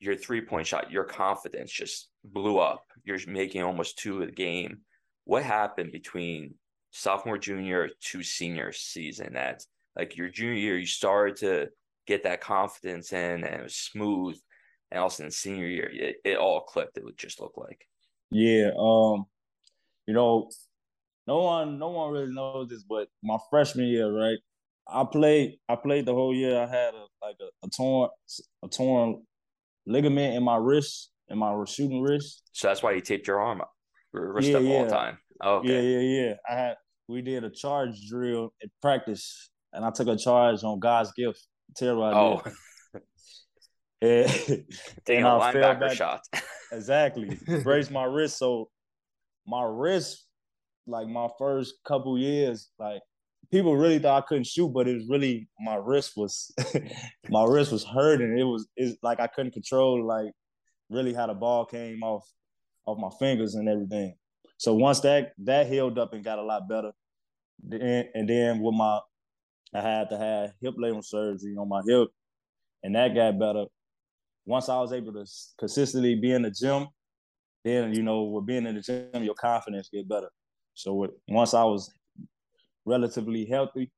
your 0.00 0.16
three 0.16 0.40
point 0.40 0.66
shot, 0.66 0.90
your 0.90 1.04
confidence 1.04 1.70
just 1.70 2.08
blew 2.24 2.58
up. 2.58 2.84
You're 3.04 3.18
making 3.26 3.62
almost 3.62 3.98
two 3.98 4.22
a 4.22 4.30
game. 4.30 4.78
What 5.24 5.42
happened 5.42 5.92
between 5.92 6.54
sophomore, 6.90 7.38
junior 7.38 7.90
to 8.00 8.22
senior 8.22 8.72
season? 8.72 9.34
That 9.34 9.62
like 9.96 10.16
your 10.16 10.28
junior 10.28 10.54
year, 10.54 10.78
you 10.78 10.86
started 10.86 11.36
to 11.36 11.68
get 12.06 12.24
that 12.24 12.40
confidence 12.40 13.12
in 13.12 13.44
and 13.44 13.60
it 13.60 13.62
was 13.62 13.76
smooth. 13.76 14.38
And 14.90 15.00
also 15.00 15.24
in 15.24 15.30
senior 15.30 15.66
year, 15.66 15.90
it, 15.92 16.16
it 16.24 16.38
all 16.38 16.62
clicked. 16.62 16.96
It 16.96 17.04
would 17.04 17.18
just 17.18 17.40
look 17.40 17.56
like. 17.56 17.86
Yeah. 18.30 18.70
Um, 18.78 19.26
you 20.06 20.14
know, 20.14 20.50
no 21.28 21.38
one 21.42 21.78
no 21.78 21.88
one 21.90 22.12
really 22.12 22.32
knows 22.34 22.68
this, 22.68 22.82
but 22.82 23.08
my 23.22 23.36
freshman 23.50 23.86
year, 23.86 24.10
right? 24.10 24.38
I 24.90 25.04
played 25.04 25.58
I 25.68 25.76
played 25.76 26.06
the 26.06 26.14
whole 26.14 26.34
year. 26.34 26.56
I 26.58 26.66
had 26.66 26.94
a 26.94 27.04
like 27.24 27.36
a, 27.40 27.48
a 27.66 27.68
torn 27.76 28.08
a 28.64 28.68
torn 28.68 29.22
ligament 29.86 30.34
in 30.36 30.42
my 30.42 30.56
wrist, 30.56 31.10
in 31.28 31.38
my 31.38 31.52
shooting 31.66 32.00
wrist. 32.02 32.42
So 32.52 32.68
that's 32.68 32.82
why 32.82 32.92
you 32.92 33.00
taped 33.02 33.26
your 33.26 33.40
arm 33.40 33.60
up, 33.60 33.72
wrist 34.12 34.48
Yeah, 34.48 34.58
up 34.58 34.64
all 34.70 34.84
the 34.84 34.90
time. 34.90 35.18
Oh, 35.42 35.54
okay. 35.58 35.68
Yeah, 35.82 36.00
yeah, 36.00 36.20
yeah. 36.26 36.34
I 36.48 36.54
had 36.62 36.76
we 37.08 37.20
did 37.22 37.44
a 37.44 37.50
charge 37.50 37.94
drill 38.08 38.52
in 38.62 38.70
practice, 38.82 39.50
and 39.74 39.84
I 39.84 39.90
took 39.90 40.08
a 40.08 40.16
charge 40.16 40.64
on 40.64 40.80
God'sgift. 40.80 41.38
Terrible 41.76 42.04
Oh, 42.04 42.42
idea. 42.94 43.02
And, 44.00 44.30
taking 45.04 45.24
and 45.24 45.26
a 45.26 45.36
I 45.38 45.52
fell 45.52 45.74
linebacker 45.74 45.80
back- 45.80 45.96
shot. 45.96 46.20
Exactly. 46.72 47.38
Brace 47.62 47.90
my 47.90 48.04
wrist. 48.04 48.36
So 48.38 48.68
my 49.46 49.62
wrist, 49.64 50.26
like 50.88 51.08
my 51.08 51.28
first 51.38 51.74
couple 51.86 52.18
years, 52.18 52.70
like 52.78 53.00
people 53.50 53.76
really 53.76 53.98
thought 53.98 54.22
I 54.22 54.26
couldn't 54.26 54.46
shoot, 54.46 54.72
but 54.72 54.88
it 54.88 54.94
was 54.94 55.08
really 55.08 55.48
my 55.60 55.76
wrist 55.76 56.12
was 56.16 56.52
my 57.28 57.44
wrist 57.44 57.72
was 57.72 57.84
hurting. 57.84 58.36
It 58.38 58.44
was 58.44 58.66
it's 58.76 58.96
like 59.02 59.20
I 59.20 59.26
couldn't 59.26 59.52
control 59.52 60.06
like 60.06 60.32
really 60.90 61.14
how 61.14 61.26
the 61.26 61.34
ball 61.34 61.64
came 61.64 62.02
off 62.02 62.26
off 62.86 62.98
my 62.98 63.10
fingers 63.18 63.54
and 63.54 63.68
everything. 63.68 64.14
So 64.58 64.74
once 64.74 65.00
that 65.00 65.32
that 65.44 65.68
healed 65.68 65.98
up 65.98 66.12
and 66.12 66.24
got 66.24 66.38
a 66.38 66.42
lot 66.42 66.68
better, 66.68 66.92
then 67.62 68.06
and 68.14 68.28
then 68.28 68.60
with 68.60 68.74
my 68.74 69.00
I 69.74 69.82
had 69.82 70.08
to 70.10 70.18
have 70.18 70.52
hip 70.60 70.74
labral 70.78 71.04
surgery 71.04 71.54
on 71.56 71.68
my 71.68 71.82
hip, 71.86 72.08
and 72.82 72.94
that 72.94 73.14
got 73.14 73.38
better 73.38 73.66
once 74.48 74.70
I 74.70 74.80
was 74.80 74.94
able 74.94 75.12
to 75.12 75.26
consistently 75.58 76.14
be 76.14 76.32
in 76.32 76.40
the 76.40 76.50
gym, 76.50 76.86
then 77.64 77.92
you 77.92 78.02
know, 78.02 78.24
with 78.24 78.46
being 78.46 78.66
in 78.66 78.76
the 78.76 78.80
gym, 78.80 79.22
your 79.22 79.34
confidence 79.34 79.90
get 79.92 80.08
better. 80.08 80.30
So 80.78 80.94
with, 80.94 81.10
once 81.26 81.54
I 81.54 81.64
was 81.64 81.92
relatively 82.86 83.46
healthy, 83.46 83.90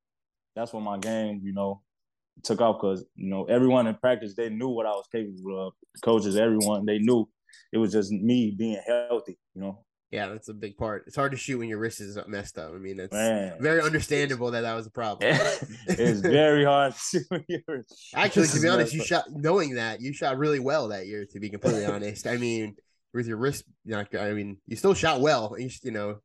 that's 0.56 0.72
when 0.72 0.82
my 0.82 0.96
game, 0.98 1.42
you 1.44 1.52
know, 1.52 1.82
took 2.42 2.62
off 2.62 2.80
because 2.80 3.04
you 3.16 3.28
know 3.28 3.44
everyone 3.44 3.86
in 3.86 3.94
practice 3.96 4.34
they 4.34 4.48
knew 4.48 4.68
what 4.68 4.86
I 4.86 4.90
was 4.90 5.06
capable 5.12 5.66
of. 5.66 5.74
The 5.94 6.00
coaches, 6.00 6.36
everyone, 6.36 6.86
they 6.86 6.98
knew 6.98 7.28
it 7.70 7.76
was 7.76 7.92
just 7.92 8.10
me 8.10 8.54
being 8.56 8.80
healthy. 8.86 9.38
You 9.54 9.60
know, 9.60 9.84
Yeah, 10.10 10.28
that's 10.28 10.48
a 10.48 10.54
big 10.54 10.78
part. 10.78 11.04
It's 11.06 11.16
hard 11.16 11.32
to 11.32 11.36
shoot 11.38 11.58
when 11.58 11.68
your 11.68 11.78
wrist 11.78 12.00
is 12.00 12.18
messed 12.26 12.56
up. 12.56 12.72
I 12.72 12.78
mean, 12.78 12.98
it's 12.98 13.12
man, 13.12 13.56
very 13.60 13.82
understandable 13.82 14.50
that 14.52 14.62
that 14.62 14.74
was 14.74 14.86
a 14.86 14.90
problem. 14.90 15.36
it's 15.86 16.20
very 16.20 16.64
hard. 16.64 16.94
to 16.94 16.98
shoot 16.98 17.22
when 17.28 17.44
you're- 17.46 17.82
Actually, 18.14 18.46
to 18.48 18.60
be 18.60 18.68
honest, 18.68 18.94
you 18.94 19.04
shot 19.04 19.24
knowing 19.30 19.74
that 19.74 20.00
you 20.00 20.14
shot 20.14 20.38
really 20.38 20.60
well 20.60 20.88
that 20.88 21.06
year. 21.06 21.26
To 21.30 21.40
be 21.40 21.50
completely 21.50 21.84
honest, 21.84 22.26
I 22.26 22.38
mean, 22.38 22.74
with 23.12 23.26
your 23.26 23.36
wrist, 23.36 23.64
not, 23.84 24.14
I 24.14 24.32
mean, 24.32 24.56
you 24.66 24.76
still 24.76 24.94
shot 24.94 25.20
well. 25.20 25.56
You, 25.58 25.68
you 25.82 25.90
know, 25.90 26.20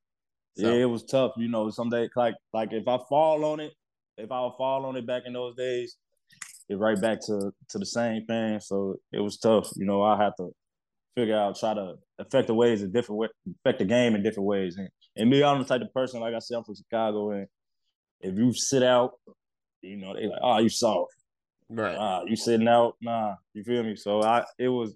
so, 0.58 0.68
Yeah, 0.68 0.84
it 0.84 0.90
was 0.90 1.04
tough. 1.04 1.34
You 1.38 1.48
know, 1.48 1.70
some 1.70 1.90
days 1.90 2.10
like 2.16 2.36
like 2.54 2.70
if 2.72 2.88
I 2.88 2.98
fall 3.10 3.44
on 3.46 3.60
it, 3.60 3.74
if 4.18 4.32
I 4.32 4.42
would 4.42 4.56
fall 4.58 4.86
on 4.86 4.96
it 4.96 5.06
back 5.06 5.24
in 5.26 5.34
those 5.34 5.56
days, 5.56 5.98
it 6.70 6.78
right 6.78 7.00
back 7.00 7.20
to 7.28 7.52
to 7.70 7.78
the 7.78 7.86
same 7.86 8.26
thing. 8.26 8.60
So 8.60 8.96
it 9.12 9.20
was 9.20 9.38
tough. 9.38 9.70
You 9.76 9.86
know, 9.86 10.02
I 10.02 10.22
had 10.22 10.34
to 10.38 10.52
figure 11.16 11.38
out 11.38 11.58
try 11.58 11.74
to 11.74 11.96
affect 12.20 12.48
the 12.48 12.54
ways 12.54 12.82
in 12.82 12.92
different 12.92 13.20
way, 13.20 13.28
affect 13.64 13.80
the 13.80 13.86
game 13.86 14.16
in 14.16 14.24
different 14.24 14.48
ways. 14.48 14.78
And 14.78 14.90
and 15.16 15.30
me, 15.30 15.44
I'm 15.44 15.60
the 15.60 15.66
type 15.66 15.82
of 15.82 15.94
person 15.94 16.20
like 16.20 16.34
I 16.34 16.40
said, 16.40 16.58
I'm 16.58 16.64
from 16.64 16.76
Chicago, 16.76 17.32
and 17.32 17.48
if 18.22 18.38
you 18.38 18.54
sit 18.54 18.84
out, 18.84 19.12
you 19.82 19.98
know, 19.98 20.16
they 20.16 20.28
like, 20.28 20.40
oh, 20.42 20.60
you 20.60 20.70
soft. 20.70 21.14
right. 21.70 21.96
Ah, 21.98 22.24
you 22.26 22.36
sitting 22.36 22.68
out, 22.68 22.96
nah, 23.02 23.36
you 23.54 23.64
feel 23.64 23.84
me? 23.84 23.96
So 23.96 24.24
I, 24.24 24.44
it 24.58 24.70
was, 24.70 24.96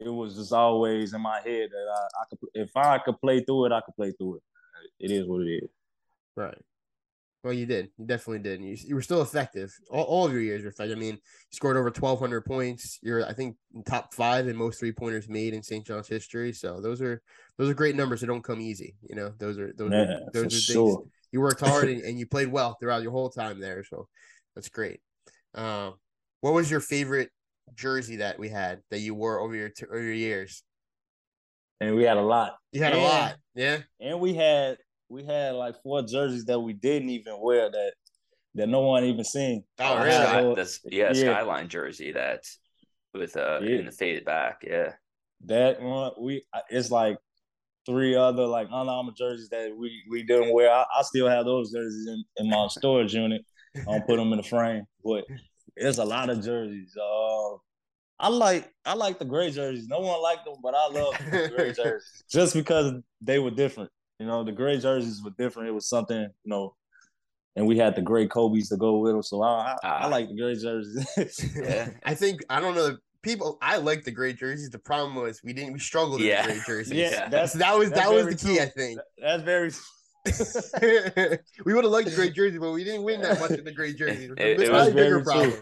it 0.00 0.08
was 0.08 0.34
just 0.36 0.52
always 0.52 1.12
in 1.12 1.20
my 1.20 1.40
head 1.40 1.70
that 1.70 1.86
I, 1.94 2.22
I 2.22 2.24
could, 2.30 2.38
if 2.54 2.76
I 2.76 2.98
could 2.98 3.20
play 3.20 3.40
through 3.40 3.66
it, 3.66 3.72
I 3.72 3.80
could 3.82 3.94
play 3.94 4.12
through 4.12 4.36
it. 4.36 4.42
It 4.98 5.10
is 5.10 5.26
what 5.26 5.42
it 5.42 5.50
is. 5.50 5.70
Right. 6.36 6.58
Well, 7.42 7.54
you 7.54 7.64
did. 7.64 7.88
You 7.96 8.06
definitely 8.06 8.40
did. 8.40 8.62
You, 8.62 8.76
you 8.86 8.94
were 8.94 9.02
still 9.02 9.22
effective. 9.22 9.74
All, 9.90 10.04
all 10.04 10.26
of 10.26 10.32
your 10.32 10.42
years 10.42 10.62
were 10.62 10.68
effective. 10.68 10.96
I 10.96 11.00
mean, 11.00 11.14
you 11.14 11.20
scored 11.52 11.76
over 11.76 11.90
1,200 11.90 12.44
points. 12.44 12.98
You're, 13.02 13.26
I 13.26 13.32
think, 13.32 13.56
in 13.74 13.82
top 13.82 14.12
five 14.12 14.46
in 14.46 14.56
most 14.56 14.78
three 14.78 14.92
pointers 14.92 15.28
made 15.28 15.54
in 15.54 15.62
St. 15.62 15.86
John's 15.86 16.08
history. 16.08 16.52
So 16.52 16.80
those 16.80 17.00
are 17.00 17.22
those 17.56 17.70
are 17.70 17.74
great 17.74 17.96
numbers 17.96 18.20
that 18.20 18.26
don't 18.26 18.44
come 18.44 18.60
easy. 18.60 18.94
You 19.08 19.16
know, 19.16 19.32
those 19.38 19.58
are 19.58 19.72
those 19.72 19.90
Yeah, 19.92 19.98
are 20.00 20.30
those 20.32 20.46
are 20.46 20.48
things 20.50 20.60
sure. 20.60 21.04
you 21.32 21.40
worked 21.40 21.60
hard 21.60 21.88
and, 21.88 22.02
and 22.04 22.18
you 22.18 22.26
played 22.26 22.48
well 22.48 22.76
throughout 22.78 23.02
your 23.02 23.12
whole 23.12 23.30
time 23.30 23.58
there. 23.58 23.84
So 23.84 24.08
that's 24.54 24.68
great. 24.68 25.00
Um, 25.54 25.94
what 26.42 26.52
was 26.52 26.70
your 26.70 26.80
favorite 26.80 27.30
jersey 27.74 28.16
that 28.16 28.38
we 28.38 28.48
had 28.48 28.80
that 28.90 29.00
you 29.00 29.14
wore 29.14 29.40
over 29.40 29.54
your 29.54 29.70
over 29.90 30.02
your 30.02 30.12
years? 30.12 30.62
and 31.80 31.96
we 31.96 32.04
had 32.04 32.16
a 32.16 32.22
lot. 32.22 32.56
You 32.72 32.82
had 32.82 32.92
a 32.92 32.98
lot. 32.98 33.36
Yeah. 33.54 33.78
and 34.00 34.20
we 34.20 34.34
had 34.34 34.78
we 35.08 35.24
had 35.24 35.54
like 35.54 35.82
four 35.82 36.02
jerseys 36.02 36.44
that 36.44 36.60
we 36.60 36.72
didn't 36.72 37.10
even 37.10 37.34
wear 37.40 37.70
that 37.70 37.92
that 38.54 38.68
no 38.68 38.80
one 38.80 39.04
even 39.04 39.24
seen. 39.24 39.64
Oh, 39.78 39.98
really? 39.98 40.10
Sky, 40.10 40.54
that's 40.54 40.80
yeah, 40.84 41.12
yeah. 41.14 41.34
skyline 41.34 41.68
jersey 41.68 42.12
that 42.12 42.42
with 43.14 43.36
uh 43.36 43.60
Yeah. 43.62 43.78
in 43.78 43.86
the 43.86 43.92
faded 43.92 44.24
back. 44.24 44.62
Yeah. 44.66 44.92
That 45.46 45.80
one 45.80 46.12
we 46.20 46.44
it's 46.68 46.90
like 46.90 47.16
three 47.86 48.14
other 48.14 48.46
like 48.46 48.68
Under 48.70 48.92
Armour 48.92 49.12
jerseys 49.16 49.48
that 49.48 49.74
we 49.76 50.02
we 50.10 50.22
didn't 50.22 50.52
wear. 50.52 50.70
I, 50.70 50.82
I 50.82 51.02
still 51.02 51.28
have 51.28 51.44
those 51.44 51.72
jerseys 51.72 52.06
in, 52.06 52.24
in 52.36 52.50
my 52.50 52.66
storage 52.68 53.14
unit. 53.14 53.42
I 53.76 53.84
don't 53.84 54.06
put 54.06 54.16
them 54.16 54.32
in 54.32 54.36
the 54.36 54.42
frame, 54.42 54.84
but 55.04 55.24
it's 55.80 55.98
a 55.98 56.04
lot 56.04 56.30
of 56.30 56.44
jerseys. 56.44 56.96
Uh, 56.96 57.54
I 58.18 58.28
like 58.28 58.70
I 58.84 58.94
like 58.94 59.18
the 59.18 59.24
gray 59.24 59.50
jerseys. 59.50 59.88
No 59.88 60.00
one 60.00 60.20
liked 60.22 60.44
them, 60.44 60.56
but 60.62 60.74
I 60.74 60.88
love 60.88 61.14
the 61.30 61.52
gray 61.56 61.72
jerseys 61.76 62.22
just 62.30 62.54
because 62.54 62.92
they 63.20 63.38
were 63.38 63.50
different. 63.50 63.90
You 64.18 64.26
know, 64.26 64.44
the 64.44 64.52
gray 64.52 64.78
jerseys 64.78 65.22
were 65.24 65.32
different. 65.38 65.68
It 65.68 65.72
was 65.72 65.88
something 65.88 66.20
you 66.20 66.50
know, 66.50 66.74
and 67.56 67.66
we 67.66 67.78
had 67.78 67.96
the 67.96 68.02
gray 68.02 68.26
Kobe's 68.26 68.68
to 68.68 68.76
go 68.76 68.98
with 68.98 69.12
them. 69.12 69.22
So 69.22 69.42
I 69.42 69.76
I, 69.82 69.88
I 69.88 70.04
Ah. 70.04 70.06
like 70.08 70.28
the 70.28 70.36
gray 70.36 70.54
jerseys. 70.54 71.54
Yeah. 71.56 71.88
I 72.04 72.14
think 72.14 72.42
I 72.50 72.60
don't 72.60 72.74
know. 72.74 72.96
People, 73.22 73.58
I 73.60 73.76
like 73.76 74.04
the 74.04 74.10
gray 74.10 74.32
jerseys. 74.32 74.70
The 74.70 74.78
problem 74.78 75.14
was 75.14 75.42
we 75.44 75.52
didn't. 75.52 75.72
We 75.74 75.78
struggled 75.78 76.20
Yeah. 76.22 76.46
with 76.46 76.56
the 76.58 76.62
gray 76.64 76.76
jerseys. 76.78 76.92
yeah, 77.12 77.28
That's 77.28 77.52
that 77.54 77.76
was 77.76 77.90
that's 77.90 78.02
that 78.08 78.14
was 78.14 78.26
the 78.26 78.34
key. 78.34 78.56
true. 78.56 78.64
I 78.64 78.68
think 78.68 79.00
that's 79.18 79.42
very. 79.42 79.70
we 81.64 81.72
would 81.74 81.84
have 81.84 81.92
liked 81.92 82.08
the 82.10 82.14
gray 82.14 82.30
jersey, 82.30 82.58
but 82.58 82.72
we 82.72 82.84
didn't 82.84 83.02
win 83.02 83.20
that 83.22 83.40
much 83.40 83.52
in 83.52 83.64
the 83.64 83.72
gray 83.72 83.92
jerseys. 83.94 84.30
It- 84.36 84.60
it 84.60 84.70
was 84.72 84.88
a 84.88 84.92
bigger 84.92 85.16
true. 85.22 85.24
problem. 85.24 85.52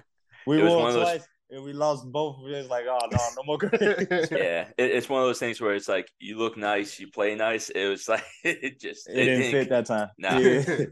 We 0.48 0.60
It 0.60 0.64
was 0.64 0.72
won 0.72 0.80
one 0.82 0.88
of 0.88 0.94
those- 0.94 1.04
twice 1.04 1.28
and 1.50 1.64
we 1.64 1.72
lost 1.72 2.04
both. 2.12 2.36
Of 2.42 2.50
it. 2.50 2.52
It's 2.58 2.68
like, 2.70 2.84
oh 2.88 2.98
no, 3.10 3.18
no 3.36 3.42
more 3.46 3.58
gray. 3.62 4.06
Yeah. 4.30 4.68
It, 4.78 4.90
it's 4.96 5.08
one 5.08 5.20
of 5.22 5.28
those 5.28 5.38
things 5.38 5.60
where 5.60 5.74
it's 5.74 5.88
like 5.88 6.10
you 6.18 6.36
look 6.38 6.56
nice, 6.56 6.98
you 7.00 7.08
play 7.10 7.34
nice. 7.34 7.70
It 7.70 7.86
was 7.88 8.08
like 8.08 8.24
it 8.44 8.80
just 8.80 9.08
It 9.08 9.24
didn't 9.24 9.50
fit 9.52 9.68
that 9.70 9.86
time. 9.86 10.08
Nah. 10.18 10.38
Yeah. 10.38 10.84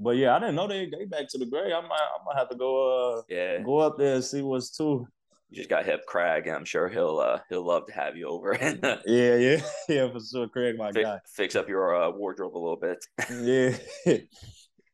But 0.00 0.16
yeah, 0.16 0.34
I 0.34 0.40
didn't 0.40 0.56
know 0.56 0.66
they 0.66 0.86
they 0.90 1.04
back 1.04 1.28
to 1.30 1.38
the 1.38 1.46
gray. 1.46 1.72
I 1.72 1.80
might 1.80 1.92
I 1.92 2.18
might 2.26 2.36
have 2.38 2.48
to 2.50 2.56
go 2.56 3.16
uh 3.18 3.22
Yeah. 3.28 3.60
go 3.62 3.78
up 3.78 3.96
there 3.98 4.14
and 4.16 4.24
see 4.24 4.42
what's 4.42 4.70
too. 4.76 5.06
You 5.50 5.56
just 5.58 5.68
got 5.70 5.84
hip 5.84 6.06
Craig, 6.06 6.48
and 6.48 6.56
I'm 6.56 6.64
sure 6.64 6.88
he'll 6.88 7.18
uh 7.20 7.38
he'll 7.48 7.64
love 7.64 7.86
to 7.86 7.92
have 7.92 8.16
you 8.16 8.26
over 8.28 8.54
uh, 8.54 8.96
Yeah, 9.06 9.36
yeah, 9.36 9.60
yeah, 9.88 10.10
for 10.10 10.18
sure. 10.20 10.48
Craig, 10.48 10.76
my 10.76 10.90
fi- 10.90 11.02
guy. 11.02 11.18
fix 11.34 11.54
up 11.54 11.68
your 11.68 11.94
uh, 11.94 12.10
wardrobe 12.10 12.56
a 12.56 12.58
little 12.58 12.76
bit. 12.88 12.98
Yeah. 13.30 13.76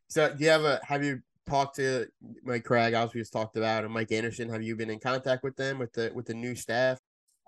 So, 0.09 0.35
do 0.37 0.45
you 0.45 0.51
have 0.51 0.65
a 0.65 0.79
have 0.85 1.03
you 1.03 1.23
talked 1.49 1.77
to 1.77 2.07
Mike 2.45 2.65
Craig? 2.65 2.95
As 2.95 3.13
we 3.15 3.21
just 3.21 3.33
talked 3.33 3.57
about, 3.57 3.85
and 3.85 3.93
Mike 3.93 4.13
Anderson. 4.13 4.49
Have 4.49 4.63
you 4.63 4.77
been 4.77 4.91
in 4.91 4.99
contact 5.01 5.43
with 5.45 5.57
them 5.57 5.79
with 5.79 5.93
the 5.93 6.11
with 6.15 6.27
the 6.27 6.35
new 6.35 6.55
staff? 6.55 6.99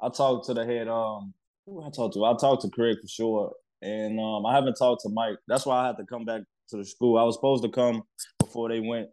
I 0.03 0.09
talked 0.09 0.47
to 0.47 0.55
the 0.55 0.65
head. 0.65 0.89
Um, 0.89 1.33
who 1.67 1.83
I 1.83 1.91
talked 1.91 2.15
to? 2.15 2.25
I 2.25 2.35
talked 2.37 2.63
to 2.63 2.71
Craig 2.71 2.99
for 3.01 3.09
sure, 3.09 3.53
and 3.83 4.19
um, 4.21 4.45
I 4.47 4.55
haven't 4.55 4.75
talked 4.75 5.03
to 5.03 5.09
Mike. 5.11 5.37
That's 5.49 5.67
why 5.67 5.83
I 5.83 5.87
had 5.89 5.97
to 5.99 6.05
come 6.05 6.25
back 6.25 6.43
to 6.71 6.77
the 6.77 6.85
school. 6.85 7.19
I 7.19 7.23
was 7.23 7.37
supposed 7.37 7.63
to 7.65 7.71
come 7.71 8.03
before 8.41 8.69
they 8.69 8.81
went 8.81 9.09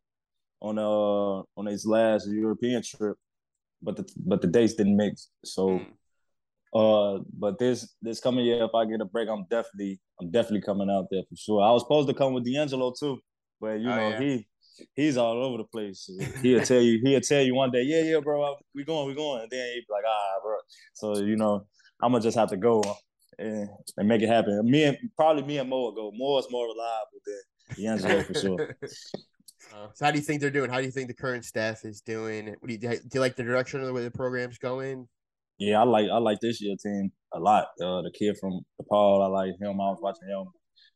on 0.61 0.77
uh 0.77 1.43
on 1.59 1.65
his 1.65 1.85
last 1.85 2.27
European 2.29 2.81
trip, 2.83 3.17
but 3.81 3.95
the 3.97 4.09
but 4.17 4.41
the 4.41 4.47
dates 4.47 4.73
didn't 4.73 4.97
mix. 4.97 5.29
So, 5.45 5.79
Mm. 5.79 5.87
uh, 6.73 7.23
but 7.37 7.57
this 7.59 7.93
this 8.01 8.19
coming 8.19 8.45
year, 8.45 8.63
if 8.63 8.73
I 8.75 8.85
get 8.85 9.01
a 9.01 9.05
break, 9.05 9.29
I'm 9.29 9.45
definitely 9.49 9.99
I'm 10.19 10.29
definitely 10.31 10.61
coming 10.61 10.89
out 10.89 11.07
there 11.11 11.23
for 11.29 11.35
sure. 11.35 11.61
I 11.61 11.71
was 11.71 11.83
supposed 11.83 12.07
to 12.09 12.13
come 12.13 12.33
with 12.33 12.45
D'Angelo 12.45 12.93
too, 12.97 13.19
but 13.59 13.79
you 13.79 13.89
Oh, 13.89 13.95
know 13.95 14.09
yeah. 14.09 14.19
he. 14.21 14.47
He's 14.95 15.17
all 15.17 15.43
over 15.43 15.57
the 15.57 15.63
place. 15.63 16.09
He'll 16.41 16.63
tell 16.63 16.81
you. 16.81 16.99
He'll 17.03 17.21
tell 17.21 17.41
you 17.41 17.55
one 17.55 17.71
day, 17.71 17.83
"Yeah, 17.83 18.01
yeah, 18.03 18.19
bro, 18.19 18.55
we 18.75 18.83
going, 18.83 19.07
we 19.07 19.15
going," 19.15 19.43
and 19.43 19.51
then 19.51 19.73
he'd 19.73 19.85
be 19.87 19.93
like, 19.93 20.03
"Ah, 20.07 20.39
bro." 20.43 20.55
So 20.93 21.23
you 21.23 21.35
know, 21.35 21.65
I'm 22.01 22.11
gonna 22.11 22.23
just 22.23 22.37
have 22.37 22.49
to 22.49 22.57
go 22.57 22.83
and, 23.37 23.69
and 23.97 24.07
make 24.07 24.21
it 24.21 24.29
happen. 24.29 24.59
Me 24.69 24.83
and 24.83 24.97
probably 25.15 25.43
me 25.43 25.57
and 25.57 25.69
Mo 25.69 25.81
will 25.81 25.91
go. 25.93 26.11
Mo 26.13 26.37
is 26.39 26.47
more 26.49 26.67
reliable 26.67 27.21
than 27.25 27.75
D'Angelo 27.75 28.23
for 28.23 28.33
sure. 28.33 28.77
So, 29.93 30.05
how 30.05 30.11
do 30.11 30.17
you 30.17 30.23
think 30.23 30.41
they're 30.41 30.49
doing? 30.49 30.69
How 30.69 30.79
do 30.79 30.85
you 30.85 30.91
think 30.91 31.07
the 31.07 31.13
current 31.13 31.45
staff 31.45 31.85
is 31.85 32.01
doing? 32.01 32.47
What 32.47 32.67
do 32.67 32.73
you 32.73 32.79
do? 32.79 32.97
You 33.13 33.19
like 33.19 33.35
the 33.35 33.43
direction 33.43 33.79
of 33.79 33.87
the 33.87 33.93
way 33.93 34.03
the 34.03 34.11
program's 34.11 34.57
going? 34.57 35.07
Yeah, 35.59 35.79
I 35.79 35.83
like 35.83 36.09
I 36.11 36.17
like 36.17 36.39
this 36.39 36.61
year 36.61 36.75
team 36.81 37.11
a 37.33 37.39
lot. 37.39 37.67
Uh, 37.81 38.01
the 38.01 38.11
kid 38.11 38.37
from 38.39 38.61
DePaul, 38.81 39.23
I 39.23 39.27
like 39.27 39.59
him. 39.59 39.79
I 39.79 39.89
was 39.91 39.99
watching 40.01 40.27
him, 40.27 40.47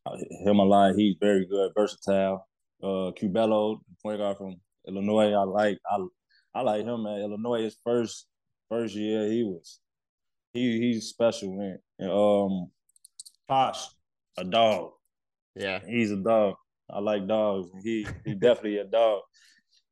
uh, 0.06 0.18
him 0.50 0.60
a 0.60 0.64
lot. 0.64 0.96
He's 0.96 1.16
very 1.20 1.46
good, 1.46 1.72
versatile. 1.76 2.48
Uh, 2.82 3.12
Curbelo, 3.18 3.80
point 4.04 4.20
guard 4.20 4.38
from 4.38 4.56
Illinois, 4.88 5.34
I 5.34 5.44
like. 5.44 5.78
I 5.90 5.98
I 6.54 6.62
like 6.62 6.86
him, 6.86 7.04
man. 7.04 7.20
Illinois, 7.20 7.64
his 7.64 7.78
first 7.84 8.28
first 8.70 8.96
year, 8.96 9.30
he 9.30 9.44
was 9.44 9.80
he 10.56 10.80
he's 10.80 11.08
special, 11.08 11.56
man. 11.56 11.80
And, 12.00 12.12
um, 12.12 12.72
Posh, 13.48 13.88
a 14.38 14.44
dog. 14.44 14.92
Yeah. 15.56 15.80
He's 15.86 16.12
a 16.12 16.18
dog. 16.18 16.56
I 16.90 17.00
like 17.00 17.28
dogs. 17.28 17.70
He 17.84 18.08
he 18.26 18.34
definitely 18.34 18.78
a 18.78 18.86
dog. 18.86 19.22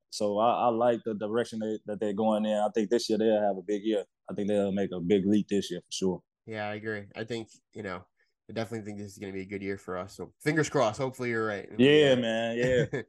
So 0.10 0.38
I, 0.39 0.65
I 0.65 0.67
like 0.67 1.00
the 1.06 1.15
direction 1.15 1.60
they, 1.60 1.80
that 1.88 2.00
they're 2.00 2.13
going 2.13 2.46
in. 2.46 2.54
I 2.54 2.69
think 2.74 2.89
this 2.89 3.10
year 3.10 3.17
they'll 3.17 3.41
have 3.41 3.58
a 3.58 3.63
big 3.67 3.84
year. 3.84 4.04
I 4.30 4.34
think 4.34 4.48
they'll 4.48 4.72
make 4.72 4.91
a 4.93 5.00
big 5.00 5.26
leap 5.26 5.48
this 5.50 5.69
year 5.72 5.82
for 5.82 5.91
sure. 5.91 6.22
Yeah, 6.46 6.69
I 6.69 6.76
agree. 6.76 7.06
I 7.15 7.24
think 7.24 7.50
you 7.74 7.84
know, 7.84 8.06
I 8.49 8.53
definitely 8.53 8.86
think 8.86 8.99
this 8.99 9.12
is 9.13 9.17
going 9.17 9.32
to 9.32 9.38
be 9.38 9.43
a 9.43 9.47
good 9.47 9.62
year 9.62 9.77
for 9.77 9.97
us. 9.97 10.15
So 10.15 10.34
fingers 10.43 10.69
crossed. 10.69 10.99
Hopefully, 10.99 11.29
you're 11.29 11.45
right. 11.45 11.67
Yeah, 11.77 12.15
man. 12.15 12.58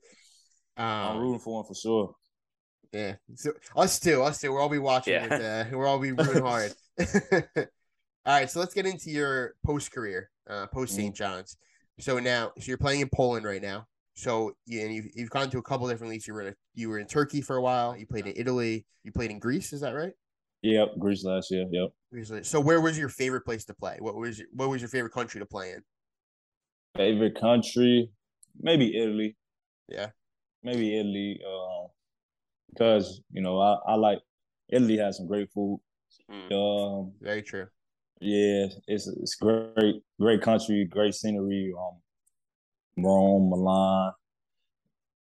Yeah, 0.77 0.83
I'm 0.83 1.17
um, 1.17 1.23
rooting 1.23 1.39
for 1.39 1.61
him 1.61 1.67
for 1.67 1.75
sure. 1.75 2.15
yeah. 2.93 3.15
So 3.37 3.53
us 3.77 4.01
too. 4.01 4.23
Us 4.23 4.41
too. 4.41 4.53
We'll 4.53 4.63
all 4.63 4.69
be 4.69 4.79
watching. 4.79 5.15
Yeah. 5.15 5.29
With, 5.29 5.41
uh, 5.41 5.65
we'll 5.79 5.87
all 5.87 6.01
be 6.01 6.11
rooting 6.11 6.43
hard. 6.43 6.73
all 7.23 7.45
right. 8.27 8.51
So 8.51 8.59
let's 8.59 8.75
get 8.75 8.85
into 8.85 9.11
your 9.11 9.55
post 9.65 9.93
career, 9.93 10.31
uh, 10.51 10.67
post 10.67 10.97
St. 10.97 11.15
John's. 11.15 11.57
So 12.01 12.19
now, 12.19 12.51
so 12.59 12.65
you're 12.67 12.79
playing 12.79 13.03
in 13.03 13.09
Poland 13.15 13.47
right 13.47 13.63
now. 13.63 13.87
So 14.15 14.57
you, 14.67 14.81
and 14.81 14.93
you've, 14.93 15.07
you've 15.15 15.31
gone 15.31 15.49
to 15.51 15.59
a 15.59 15.63
couple 15.63 15.89
different 15.89 16.11
leagues. 16.13 16.27
You 16.27 16.35
were 16.35 16.43
in 16.43 16.49
a, 16.49 16.55
you 16.75 16.89
were 16.89 16.99
in 16.99 17.07
Turkey 17.07 17.41
for 17.41 17.57
a 17.57 17.63
while. 17.63 17.97
You 17.97 18.07
played 18.07 18.27
in 18.27 18.35
Italy. 18.37 18.85
You 19.05 19.13
played 19.13 19.31
in 19.31 19.39
Greece. 19.39 19.73
Is 19.73 19.81
that 19.83 19.93
right? 19.93 20.13
Yep, 20.65 20.99
Greece 20.99 21.25
last 21.25 21.51
year. 21.51 21.67
Yep. 21.71 22.43
So 22.43 22.59
where 22.59 22.81
was 22.81 22.99
your 22.99 23.11
favorite 23.11 23.43
place 23.43 23.67
to 23.67 23.75
play? 23.75 23.99
What 24.01 24.17
was 24.17 24.39
your, 24.39 24.49
what 24.55 24.71
was 24.71 24.81
your 24.81 24.89
favorite 24.89 25.13
country 25.13 25.39
to 25.39 25.47
play 25.47 25.73
in? 25.73 25.83
Favorite 26.97 27.39
country, 27.39 28.11
maybe 28.59 28.97
Italy. 28.97 29.37
Yeah. 29.91 30.09
Maybe 30.63 30.99
Italy. 30.99 31.39
Um, 31.47 31.89
because 32.71 33.21
you 33.31 33.43
know 33.43 33.61
I, 33.61 33.77
I 33.87 33.95
like 33.97 34.21
Italy 34.71 34.97
has 34.97 35.19
some 35.19 35.27
great 35.27 35.51
food. 35.53 35.81
Mm. 36.33 36.53
Um, 36.53 37.13
Very 37.21 37.43
true. 37.43 37.67
Yeah, 38.23 38.69
it's 38.87 39.07
it's 39.07 39.35
great, 39.35 39.97
great 40.19 40.41
country, 40.41 40.87
great 40.91 41.15
scenery. 41.15 41.75
Um, 41.79 43.05
Rome, 43.05 43.51
Milan, 43.51 44.13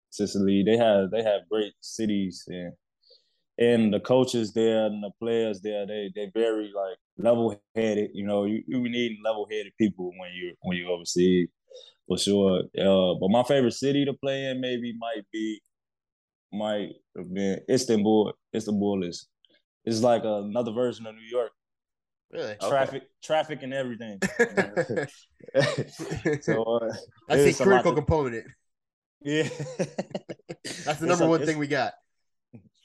Sicily. 0.09 0.63
They 0.63 0.77
have 0.77 1.11
they 1.11 1.21
have 1.21 1.41
great 1.51 1.73
cities 1.81 2.45
and 2.47 2.71
and 3.71 3.93
the 3.93 3.99
coaches 3.99 4.53
there 4.53 4.85
and 4.85 5.03
the 5.03 5.11
players 5.19 5.61
there. 5.61 5.85
They 5.87 6.11
they 6.15 6.31
very 6.33 6.71
like 6.75 6.97
level 7.17 7.59
headed. 7.75 8.11
You 8.13 8.25
know, 8.25 8.45
you, 8.45 8.63
you 8.67 8.81
need 8.89 9.19
level 9.23 9.47
headed 9.49 9.73
people 9.79 10.11
when 10.17 10.31
you 10.33 10.53
when 10.61 10.77
you 10.77 10.89
overseas 10.91 11.49
for 12.07 12.17
sure. 12.17 12.63
Uh, 12.77 13.13
but 13.19 13.29
my 13.29 13.43
favorite 13.43 13.73
city 13.73 14.05
to 14.05 14.13
play 14.13 14.45
in 14.45 14.61
maybe 14.61 14.93
might 14.97 15.23
be 15.31 15.61
might 16.51 16.89
have 17.17 17.33
been 17.33 17.59
Istanbul. 17.69 18.33
Istanbul 18.55 19.03
is 19.03 19.27
is 19.85 20.01
like 20.03 20.23
another 20.23 20.71
version 20.71 21.05
of 21.07 21.15
New 21.15 21.21
York 21.21 21.51
Really? 22.31 22.51
Okay. 22.53 22.67
traffic, 22.69 23.03
traffic, 23.23 23.61
and 23.63 23.73
everything. 23.73 24.19
so 26.41 26.63
uh, 26.63 26.93
That's 27.27 27.41
it's 27.41 27.59
a 27.59 27.63
critical 27.63 27.93
component. 27.93 28.45
yeah, 29.21 29.47
That's 30.85 30.99
the 30.99 31.07
number 31.07 31.25
a- 31.25 31.29
one 31.29 31.45
thing 31.45 31.57
we 31.59 31.67
got. 31.67 31.93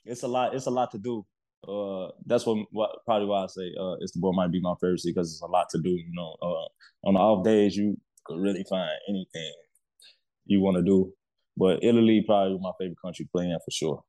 It's 0.09 0.23
a 0.23 0.29
lot. 0.29 0.55
It's 0.55 0.67
a 0.67 0.71
lot 0.71 0.91
to 0.93 0.99
do. 0.99 1.25
Uh, 1.67 2.09
that's 2.27 2.47
what, 2.47 2.67
what 2.71 2.91
probably 3.05 3.27
why 3.27 3.45
I 3.45 3.47
say 3.47 3.73
uh, 3.81 3.97
Istanbul 4.03 4.33
might 4.33 4.53
be 4.53 4.61
my 4.61 4.75
favorite 4.81 5.01
city 5.01 5.13
because 5.13 5.33
it's 5.33 5.43
a 5.43 5.47
lot 5.47 5.67
to 5.71 5.79
do. 5.83 5.91
You 5.91 6.13
know, 6.13 6.37
uh, 6.41 7.09
on 7.09 7.15
the 7.15 7.21
off 7.21 7.45
days 7.45 7.77
you 7.77 7.97
could 8.25 8.41
really 8.41 8.65
find 8.69 8.91
anything 9.09 9.53
you 10.47 10.61
want 10.61 10.77
to 10.77 10.83
do. 10.83 11.13
But 11.57 11.83
Italy 11.83 12.23
probably 12.27 12.59
my 12.61 12.71
favorite 12.79 12.99
country 13.05 13.29
playing 13.33 13.59
for 13.65 13.71
sure. 13.71 14.03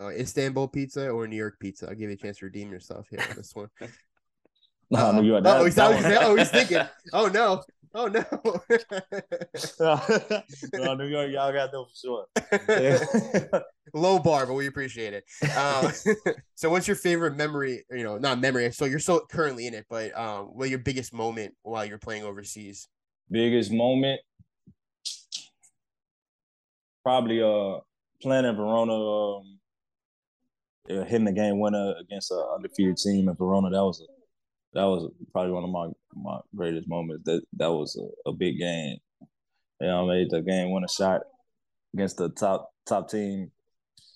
Uh, 0.00 0.10
Istanbul 0.10 0.68
pizza 0.68 1.08
or 1.08 1.26
New 1.26 1.36
York 1.36 1.58
pizza? 1.58 1.88
I'll 1.88 1.94
give 1.94 2.08
you 2.08 2.14
a 2.14 2.16
chance 2.16 2.38
to 2.38 2.44
redeem 2.44 2.70
yourself 2.70 3.08
here 3.10 3.20
on 3.28 3.36
this 3.36 3.54
one. 3.54 3.68
No. 4.90 5.12
New 5.12 5.26
York. 5.26 5.44
oh, 5.46 5.64
he's, 5.64 5.74
that 5.74 5.90
gonna 5.90 5.94
one- 5.96 6.04
say, 6.04 6.18
oh, 6.20 6.36
he's 6.36 6.50
thinking. 6.50 6.82
Oh 7.12 7.26
no. 7.26 7.62
Oh 7.94 8.06
no. 8.06 8.24
no, 10.74 10.94
New 10.94 11.06
York, 11.06 11.30
y'all 11.30 11.52
got 11.52 11.72
them 11.72 11.84
for 11.84 11.94
sure. 11.94 12.26
Yeah. 12.68 13.60
Low 13.94 14.18
bar, 14.18 14.46
but 14.46 14.54
we 14.54 14.66
appreciate 14.66 15.14
it. 15.14 15.24
Um, 15.56 15.90
so, 16.54 16.68
what's 16.68 16.86
your 16.86 16.96
favorite 16.96 17.36
memory? 17.36 17.84
You 17.90 18.04
know, 18.04 18.18
not 18.18 18.38
memory. 18.40 18.70
So 18.72 18.84
you're 18.84 18.98
still 18.98 19.22
currently 19.30 19.66
in 19.66 19.74
it, 19.74 19.86
but 19.88 20.16
um, 20.18 20.46
what 20.46 20.68
your 20.68 20.78
biggest 20.78 21.14
moment 21.14 21.54
while 21.62 21.84
you're 21.84 21.98
playing 21.98 22.24
overseas? 22.24 22.86
biggest 23.30 23.70
moment 23.70 24.20
probably 27.02 27.42
uh 27.42 27.78
playing 28.22 28.44
in 28.44 28.56
Verona 28.56 28.94
um 28.94 29.58
uh, 30.90 31.04
hitting 31.04 31.26
the 31.26 31.32
game 31.32 31.60
winner 31.60 31.94
against 32.00 32.30
an 32.30 32.42
undefeated 32.54 32.96
team 32.96 33.28
in 33.28 33.34
Verona 33.34 33.68
that 33.70 33.84
was 33.84 34.00
a 34.00 34.17
that 34.78 34.84
was 34.84 35.10
probably 35.32 35.52
one 35.52 35.64
of 35.64 35.70
my 35.70 35.88
my 36.14 36.38
greatest 36.54 36.88
moments. 36.88 37.24
That 37.24 37.42
that 37.54 37.72
was 37.72 37.96
a, 37.96 38.30
a 38.30 38.32
big 38.32 38.58
game. 38.58 38.98
You 39.80 39.88
know, 39.88 40.04
I 40.04 40.14
made 40.14 40.30
the 40.30 40.40
game 40.40 40.70
winning 40.70 40.88
shot 40.88 41.22
against 41.94 42.16
the 42.16 42.28
top 42.28 42.70
top 42.86 43.10
team. 43.10 43.50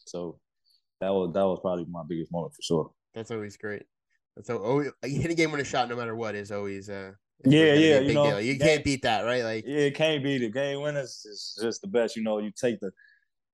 So 0.06 0.38
that 1.00 1.12
was 1.12 1.32
that 1.34 1.42
was 1.42 1.58
probably 1.60 1.86
my 1.90 2.02
biggest 2.08 2.30
moment 2.30 2.54
for 2.54 2.62
sure. 2.62 2.90
That's 3.12 3.32
always 3.32 3.56
great. 3.56 3.82
So 4.42 4.58
always, 4.58 4.90
hit 5.02 5.32
a 5.32 5.34
game 5.34 5.52
a 5.52 5.64
shot, 5.64 5.88
no 5.88 5.96
matter 5.96 6.14
what, 6.14 6.34
is 6.34 6.52
always 6.52 6.88
uh. 6.88 7.12
Yeah, 7.44 7.74
yeah, 7.74 7.98
you 7.98 8.14
know, 8.14 8.24
deal. 8.24 8.40
you 8.40 8.54
game, 8.54 8.68
can't 8.68 8.84
beat 8.84 9.02
that, 9.02 9.22
right? 9.22 9.42
Like, 9.42 9.64
yeah, 9.66 9.80
it 9.80 9.96
can't 9.96 10.22
beat 10.22 10.42
it. 10.42 10.54
Game 10.54 10.80
winners 10.80 11.26
is 11.28 11.58
just 11.60 11.80
the 11.80 11.88
best. 11.88 12.14
You 12.14 12.22
know, 12.22 12.38
you 12.38 12.52
take 12.52 12.78
the 12.78 12.92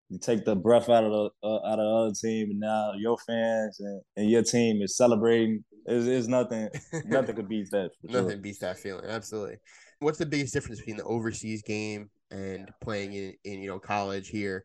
you 0.08 0.18
take 0.18 0.44
the 0.44 0.56
breath 0.56 0.88
out 0.88 1.04
of 1.04 1.10
the 1.10 1.30
uh, 1.42 1.66
out 1.66 1.78
of 1.78 1.84
the 1.84 2.06
other 2.06 2.14
team, 2.14 2.50
and 2.50 2.60
now 2.60 2.92
your 2.96 3.18
fans 3.26 3.78
and, 3.80 4.02
and 4.16 4.30
your 4.30 4.42
team 4.42 4.82
is 4.82 4.96
celebrating. 4.96 5.64
It's, 5.86 6.06
it's 6.06 6.28
nothing. 6.28 6.68
nothing 7.04 7.36
could 7.36 7.48
beat 7.48 7.70
that. 7.70 7.90
nothing 8.02 8.30
sure. 8.30 8.38
beats 8.38 8.58
that 8.60 8.78
feeling. 8.78 9.04
Absolutely. 9.06 9.56
What's 10.00 10.18
the 10.18 10.26
biggest 10.26 10.54
difference 10.54 10.80
between 10.80 10.96
the 10.96 11.04
overseas 11.04 11.62
game 11.62 12.10
and 12.30 12.70
playing 12.80 13.14
in, 13.14 13.34
in 13.44 13.62
you 13.62 13.68
know 13.68 13.78
college 13.78 14.28
here? 14.28 14.64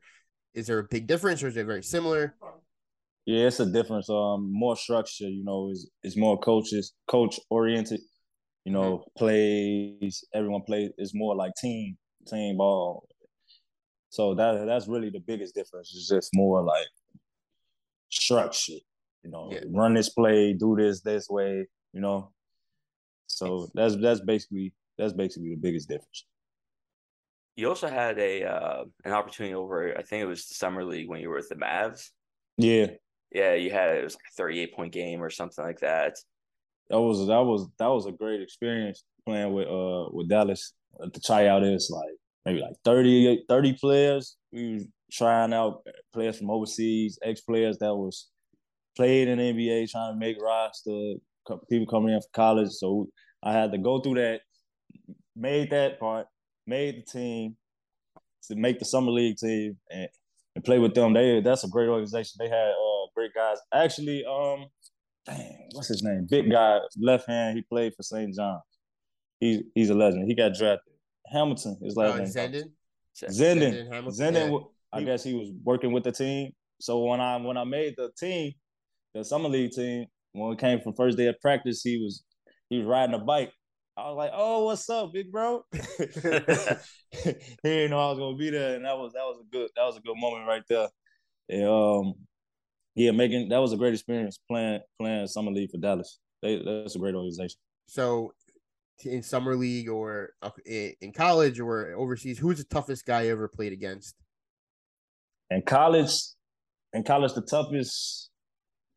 Is 0.54 0.68
there 0.68 0.80
a 0.80 0.84
big 0.84 1.08
difference, 1.08 1.42
or 1.44 1.48
is 1.48 1.58
it 1.58 1.66
very 1.66 1.84
similar? 1.84 2.36
Yeah, 3.26 3.48
it's 3.48 3.60
a 3.60 3.66
difference. 3.66 4.10
Um, 4.10 4.50
more 4.52 4.76
structure. 4.76 5.28
You 5.28 5.44
know, 5.44 5.70
is 5.72 5.90
is 6.04 6.16
more 6.16 6.40
coaches, 6.40 6.94
coach 7.08 7.40
oriented 7.50 8.00
you 8.66 8.72
know, 8.72 9.00
mm-hmm. 9.00 9.18
plays, 9.18 10.24
everyone 10.34 10.62
plays, 10.62 10.92
it's 10.98 11.14
more 11.14 11.36
like 11.36 11.52
team, 11.56 11.98
team 12.28 12.58
ball. 12.58 13.08
So 14.14 14.36
that 14.36 14.66
that's 14.68 14.88
really 14.88 15.10
the 15.10 15.20
biggest 15.20 15.56
difference. 15.56 15.92
It's 15.96 16.08
just 16.08 16.30
more 16.36 16.64
like 16.64 16.86
structure, 18.10 18.80
you 19.24 19.32
know, 19.32 19.50
yeah. 19.52 19.62
run 19.72 19.96
this 19.96 20.10
play, 20.10 20.54
do 20.54 20.76
this 20.78 21.02
this 21.02 21.28
way, 21.30 21.66
you 21.94 22.00
know. 22.00 22.32
So 23.26 23.72
that's 23.74 23.96
that's 23.98 24.22
basically 24.22 24.72
that's 25.00 25.14
basically 25.14 25.50
the 25.50 25.62
biggest 25.62 25.90
difference. 25.90 26.28
You 27.56 27.70
also 27.70 27.88
had 27.88 28.20
a 28.20 28.44
uh, 28.44 28.84
an 29.04 29.14
opportunity 29.14 29.56
over, 29.56 29.98
I 29.98 30.04
think 30.04 30.22
it 30.22 30.28
was 30.28 30.48
the 30.48 30.54
summer 30.54 30.86
league 30.86 31.10
when 31.10 31.20
you 31.20 31.30
were 31.30 31.38
with 31.38 31.50
the 31.50 31.56
Mavs. 31.56 32.12
Yeah. 32.58 32.92
Yeah, 33.32 33.56
you 33.56 33.72
had 33.72 33.96
it 33.96 34.04
was 34.04 34.14
like 34.14 34.30
a 34.30 34.36
thirty 34.38 34.60
eight 34.60 34.76
point 34.76 34.94
game 34.94 35.24
or 35.24 35.32
something 35.32 35.66
like 35.66 35.80
that 35.80 36.18
that 36.90 37.02
was 37.02 37.26
that 37.28 37.40
was 37.40 37.68
that 37.80 37.88
was 37.88 38.06
a 38.06 38.12
great 38.12 38.42
experience 38.42 39.04
playing 39.26 39.54
with 39.54 39.68
uh 39.68 40.06
with 40.12 40.30
Dallas. 40.30 40.74
The 41.00 41.20
tryout 41.20 41.64
is 41.64 41.90
like 41.92 42.16
maybe 42.46 42.62
like 42.62 42.76
30, 42.86 43.46
30 43.48 43.74
players. 43.74 44.38
We 44.52 44.74
were 44.74 44.84
trying 45.12 45.54
out 45.54 45.84
players 46.14 46.38
from 46.38 46.50
overseas, 46.50 47.20
ex 47.24 47.42
players 47.42 47.78
that 47.80 47.96
was 47.96 48.30
played 48.96 49.28
in 49.28 49.40
NBA, 49.40 49.90
trying 49.90 50.14
to 50.14 50.20
make 50.20 50.42
roster, 50.42 51.14
people 51.70 51.88
coming 51.88 52.14
in 52.14 52.22
for 52.22 52.28
college. 52.34 52.72
So 52.72 53.08
I 53.44 53.54
had 53.54 53.72
to 53.72 53.78
go 53.78 54.00
through 54.00 54.16
that, 54.16 54.42
made 55.36 55.72
that 55.72 56.00
part, 56.00 56.28
made 56.68 56.98
the 56.98 57.20
team 57.20 57.58
to 58.48 58.56
make 58.56 58.80
the 58.80 58.86
summer 58.86 59.12
league 59.12 59.38
team 59.38 59.78
and, 59.90 60.08
and 60.56 60.64
play 60.64 60.80
with 60.80 60.94
them. 60.94 61.14
They 61.14 61.42
that's 61.42 61.64
a 61.64 61.70
great 61.70 61.88
organization. 61.88 62.38
They 62.40 62.50
had 62.50 62.72
uh, 62.72 63.08
great 63.16 63.34
guys. 63.34 63.58
Actually, 63.74 64.24
um, 64.26 64.66
dang, 65.26 65.70
what's 65.74 65.88
his 65.88 66.04
name? 66.04 66.28
Big 66.30 66.52
guy, 66.52 66.80
left 66.98 67.28
hand. 67.28 67.58
He 67.58 67.64
played 67.64 67.94
for 67.96 68.04
St. 68.04 68.34
John's. 68.36 68.62
He's 69.40 69.62
he's 69.76 69.90
a 69.90 69.96
legend. 69.96 70.28
He 70.28 70.36
got 70.36 70.54
drafted. 70.54 70.93
Hamilton, 71.28 71.78
his 71.82 71.96
last 71.96 72.16
uh, 72.16 72.18
name. 72.18 72.28
Zendon. 72.28 72.72
Zendon. 73.16 73.90
Zendon. 73.90 74.08
Zendon 74.08 74.52
yeah. 74.52 74.60
I 74.92 75.04
guess 75.04 75.24
he 75.24 75.34
was 75.34 75.50
working 75.64 75.92
with 75.92 76.04
the 76.04 76.12
team. 76.12 76.52
So 76.80 77.00
when 77.00 77.20
I 77.22 77.38
when 77.38 77.58
I 77.58 77.64
made 77.64 77.96
the 77.98 78.12
team, 78.18 78.54
the 79.14 79.24
summer 79.24 79.50
league 79.50 79.72
team, 79.72 80.06
when 80.34 80.50
we 80.50 80.56
came 80.56 80.82
from 80.82 80.94
first 80.94 81.18
day 81.18 81.28
of 81.28 81.40
practice, 81.40 81.82
he 81.82 81.98
was 81.98 82.24
he 82.70 82.78
was 82.78 82.88
riding 82.88 83.16
a 83.16 83.20
bike. 83.20 83.52
I 83.96 84.10
was 84.10 84.18
like, 84.18 84.32
"Oh, 84.34 84.66
what's 84.66 84.90
up, 84.90 85.14
big 85.14 85.32
bro?" 85.32 85.64
he 85.72 85.80
didn't 87.64 87.92
know 87.92 88.00
I 88.00 88.10
was 88.10 88.18
gonna 88.18 88.36
be 88.36 88.50
there, 88.50 88.76
and 88.76 88.86
that 88.86 88.98
was 88.98 89.14
that 89.14 89.24
was 89.24 89.40
a 89.40 89.50
good 89.52 89.70
that 89.76 89.84
was 89.84 89.98
a 89.98 90.02
good 90.02 90.18
moment 90.18 90.48
right 90.48 90.64
there. 90.68 90.90
And, 91.50 91.68
um, 91.68 92.14
yeah, 92.96 93.12
making 93.12 93.50
that 93.50 93.60
was 93.60 93.74
a 93.74 93.78
great 93.78 93.94
experience 93.94 94.40
playing 94.50 94.82
playing 95.00 95.28
summer 95.28 95.52
league 95.52 95.72
for 95.72 95.78
Dallas. 95.78 96.20
They, 96.42 96.62
that's 96.64 96.96
a 96.96 97.00
great 97.00 97.16
organization. 97.16 97.58
So, 97.88 98.34
in 99.06 99.24
summer 99.24 99.56
league 99.56 99.90
or 99.90 100.32
uh, 100.42 100.50
in 100.66 101.12
college 101.14 101.60
or 101.60 101.94
overseas, 101.94 102.40
who's 102.40 102.58
the 102.58 102.64
toughest 102.66 103.06
guy 103.06 103.24
you 103.24 103.32
ever 103.32 103.48
played 103.48 103.74
against? 103.74 104.16
In 105.50 105.62
college, 105.62 106.12
in 106.94 107.04
college, 107.04 107.34
the 107.34 107.42
toughest 107.42 108.30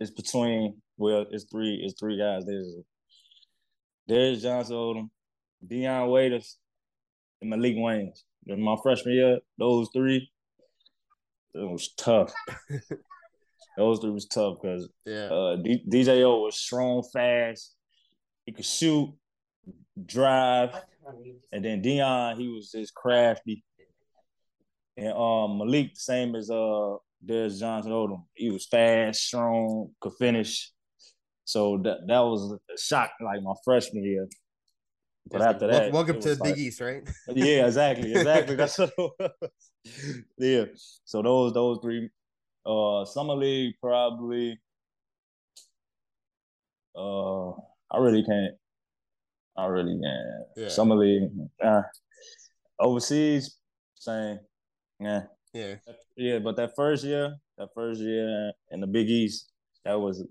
is 0.01 0.11
between 0.11 0.81
well, 0.99 1.27
it's 1.31 1.45
three, 1.45 1.81
it's 1.83 1.99
three 1.99 2.19
guys. 2.19 2.45
There's 2.47 2.75
there's 4.07 4.43
Johnson 4.43 4.77
Odom, 4.77 5.11
Dion 5.67 6.09
Waiters, 6.09 6.59
and 7.43 7.53
Maalik 7.53 7.77
Wayns. 7.77 8.23
In 8.47 8.63
my 8.63 8.77
freshman 8.83 9.15
year, 9.15 9.39
those 9.59 9.89
three, 9.93 10.31
it 11.55 11.69
was 11.69 11.93
tough. 11.97 12.33
Those 13.77 13.99
three 13.99 14.11
was 14.11 14.27
tough 14.27 14.57
because 14.61 14.89
yeah. 15.05 15.27
uh, 15.27 15.57
D- 15.57 15.85
DJO 15.87 16.45
was 16.45 16.57
strong, 16.57 17.03
fast. 17.13 17.75
He 18.47 18.53
could 18.53 18.65
shoot, 18.65 19.13
drive, 20.05 20.75
and 21.53 21.65
then 21.65 21.83
Dion 21.83 22.39
he 22.39 22.49
was 22.49 22.71
just 22.71 22.95
crafty. 22.95 23.65
And 24.97 25.09
um, 25.09 25.61
Maalik, 25.61 25.95
the 25.95 26.01
same 26.01 26.35
as 26.35 26.51
uh, 26.51 26.97
there's 27.21 27.61
Johnson 27.61 27.93
Odom. 27.93 28.25
He 28.35 28.51
was 28.51 28.67
fast, 28.67 29.23
strong, 29.23 29.91
could 30.01 30.15
finish. 30.19 30.71
So 31.45 31.79
that 31.85 31.99
that 32.07 32.21
was 32.21 32.53
a 32.53 32.79
shock, 32.79 33.11
like 33.21 33.43
my 33.43 33.55
freshman 33.65 34.05
year. 34.05 34.27
But 35.29 35.43
after 35.43 35.67
that, 35.67 35.93
welcome 35.93 36.21
to 36.21 36.35
the 36.35 36.43
like, 36.43 36.55
Big 36.55 36.67
East, 36.67 36.81
right? 36.81 37.03
yeah, 37.29 37.67
exactly, 37.67 38.15
exactly. 38.15 38.55
That's 38.57 38.79
yeah. 40.39 40.65
So 41.05 41.23
those 41.23 41.53
those 41.53 41.79
three 41.83 42.09
uh, 42.65 43.05
summer 43.05 43.35
league 43.35 43.75
probably. 43.81 44.59
Uh, 46.97 47.51
I 47.91 47.99
really 47.99 48.25
can't. 48.25 48.55
I 49.57 49.67
really. 49.67 49.99
Yeah. 50.57 50.69
Summer 50.69 50.97
league. 50.97 51.31
Uh, 51.63 51.83
overseas, 52.79 53.57
same. 53.95 54.39
Yeah. 55.01 55.23
Yeah. 55.53 55.77
Yeah, 56.17 56.39
but 56.39 56.57
that 56.57 56.75
first 56.77 57.05
year, 57.05 57.37
that 57.59 57.69
first 57.75 58.01
year 58.01 58.53
in 58.71 58.81
the 58.81 58.87
Big 58.87 59.09
East, 59.09 59.51
that 59.85 59.99
was 59.99 60.25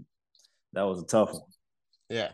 that 0.74 0.84
was 0.84 1.02
a 1.02 1.06
tough 1.06 1.34
one. 1.34 1.42
Yeah. 2.10 2.30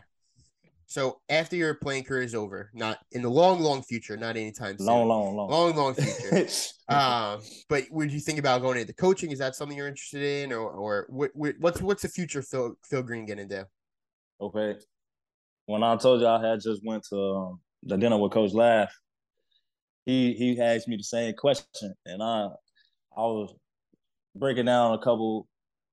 So 0.86 1.20
after 1.30 1.56
your 1.56 1.72
playing 1.72 2.04
career 2.04 2.20
is 2.20 2.34
over, 2.34 2.70
not 2.74 2.98
in 3.12 3.22
the 3.22 3.30
long, 3.30 3.60
long 3.60 3.82
future, 3.82 4.14
not 4.18 4.36
anytime 4.36 4.76
soon. 4.76 4.86
Long, 4.86 5.08
long, 5.08 5.34
long, 5.34 5.50
long, 5.50 5.76
long 5.76 5.94
future. 5.94 6.46
um, 6.94 7.40
but 7.70 7.84
would 7.90 8.12
you 8.12 8.20
think 8.20 8.38
about 8.38 8.60
going 8.60 8.78
into 8.78 8.92
coaching? 8.92 9.30
Is 9.30 9.38
that 9.38 9.56
something 9.56 9.74
you're 9.74 9.88
interested 9.88 10.22
in, 10.22 10.52
or 10.52 10.70
or 10.70 11.06
what, 11.08 11.30
what's 11.34 11.80
what's 11.80 12.02
the 12.02 12.08
future 12.08 12.42
Phil 12.42 12.74
Phil 12.84 13.02
Greene 13.02 13.24
gonna 13.24 13.46
do? 13.46 13.64
Okay, 14.38 14.74
when 15.66 15.82
I 15.82 15.96
told 15.96 16.20
you 16.20 16.26
I 16.26 16.44
had 16.44 16.60
just 16.60 16.82
went 16.84 17.04
to 17.10 17.16
um, 17.16 17.60
the 17.82 17.96
dinner 17.96 18.18
with 18.18 18.32
Coach 18.32 18.52
Lav, 18.52 18.88
he 20.04 20.34
he 20.34 20.60
asked 20.60 20.88
me 20.88 20.96
the 20.96 21.02
same 21.02 21.34
question, 21.34 21.94
and 22.06 22.22
I 22.22 22.48
I 23.16 23.20
was 23.20 23.54
breaking 24.34 24.66
down 24.66 24.94
a 24.94 24.98
couple 24.98 25.46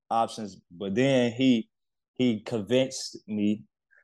options, 0.10 0.58
but 0.72 0.96
then 0.96 1.32
he 1.32 1.70
he 2.16 2.40
convinced 2.42 3.18
me 3.28 3.64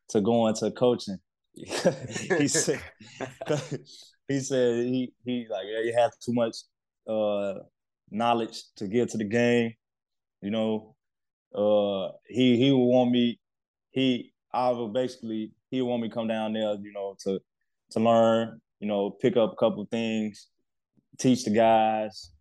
to 0.09 0.21
go 0.21 0.47
into 0.47 0.69
coaching. 0.71 1.17
he 1.55 2.47
said 2.47 2.81
he 4.27 4.39
said 4.39 4.85
he 4.85 5.13
he 5.23 5.47
like 5.49 5.65
yeah, 5.65 5.81
you 5.81 5.93
have 5.97 6.11
too 6.23 6.33
much 6.33 6.55
uh 7.09 7.53
knowledge 8.11 8.63
to 8.75 8.87
get 8.87 9.09
to 9.09 9.17
the 9.17 9.23
game. 9.23 9.73
You 10.41 10.51
know, 10.51 10.95
uh 11.55 12.11
he 12.27 12.57
he 12.57 12.71
would 12.71 12.85
want 12.85 13.11
me 13.11 13.39
he 13.91 14.33
I 14.55 14.69
would 14.69 14.93
basically 14.93 15.51
he 15.69 15.81
want 15.81 16.01
me 16.01 16.09
come 16.09 16.27
down 16.27 16.53
there, 16.53 16.75
you 16.75 16.93
know, 16.93 17.15
to 17.23 17.39
to 17.91 17.99
learn, 17.99 18.61
you 18.79 18.87
know, 18.87 19.11
pick 19.11 19.37
up 19.37 19.53
a 19.53 19.55
couple 19.55 19.85
things, 19.91 20.47
teach 21.19 21.43
the 21.43 21.51
guys 21.51 22.31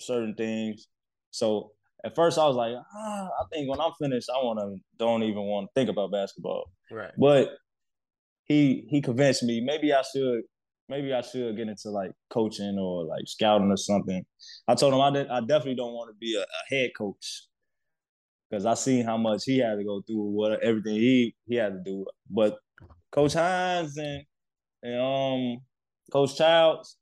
certain 0.00 0.34
things. 0.34 0.86
So 1.30 1.72
at 2.04 2.14
first 2.14 2.38
I 2.38 2.46
was 2.46 2.56
like, 2.56 2.74
ah, 2.74 3.28
I 3.40 3.44
think 3.52 3.68
when 3.68 3.80
I'm 3.80 3.92
finished, 4.00 4.30
I 4.30 4.38
want 4.38 4.60
to 4.60 4.76
don't 4.98 5.24
even 5.24 5.42
want 5.42 5.66
to 5.66 5.80
think 5.80 5.90
about 5.90 6.12
basketball. 6.12 6.70
Right. 6.90 7.12
But 7.18 7.50
he 8.44 8.86
he 8.88 9.00
convinced 9.00 9.42
me 9.42 9.60
maybe 9.60 9.92
I 9.92 10.02
should 10.02 10.42
maybe 10.88 11.12
I 11.12 11.22
should 11.22 11.56
get 11.56 11.68
into 11.68 11.90
like 11.90 12.12
coaching 12.30 12.78
or 12.78 13.04
like 13.04 13.24
scouting 13.26 13.70
or 13.70 13.76
something. 13.76 14.24
I 14.68 14.74
told 14.74 14.94
him 14.94 15.00
I 15.00 15.10
did, 15.10 15.28
I 15.28 15.40
definitely 15.40 15.76
don't 15.76 15.94
want 15.94 16.10
to 16.10 16.16
be 16.18 16.36
a, 16.36 16.42
a 16.42 16.74
head 16.74 16.90
coach 16.96 17.46
because 18.54 18.66
I 18.66 18.74
seen 18.74 19.04
how 19.04 19.16
much 19.16 19.42
he 19.44 19.58
had 19.58 19.78
to 19.78 19.84
go 19.84 20.00
through, 20.02 20.30
what 20.30 20.62
everything 20.62 20.94
he 20.94 21.34
he 21.46 21.56
had 21.56 21.72
to 21.72 21.80
do. 21.84 22.06
But 22.30 22.56
Coach 23.10 23.32
Hines 23.32 23.96
and 23.96 24.22
and 24.82 25.00
um 25.00 25.58
Coach 26.12 26.36
Chiles, 26.36 26.96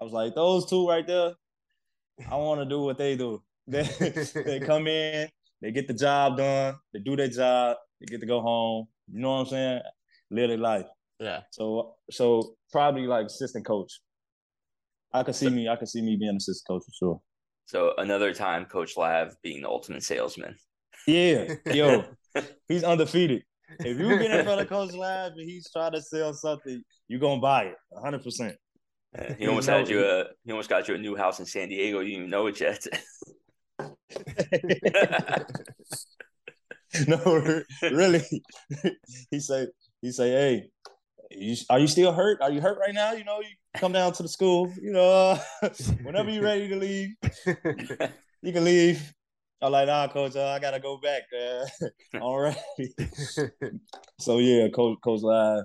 I 0.00 0.04
was 0.04 0.14
like 0.14 0.34
those 0.34 0.64
two 0.64 0.88
right 0.88 1.06
there. 1.06 1.32
I 2.30 2.36
want 2.36 2.62
to 2.62 2.64
do 2.64 2.80
what 2.80 2.98
they 2.98 3.16
do. 3.16 3.42
They 3.68 3.82
they 3.82 4.60
come 4.64 4.86
in, 4.86 5.28
they 5.60 5.72
get 5.72 5.88
the 5.88 5.92
job 5.92 6.38
done, 6.38 6.76
they 6.94 7.00
do 7.00 7.16
their 7.16 7.28
job, 7.28 7.76
they 8.00 8.06
get 8.06 8.20
to 8.20 8.26
go 8.26 8.40
home. 8.40 8.86
You 9.12 9.20
know 9.20 9.32
what 9.32 9.40
I'm 9.40 9.46
saying? 9.46 9.82
live 10.30 10.48
their 10.48 10.58
life. 10.58 10.86
Yeah. 11.20 11.40
So 11.50 11.96
so 12.10 12.54
probably 12.72 13.06
like 13.06 13.26
assistant 13.26 13.66
coach. 13.66 14.00
I 15.12 15.22
could 15.22 15.34
see 15.34 15.50
me. 15.50 15.68
I 15.68 15.76
could 15.76 15.88
see 15.88 16.00
me 16.00 16.16
being 16.16 16.36
assistant 16.36 16.66
coach 16.66 16.84
for 16.86 16.92
sure. 16.98 17.20
So 17.66 17.92
another 17.98 18.32
time, 18.32 18.64
Coach 18.64 18.96
Lav 18.96 19.36
being 19.42 19.60
the 19.60 19.68
ultimate 19.68 20.02
salesman. 20.02 20.56
Yeah, 21.08 21.54
yo, 21.72 22.04
he's 22.68 22.84
undefeated. 22.84 23.42
If 23.80 23.98
you 23.98 24.08
get 24.18 24.30
in 24.30 24.44
front 24.44 24.60
of 24.60 24.68
Coach 24.74 24.92
Lav 24.92 25.32
and 25.32 25.40
he's 25.48 25.70
trying 25.72 25.92
to 25.92 26.02
sell 26.02 26.34
something, 26.34 26.82
you're 27.08 27.18
gonna 27.20 27.40
buy 27.40 27.64
it, 27.64 27.76
100. 27.88 28.22
percent 28.22 28.56
Uh, 29.18 29.32
He 29.38 29.46
almost 29.46 29.68
had 29.68 29.88
you 29.88 30.04
a 30.04 30.24
he 30.44 30.52
almost 30.52 30.68
got 30.68 30.86
you 30.86 30.96
a 30.96 30.98
new 30.98 31.16
house 31.16 31.40
in 31.40 31.46
San 31.46 31.70
Diego. 31.70 32.00
You 32.00 32.10
didn't 32.10 32.18
even 32.18 32.30
know 32.30 32.46
it 32.48 32.60
yet. 32.60 32.84
No, 37.06 37.18
really. 37.82 38.22
he 39.30 39.40
said 39.40 39.68
he 40.00 40.10
said, 40.10 40.28
hey, 40.32 40.70
you, 41.30 41.56
are 41.68 41.78
you 41.78 41.86
still 41.86 42.12
hurt? 42.12 42.40
Are 42.40 42.50
you 42.50 42.60
hurt 42.60 42.78
right 42.78 42.94
now? 42.94 43.12
You 43.12 43.24
know, 43.24 43.40
you 43.40 43.48
come 43.76 43.92
down 43.92 44.12
to 44.14 44.22
the 44.22 44.28
school. 44.28 44.72
You 44.80 44.92
know, 44.92 45.38
uh, 45.62 45.68
whenever 46.02 46.30
you're 46.30 46.42
ready 46.42 46.68
to 46.68 46.76
leave, 46.76 47.10
you 48.42 48.52
can 48.52 48.64
leave. 48.64 49.12
I'm 49.60 49.72
like, 49.72 49.88
nah, 49.88 50.08
coach, 50.08 50.36
uh, 50.36 50.48
I 50.48 50.58
gotta 50.58 50.80
go 50.80 50.98
back. 50.98 51.22
Uh, 51.32 51.66
all 52.20 52.38
right. 52.38 52.56
so 54.20 54.38
yeah, 54.38 54.68
coach, 54.68 54.98
coach 55.02 55.22
Lav, 55.22 55.64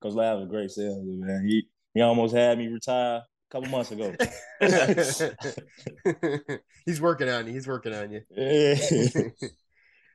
coach 0.00 0.12
Lav 0.12 0.38
is 0.38 0.44
a 0.44 0.48
great 0.48 0.70
salesman, 0.70 1.20
man. 1.20 1.44
He 1.46 1.66
he 1.94 2.00
almost 2.00 2.34
had 2.34 2.58
me 2.58 2.68
retire 2.68 3.16
a 3.16 3.24
couple 3.50 3.68
months 3.70 3.90
ago. 3.90 4.14
He's 6.86 7.00
working 7.00 7.28
on 7.28 7.46
you. 7.46 7.52
He's 7.52 7.66
working 7.66 7.94
on 7.94 8.12
you. 8.12 8.22
Yeah. 8.30 8.76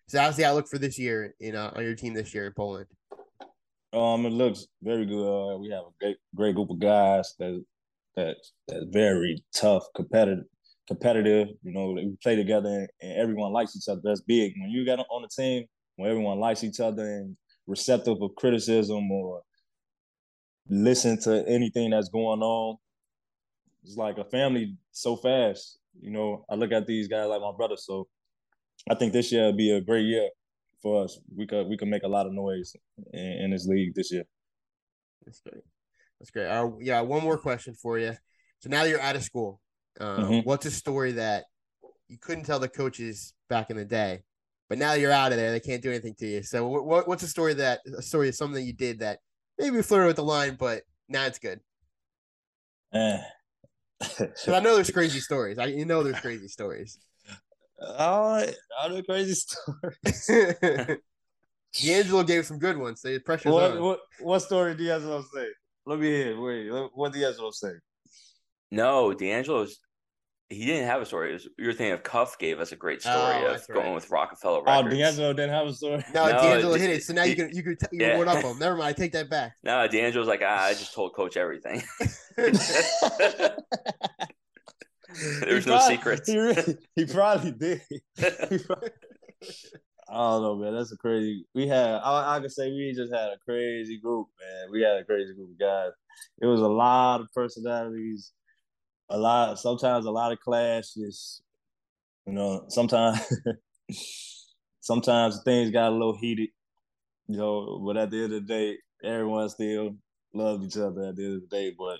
So 0.09 0.21
how's 0.21 0.37
the 0.37 0.45
outlook 0.45 0.69
for 0.69 0.77
this 0.77 0.97
year 0.97 1.35
in 1.41 1.55
uh, 1.55 1.73
on 1.75 1.83
your 1.83 1.95
team 1.95 2.13
this 2.13 2.33
year 2.33 2.47
in 2.47 2.53
Poland? 2.53 2.87
Um, 3.91 4.25
it 4.25 4.31
looks 4.31 4.67
very 4.81 5.05
good. 5.05 5.53
Uh, 5.53 5.57
we 5.57 5.69
have 5.69 5.83
a 5.83 5.91
great, 5.99 6.17
great 6.33 6.55
group 6.55 6.69
of 6.69 6.79
guys 6.79 7.35
that 7.39 7.61
that 8.15 8.37
that's 8.67 8.85
very 8.87 9.43
tough, 9.53 9.83
competitive, 9.95 10.45
competitive. 10.87 11.49
You 11.63 11.73
know, 11.73 11.91
we 11.91 12.17
play 12.21 12.35
together 12.35 12.87
and, 13.01 13.17
everyone 13.17 13.51
likes 13.51 13.75
each 13.75 13.87
other. 13.89 14.01
That's 14.03 14.21
big. 14.21 14.53
When 14.59 14.69
you 14.69 14.85
got 14.85 14.99
on 14.99 15.21
the 15.21 15.27
team, 15.27 15.65
when 15.95 16.09
everyone 16.09 16.39
likes 16.39 16.63
each 16.63 16.79
other 16.79 17.03
and 17.03 17.35
receptive 17.65 18.21
of 18.21 18.35
criticism 18.35 19.11
or 19.11 19.41
listen 20.69 21.19
to 21.21 21.47
anything 21.47 21.91
that's 21.91 22.09
going 22.09 22.41
on, 22.41 22.77
it's 23.83 23.97
like 23.97 24.17
a 24.17 24.25
family 24.25 24.75
so 24.91 25.15
fast. 25.15 25.79
You 25.99 26.11
know, 26.11 26.45
I 26.49 26.55
look 26.55 26.71
at 26.71 26.87
these 26.87 27.07
guys 27.07 27.27
like 27.27 27.41
my 27.41 27.51
brother. 27.55 27.75
So 27.77 28.07
I 28.89 28.95
think 28.95 29.13
this 29.13 29.31
year 29.31 29.45
will 29.45 29.53
be 29.53 29.71
a 29.71 29.81
great 29.81 30.05
year 30.05 30.29
for 30.81 31.03
us. 31.03 31.19
We 31.35 31.47
could 31.47 31.67
we 31.67 31.77
could 31.77 31.87
make 31.87 32.03
a 32.03 32.07
lot 32.07 32.25
of 32.25 32.33
noise 32.33 32.75
in, 33.13 33.19
in 33.19 33.51
this 33.51 33.65
league 33.65 33.93
this 33.95 34.11
year. 34.11 34.23
That's 35.25 35.41
great. 35.41 35.63
That's 36.19 36.31
great. 36.31 36.47
Uh, 36.47 36.69
yeah, 36.79 37.01
one 37.01 37.23
more 37.23 37.37
question 37.37 37.73
for 37.73 37.97
you. 37.99 38.13
So 38.59 38.69
now 38.69 38.83
you're 38.83 39.01
out 39.01 39.15
of 39.15 39.23
school. 39.23 39.61
Um, 39.99 40.23
Mhm. 40.23 40.45
What's 40.45 40.65
a 40.65 40.71
story 40.71 41.13
that 41.13 41.45
you 42.07 42.17
couldn't 42.17 42.43
tell 42.45 42.59
the 42.59 42.69
coaches 42.69 43.33
back 43.49 43.69
in 43.69 43.77
the 43.77 43.85
day, 43.85 44.23
but 44.69 44.77
now 44.77 44.93
you're 44.93 45.11
out 45.11 45.31
of 45.31 45.37
there? 45.37 45.51
They 45.51 45.59
can't 45.59 45.81
do 45.81 45.89
anything 45.89 46.15
to 46.15 46.27
you. 46.27 46.43
So 46.43 46.67
what, 46.67 46.85
what 46.85 47.07
what's 47.07 47.23
a 47.23 47.27
story 47.27 47.53
that 47.55 47.81
a 47.97 48.01
story 48.01 48.29
of 48.29 48.35
something 48.35 48.65
you 48.65 48.73
did 48.73 48.99
that 48.99 49.19
maybe 49.57 49.81
flirted 49.81 50.07
with 50.07 50.15
the 50.17 50.23
line, 50.23 50.55
but 50.55 50.83
now 51.09 51.25
it's 51.25 51.39
good? 51.39 51.59
Eh. 52.93 53.21
Because 54.19 54.49
I 54.49 54.59
know 54.59 54.75
there's 54.75 54.91
crazy 54.91 55.19
stories. 55.19 55.57
I 55.57 55.65
you 55.65 55.85
know 55.85 56.03
there's 56.03 56.19
crazy 56.19 56.47
stories. 56.47 56.99
all 57.81 58.43
all 58.79 58.89
the 58.89 59.03
crazy 59.03 59.33
stories. 59.33 60.99
D'Angelo 61.73 62.23
gave 62.23 62.45
some 62.45 62.59
good 62.59 62.77
ones. 62.77 63.01
So 63.01 63.09
the 63.09 63.19
pressure's 63.19 63.53
what, 63.53 63.71
on. 63.71 63.81
what 63.81 63.99
what 64.19 64.39
story 64.39 64.75
D'Angelo 64.75 65.23
say? 65.33 65.47
Let 65.85 65.99
me 65.99 66.07
hear. 66.07 66.39
Wait, 66.39 66.69
what 66.93 67.13
D'Angelo 67.13 67.51
say? 67.51 67.73
no, 68.71 69.13
D'Angelo's 69.13 69.79
he 70.49 70.65
didn't 70.65 70.85
have 70.87 71.01
a 71.01 71.05
story. 71.05 71.33
Was, 71.33 71.47
you 71.57 71.67
were 71.67 71.73
thinking 71.73 71.91
of 71.93 72.03
Cuff 72.03 72.37
gave 72.39 72.59
us 72.59 72.71
a 72.71 72.75
great 72.75 73.01
story 73.01 73.15
Oh, 73.17 73.45
of 73.45 73.51
that's 73.51 73.67
going 73.67 73.87
right. 73.87 73.95
with 73.95 74.09
Roc-A-Fella 74.09 74.63
Records. 74.63 74.87
Oh, 74.93 74.97
D'Angelo 74.97 75.33
didn't 75.33 75.51
have 75.53 75.67
a 75.67 75.73
story. 75.73 76.03
No, 76.13 76.25
No, 76.27 76.31
D'Angelo 76.41 76.73
it- 76.75 76.81
hit 76.81 76.89
it. 76.91 77.03
So 77.03 77.13
now 77.13 77.23
you 77.23 77.35
can 77.35 77.49
you 77.53 77.63
can 77.63 77.75
t- 77.77 77.87
you 77.91 77.99
yeah. 78.01 78.09
can 78.11 78.19
one 78.19 78.27
up 78.29 78.43
him. 78.43 78.57
Never 78.59 78.75
mind. 78.77 78.89
I 78.89 78.93
take 78.93 79.11
that 79.11 79.29
back. 79.29 79.55
No, 79.63 79.85
D'Angelo's 79.87 80.27
like, 80.27 80.41
ah, 80.43 80.65
I 80.65 80.73
just 80.73 80.93
told 80.93 81.13
Coach 81.15 81.35
everything. 81.37 81.83
There's 85.41 85.65
no 85.65 85.77
probably- 85.77 85.95
secrets. 85.95 86.29
He, 86.29 86.37
really, 86.37 86.77
he 86.95 87.05
probably 87.05 87.51
did. 87.51 87.81
He 87.89 88.57
probably- 88.59 88.89
I 90.09 90.13
don't 90.15 90.41
know, 90.41 90.55
man. 90.55 90.73
That's 90.73 90.93
a 90.93 90.97
crazy. 90.97 91.45
We 91.53 91.67
had. 91.67 91.95
I, 91.95 92.37
I 92.37 92.39
could 92.39 92.51
say 92.51 92.71
we 92.71 92.93
just 92.95 93.13
had 93.13 93.27
a 93.29 93.37
crazy 93.43 93.99
group, 93.99 94.27
man. 94.39 94.71
We 94.71 94.81
had 94.81 94.97
a 94.97 95.03
crazy 95.03 95.33
group 95.33 95.51
of 95.51 95.59
guys. 95.59 95.91
It 96.41 96.45
was 96.45 96.61
a 96.61 96.67
lot 96.67 97.19
of 97.19 97.27
personalities, 97.33 98.31
a 99.09 99.17
lot. 99.17 99.59
Sometimes 99.59 100.05
a 100.05 100.11
lot 100.11 100.31
of 100.31 100.39
clashes. 100.39 101.41
You 102.25 102.33
know, 102.33 102.65
sometimes, 102.69 103.19
sometimes 104.81 105.41
things 105.43 105.71
got 105.71 105.89
a 105.89 105.95
little 105.95 106.17
heated. 106.17 106.49
You 107.27 107.37
know, 107.37 107.81
but 107.85 107.97
at 107.97 108.09
the 108.09 108.23
end 108.23 108.33
of 108.33 108.47
the 108.47 108.53
day, 108.53 108.77
everyone 109.03 109.49
still 109.49 109.95
loved 110.33 110.63
each 110.65 110.77
other. 110.77 111.09
At 111.09 111.15
the 111.15 111.25
end 111.25 111.35
of 111.35 111.49
the 111.49 111.55
day, 111.55 111.73
but 111.77 111.99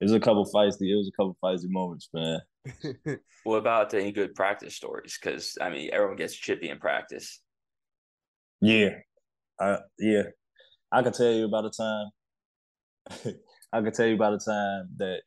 it 0.00 0.04
was 0.04 0.12
a 0.12 0.20
couple 0.20 0.44
feisty. 0.54 0.90
It 0.90 0.96
was 0.96 1.10
a 1.12 1.16
couple 1.16 1.36
feisty 1.42 1.70
moments, 1.70 2.08
man. 2.12 2.40
what 3.44 3.58
about 3.58 3.94
any 3.94 4.12
good 4.12 4.34
practice 4.34 4.76
stories? 4.76 5.18
Because 5.20 5.56
I 5.60 5.70
mean, 5.70 5.90
everyone 5.92 6.16
gets 6.16 6.34
chippy 6.34 6.68
in 6.68 6.78
practice. 6.78 7.40
Yeah, 8.60 8.90
I 9.60 9.78
yeah, 9.98 10.24
I 10.92 11.02
can 11.02 11.12
tell 11.12 11.32
you 11.32 11.46
about 11.46 11.66
a 11.66 11.70
time. 11.70 13.36
I 13.72 13.82
can 13.82 13.92
tell 13.92 14.06
you 14.06 14.14
about 14.14 14.34
a 14.34 14.38
time 14.38 14.88
that 14.96 15.20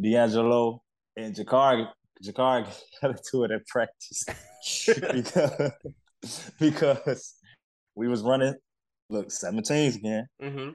D'Angelo 0.00 0.82
and 1.16 1.34
Jakarr 1.34 1.88
Jakarr 2.22 2.66
got 3.02 3.10
into 3.10 3.44
it 3.44 3.50
at 3.50 3.66
practice 3.66 4.24
because 4.86 5.72
because 6.58 7.34
we 7.94 8.08
was 8.08 8.22
running. 8.22 8.54
Look, 9.08 9.28
17s 9.28 9.96
again. 9.96 10.26
mm-hmm. 10.42 10.70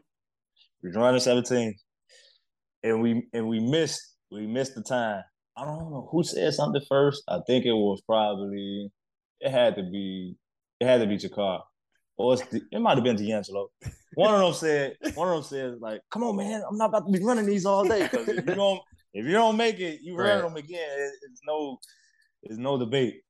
We 0.82 0.90
was 0.90 0.96
running 0.96 1.20
17, 1.20 1.76
and 2.84 3.02
we 3.02 3.28
and 3.34 3.48
we 3.48 3.60
missed 3.60 4.16
we 4.32 4.48
missed 4.48 4.76
the 4.76 4.82
time. 4.82 5.24
I 5.58 5.66
don't 5.66 5.92
know 5.92 6.08
who 6.12 6.24
said 6.24 6.54
something 6.54 6.82
first. 6.88 7.24
I 7.28 7.40
think 7.46 7.66
it 7.66 7.74
was 7.74 8.02
probably 8.02 8.90
it 9.42 9.52
had 9.52 9.76
to 9.76 9.84
be 9.84 10.38
it 10.80 10.88
had 10.88 11.02
to 11.02 11.08
be 11.08 11.18
Jakarr. 11.18 11.62
Or 12.18 12.34
it's, 12.34 12.44
it 12.54 12.80
might 12.80 12.96
have 12.96 13.04
been 13.04 13.16
D'Angelo. 13.16 13.70
One 14.14 14.34
of 14.34 14.42
them 14.42 14.54
said, 14.54 14.96
one 15.16 15.30
of 15.30 15.36
them 15.36 15.44
said, 15.44 15.80
like, 15.80 16.02
come 16.12 16.24
on, 16.24 16.36
man, 16.36 16.62
I'm 16.70 16.78
not 16.78 16.90
about 16.90 17.08
to 17.08 17.12
be 17.12 17.24
running 17.24 17.46
these 17.46 17.66
all 17.66 17.84
day. 17.84 18.04
Because 18.04 18.28
if 18.28 18.46
you 18.46 18.56
don't 18.56 18.82
if 19.14 19.26
you 19.26 19.32
don't 19.34 19.58
make 19.58 19.80
it, 19.80 20.02
you 20.02 20.16
run 20.16 20.42
Right. 20.42 20.42
them 20.48 20.58
again. 20.58 20.90
It, 20.90 21.14
it's 21.30 21.42
no 21.46 21.78
it's 22.44 22.58
no 22.58 22.78
debate. 22.78 23.22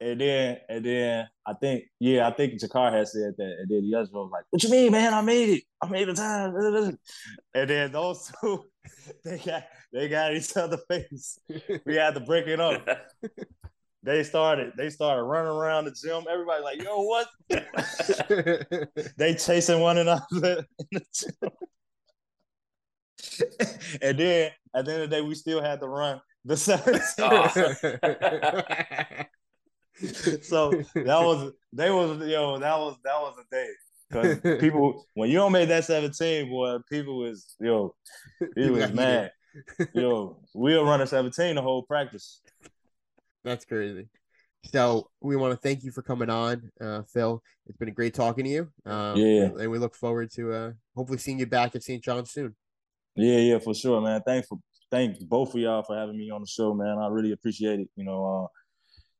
And 0.00 0.20
then 0.20 0.58
and 0.68 0.84
then 0.84 1.28
I 1.46 1.52
think, 1.54 1.84
yeah, 2.00 2.26
I 2.26 2.32
think 2.32 2.60
Jakarr 2.60 2.92
had 2.92 3.06
said 3.08 3.34
that. 3.38 3.56
And 3.60 3.68
then 3.70 3.88
D'Angelo 3.90 4.24
was 4.24 4.30
like, 4.32 4.44
What 4.50 4.62
you 4.64 4.70
mean, 4.70 4.90
man? 4.92 5.14
I 5.14 5.20
made 5.20 5.48
it. 5.50 5.64
I 5.82 5.88
made 5.88 6.08
the 6.08 6.14
time. 6.14 6.98
And 7.54 7.70
then 7.70 7.92
those 7.92 8.32
two, 8.40 8.64
they 9.24 9.38
got 9.38 9.64
they 9.92 10.08
got 10.08 10.34
each 10.34 10.56
other 10.56 10.78
face. 10.88 11.38
We 11.86 11.94
had 11.96 12.14
to 12.14 12.20
break 12.20 12.46
it 12.48 12.58
up. 12.60 12.88
They 14.04 14.24
started, 14.24 14.72
they 14.76 14.90
started 14.90 15.22
running 15.22 15.52
around 15.52 15.84
the 15.84 15.92
gym. 15.92 16.24
Everybody 16.28 16.62
like, 16.64 16.82
yo, 16.82 17.02
what? 17.02 17.28
they 19.16 19.34
chasing 19.36 19.78
one 19.78 19.98
another 19.98 20.66
in 20.80 20.86
the 20.90 21.02
gym. 21.14 21.50
and 24.02 24.18
then 24.18 24.50
at 24.74 24.84
the 24.84 24.92
end 24.92 25.02
of 25.02 25.10
the 25.10 25.16
day, 25.16 25.22
we 25.22 25.34
still 25.34 25.62
had 25.62 25.80
to 25.80 25.88
run 25.88 26.20
the 26.44 26.56
17. 26.56 26.98
so 30.42 30.70
that 30.94 31.20
was 31.20 31.52
they 31.72 31.90
was 31.90 32.26
yo, 32.26 32.58
that 32.58 32.78
was 32.78 32.96
that 33.04 33.20
was 33.20 33.36
a 33.38 33.44
day. 33.54 33.68
Because 34.10 34.60
people 34.60 35.06
when 35.14 35.30
you 35.30 35.36
don't 35.36 35.52
make 35.52 35.68
that 35.68 35.84
17, 35.84 36.48
boy, 36.48 36.78
people 36.90 37.18
was 37.18 37.54
yo, 37.60 37.94
people 38.54 38.72
was 38.72 38.92
mad. 38.92 39.32
Yo, 39.94 40.40
we'll 40.54 40.84
run 40.84 41.00
a 41.00 41.06
17 41.06 41.54
the 41.54 41.62
whole 41.62 41.82
practice. 41.82 42.40
That's 43.44 43.64
crazy. 43.64 44.08
So 44.64 45.10
we 45.20 45.36
want 45.36 45.52
to 45.52 45.56
thank 45.56 45.82
you 45.82 45.90
for 45.90 46.02
coming 46.02 46.30
on, 46.30 46.70
uh, 46.80 47.02
Phil. 47.12 47.42
It's 47.66 47.76
been 47.76 47.88
a 47.88 47.92
great 47.92 48.14
talking 48.14 48.44
to 48.44 48.50
you. 48.50 48.68
Um, 48.86 49.16
Yeah. 49.18 49.44
and 49.58 49.70
we 49.70 49.78
look 49.78 49.94
forward 49.94 50.30
to 50.34 50.52
uh, 50.52 50.72
hopefully 50.94 51.18
seeing 51.18 51.38
you 51.38 51.46
back 51.46 51.74
at 51.74 51.82
St. 51.82 52.02
John 52.02 52.24
soon. 52.26 52.54
Yeah, 53.16 53.38
yeah, 53.38 53.58
for 53.58 53.74
sure, 53.74 54.00
man. 54.00 54.22
Thanks 54.26 54.48
for 54.48 54.58
thank 54.90 55.18
both 55.28 55.54
of 55.54 55.60
y'all 55.60 55.82
for 55.82 55.96
having 55.96 56.16
me 56.16 56.30
on 56.30 56.40
the 56.40 56.46
show, 56.46 56.74
man. 56.74 56.98
I 56.98 57.08
really 57.08 57.32
appreciate 57.32 57.80
it. 57.80 57.88
You 57.96 58.04
know, 58.04 58.48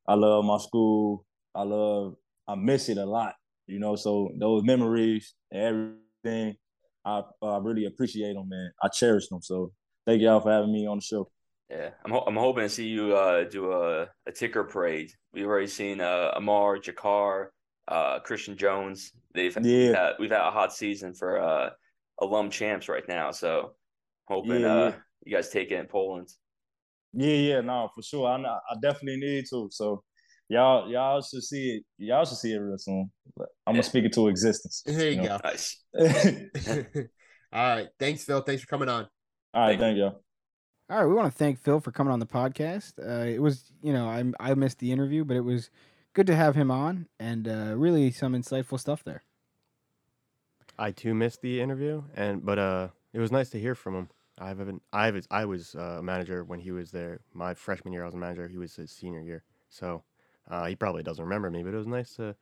uh, 0.09 0.13
I 0.13 0.15
love 0.15 0.45
my 0.45 0.59
school. 0.59 1.25
I 1.55 1.63
love 1.63 2.15
I 2.49 2.55
miss 2.55 2.89
it 2.89 2.99
a 2.99 3.05
lot. 3.05 3.35
You 3.67 3.79
know, 3.79 3.97
so 3.97 4.31
those 4.39 4.63
memories 4.65 5.35
everything, 5.53 6.57
I 7.05 7.23
I 7.43 7.59
really 7.59 7.85
appreciate 7.87 8.35
them, 8.35 8.49
man. 8.49 8.71
I 8.83 8.89
cherish 8.89 9.29
them. 9.29 9.43
So 9.43 9.73
thank 10.07 10.23
y'all 10.23 10.41
for 10.41 10.51
having 10.51 10.73
me 10.73 10.87
on 10.87 10.99
the 10.99 11.03
show. 11.03 11.31
Yeah, 11.71 11.91
I'm 12.05 12.11
ho- 12.13 12.25
I'm 12.27 12.37
hoping 12.37 12.65
to 12.65 12.69
see 12.69 12.87
you 12.89 13.17
uh, 13.17 13.45
do 13.45 13.73
a, 13.73 14.09
a 14.27 14.33
ticker 14.33 14.65
parade. 14.65 15.11
We've 15.33 15.47
already 15.47 15.69
seen 15.69 16.03
uh, 16.03 16.33
Amar, 16.37 16.77
Jakarr, 16.77 17.47
uh, 17.89 18.19
Christian 18.21 18.57
Jones. 18.59 19.13
They've 19.35 19.57
Yeah. 19.57 19.63
we've, 19.63 19.95
had, 19.95 20.13
we've 20.19 20.31
had 20.31 20.47
a 20.47 20.51
hot 20.51 20.75
season 20.75 21.15
for 21.15 21.41
uh 21.41 21.71
alum 22.21 22.51
champs 22.51 22.89
right 22.89 23.07
now. 23.09 23.31
So 23.31 23.75
hoping 24.27 24.63
Yeah, 24.63 24.75
uh 24.75 24.89
yeah. 24.89 24.95
you 25.25 25.37
guys 25.37 25.51
take 25.51 25.71
it 25.71 25.79
in 25.81 25.87
Poland. 25.87 26.29
Yeah, 27.13 27.35
yeah, 27.35 27.61
no, 27.61 27.89
for 27.95 28.03
sure. 28.03 28.27
I 28.27 28.37
I 28.43 28.75
definitely 28.81 29.19
need 29.21 29.45
to. 29.51 29.69
So 29.71 30.03
y'all 30.49 30.91
y'all 30.91 31.21
should 31.23 31.43
see 31.43 31.77
it. 31.77 31.85
Y'all 31.99 32.25
should 32.25 32.39
see 32.39 32.53
it 32.53 32.59
real 32.59 32.79
soon. 32.79 33.11
I'm 33.67 33.75
gonna 33.75 33.83
speak 33.83 34.05
it 34.05 34.13
to 34.15 34.29
existence. 34.29 34.83
There 34.87 35.11
you 35.11 35.23
know? 35.23 35.39
go. 35.39 35.41
Nice. 35.45 35.83
All 37.53 37.77
right. 37.77 37.89
Thanks, 37.99 38.25
Phil. 38.25 38.41
Thanks 38.41 38.63
for 38.63 38.69
coming 38.69 38.89
on. 38.89 39.07
All 39.55 39.63
right, 39.63 39.79
Thank 39.79 39.81
thank 39.81 39.99
y'all. 39.99 40.23
All 40.91 40.99
right, 40.99 41.07
we 41.07 41.15
want 41.15 41.31
to 41.31 41.37
thank 41.39 41.59
Phil 41.61 41.81
for 41.81 41.93
coming 41.93 42.13
on 42.13 42.19
the 42.19 42.27
podcast. 42.27 42.93
Uh, 42.99 43.27
it 43.27 43.41
was, 43.41 43.73
you 43.83 43.93
know, 43.93 44.07
I 44.09 44.25
I 44.41 44.55
missed 44.55 44.79
the 44.79 44.93
interview, 44.93 45.25
but 45.25 45.37
it 45.37 45.45
was 45.45 45.71
good 46.15 46.27
to 46.27 46.35
have 46.35 46.55
him 46.55 46.71
on, 46.71 47.09
and 47.21 47.47
uh, 47.49 47.75
really 47.77 48.11
some 48.11 48.35
insightful 48.35 48.79
stuff 48.81 49.05
there. 49.05 49.23
I 50.79 50.91
too 50.91 51.15
missed 51.15 51.43
the 51.43 51.61
interview, 51.61 52.03
and 52.15 52.45
but 52.45 52.59
uh, 52.59 52.89
it 53.13 53.19
was 53.19 53.33
nice 53.33 53.51
to 53.51 53.61
hear 53.61 53.75
from 53.75 53.95
him. 53.95 54.09
I 54.39 54.49
haven't. 54.49 54.83
I 54.93 55.11
was. 55.11 55.27
I 55.31 55.45
was 55.45 55.75
uh, 55.75 55.99
a 55.99 56.03
manager 56.03 56.43
when 56.45 56.61
he 56.61 56.71
was 56.71 56.91
there. 56.91 57.21
My 57.35 57.55
freshman 57.55 57.93
year, 57.93 58.03
I 58.03 58.07
was 58.07 58.15
a 58.15 58.19
manager. 58.19 58.49
He 58.49 58.59
was 58.59 58.75
his 58.75 58.91
senior 58.91 59.21
year, 59.21 59.45
so 59.69 60.03
uh, 60.51 60.67
he 60.67 60.75
probably 60.75 61.03
doesn't 61.03 61.23
remember 61.23 61.51
me. 61.51 61.63
But 61.63 61.75
it 61.75 61.77
was 61.77 61.87
nice 61.87 62.17
to, 62.17 62.35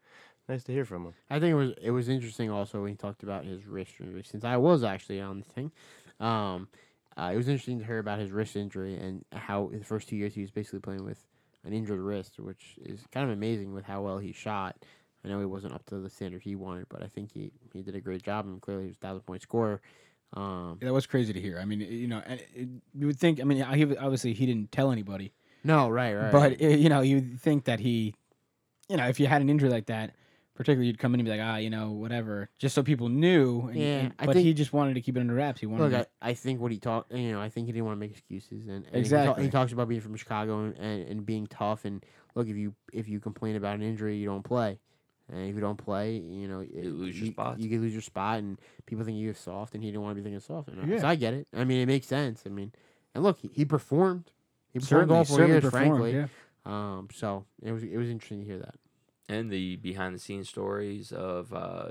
nice 0.48 0.62
to 0.64 0.72
hear 0.72 0.84
from 0.84 1.06
him. 1.06 1.14
I 1.28 1.40
think 1.40 1.52
it 1.52 1.56
was 1.56 1.72
it 1.82 1.90
was 1.90 2.08
interesting 2.08 2.50
also 2.50 2.80
when 2.80 2.90
he 2.90 2.96
talked 2.96 3.22
about 3.22 3.44
his 3.44 3.66
wrist 3.66 3.94
injury. 4.00 4.22
Since 4.24 4.44
I 4.44 4.56
was 4.56 4.84
actually 4.84 5.20
on 5.20 5.40
the 5.40 5.44
thing, 5.44 5.72
um, 6.20 6.68
uh, 7.16 7.30
it 7.34 7.36
was 7.36 7.48
interesting 7.48 7.80
to 7.80 7.84
hear 7.84 7.98
about 7.98 8.20
his 8.20 8.30
wrist 8.30 8.54
injury 8.54 8.96
and 8.96 9.24
how 9.32 9.70
the 9.72 9.84
first 9.84 10.08
two 10.08 10.16
years 10.16 10.34
he 10.34 10.42
was 10.42 10.50
basically 10.50 10.80
playing 10.80 11.04
with 11.04 11.26
an 11.64 11.72
injured 11.72 12.00
wrist, 12.00 12.38
which 12.38 12.76
is 12.82 13.04
kind 13.12 13.26
of 13.28 13.36
amazing 13.36 13.74
with 13.74 13.84
how 13.84 14.00
well 14.00 14.18
he 14.18 14.32
shot. 14.32 14.76
I 15.24 15.28
know 15.28 15.38
he 15.38 15.44
wasn't 15.44 15.74
up 15.74 15.84
to 15.86 15.98
the 15.98 16.08
standard 16.08 16.42
he 16.42 16.56
wanted, 16.56 16.86
but 16.88 17.02
I 17.02 17.06
think 17.06 17.32
he, 17.32 17.52
he 17.74 17.82
did 17.82 17.94
a 17.94 18.00
great 18.00 18.22
job 18.22 18.46
and 18.46 18.60
clearly 18.62 18.84
he 18.84 18.88
was 18.88 18.96
a 18.96 19.00
thousand 19.00 19.22
point 19.22 19.42
scorer. 19.42 19.82
Um, 20.32 20.78
That 20.80 20.92
was 20.92 21.06
crazy 21.06 21.32
to 21.32 21.40
hear. 21.40 21.58
I 21.58 21.64
mean, 21.64 21.80
you 21.80 22.06
know, 22.06 22.22
it, 22.26 22.68
you 22.94 23.06
would 23.06 23.18
think. 23.18 23.40
I 23.40 23.44
mean, 23.44 23.58
he 23.74 23.96
obviously 23.96 24.32
he 24.32 24.46
didn't 24.46 24.70
tell 24.70 24.92
anybody, 24.92 25.32
no, 25.64 25.88
right, 25.88 26.14
right. 26.14 26.32
but 26.32 26.60
you 26.60 26.88
know, 26.88 27.00
you'd 27.00 27.40
think 27.40 27.64
that 27.64 27.80
he, 27.80 28.14
you 28.88 28.96
know, 28.96 29.06
if 29.08 29.18
you 29.18 29.26
had 29.26 29.42
an 29.42 29.48
injury 29.50 29.68
like 29.70 29.86
that, 29.86 30.14
particularly, 30.54 30.86
you'd 30.86 30.98
come 30.98 31.14
in 31.14 31.20
and 31.20 31.26
be 31.26 31.30
like, 31.30 31.40
ah, 31.42 31.56
you 31.56 31.68
know, 31.70 31.90
whatever, 31.90 32.48
just 32.58 32.74
so 32.74 32.82
people 32.82 33.08
knew. 33.08 33.62
And, 33.68 33.76
Yeah, 33.76 33.86
and- 33.98 34.14
but 34.18 34.34
think- 34.34 34.44
he 34.44 34.54
just 34.54 34.72
wanted 34.72 34.94
to 34.94 35.00
keep 35.00 35.16
it 35.16 35.20
under 35.20 35.34
wraps. 35.34 35.58
He 35.60 35.66
wanted. 35.66 35.90
Look, 35.90 35.92
to, 35.92 36.08
I, 36.22 36.30
I 36.30 36.34
think 36.34 36.60
what 36.60 36.70
he 36.70 36.78
talked, 36.78 37.12
you 37.12 37.32
know, 37.32 37.40
I 37.40 37.48
think 37.48 37.66
he 37.66 37.72
didn't 37.72 37.86
want 37.86 37.96
to 37.96 38.00
make 38.00 38.12
excuses, 38.12 38.68
and, 38.68 38.76
and 38.76 38.86
he 38.86 38.90
ta- 38.92 38.98
Exactly. 38.98 39.44
He, 39.44 39.50
talks 39.50 39.72
about 39.72 39.88
being 39.88 40.00
from 40.00 40.14
Chicago 40.16 40.60
and, 40.64 40.76
and, 40.78 41.08
and 41.08 41.26
being 41.26 41.46
tough, 41.48 41.84
and 41.84 42.04
look, 42.36 42.46
if 42.46 42.56
you 42.56 42.74
if 42.92 43.08
you 43.08 43.18
complain 43.20 43.56
about 43.56 43.74
an 43.74 43.82
injury, 43.82 44.16
you 44.16 44.26
don't 44.26 44.44
play, 44.44 44.78
and 45.32 45.48
if 45.48 45.54
you 45.54 45.60
don't 45.60 45.76
play, 45.76 46.16
you 46.16 46.48
know, 46.48 46.60
it- 46.60 46.84
lose 46.86 47.16
your 47.18 47.26
you, 47.26 47.32
spot. 47.32 47.58
You 47.60 47.68
could 47.70 47.80
lose 47.80 47.92
your 47.92 48.02
spot, 48.02 48.38
and 48.38 48.58
people 48.86 49.04
think 49.04 49.18
you're 49.18 49.34
soft, 49.34 49.74
and 49.74 49.82
he 49.82 49.90
didn't 49.90 50.02
want 50.02 50.16
to 50.16 50.22
be 50.22 50.24
thinking 50.24 50.40
soft. 50.40 50.68
And 50.68 50.80
I- 50.80 50.86
Yeah. 50.86 51.00
So 51.00 51.06
I 51.08 51.14
get 51.16 51.34
it. 51.34 51.48
I 51.54 51.64
mean, 51.64 51.80
it 51.80 51.86
makes 51.86 52.06
sense. 52.06 52.42
I 52.46 52.48
mean, 52.48 52.72
and 53.14 53.22
look, 53.24 53.38
he, 53.38 53.48
he 53.52 53.64
performed. 53.64 54.30
He 54.72 54.78
performed 54.78 55.00
certainly, 55.10 55.16
all 55.16 55.24
four 55.24 55.46
years, 55.46 55.64
performed, 55.64 55.86
frankly. 55.86 56.12
yeah. 56.14 56.26
Um, 56.64 57.08
so 57.12 57.44
it 57.62 57.72
was 57.72 57.82
it 57.82 57.96
was 57.96 58.08
interesting 58.10 58.40
to 58.40 58.44
hear 58.46 58.58
that. 58.58 58.74
and 59.28 59.50
the 59.50 59.76
behind 59.76 60.14
the 60.14 60.18
scenes 60.18 60.48
stories 60.48 61.10
of 61.12 61.52
uh, 61.54 61.88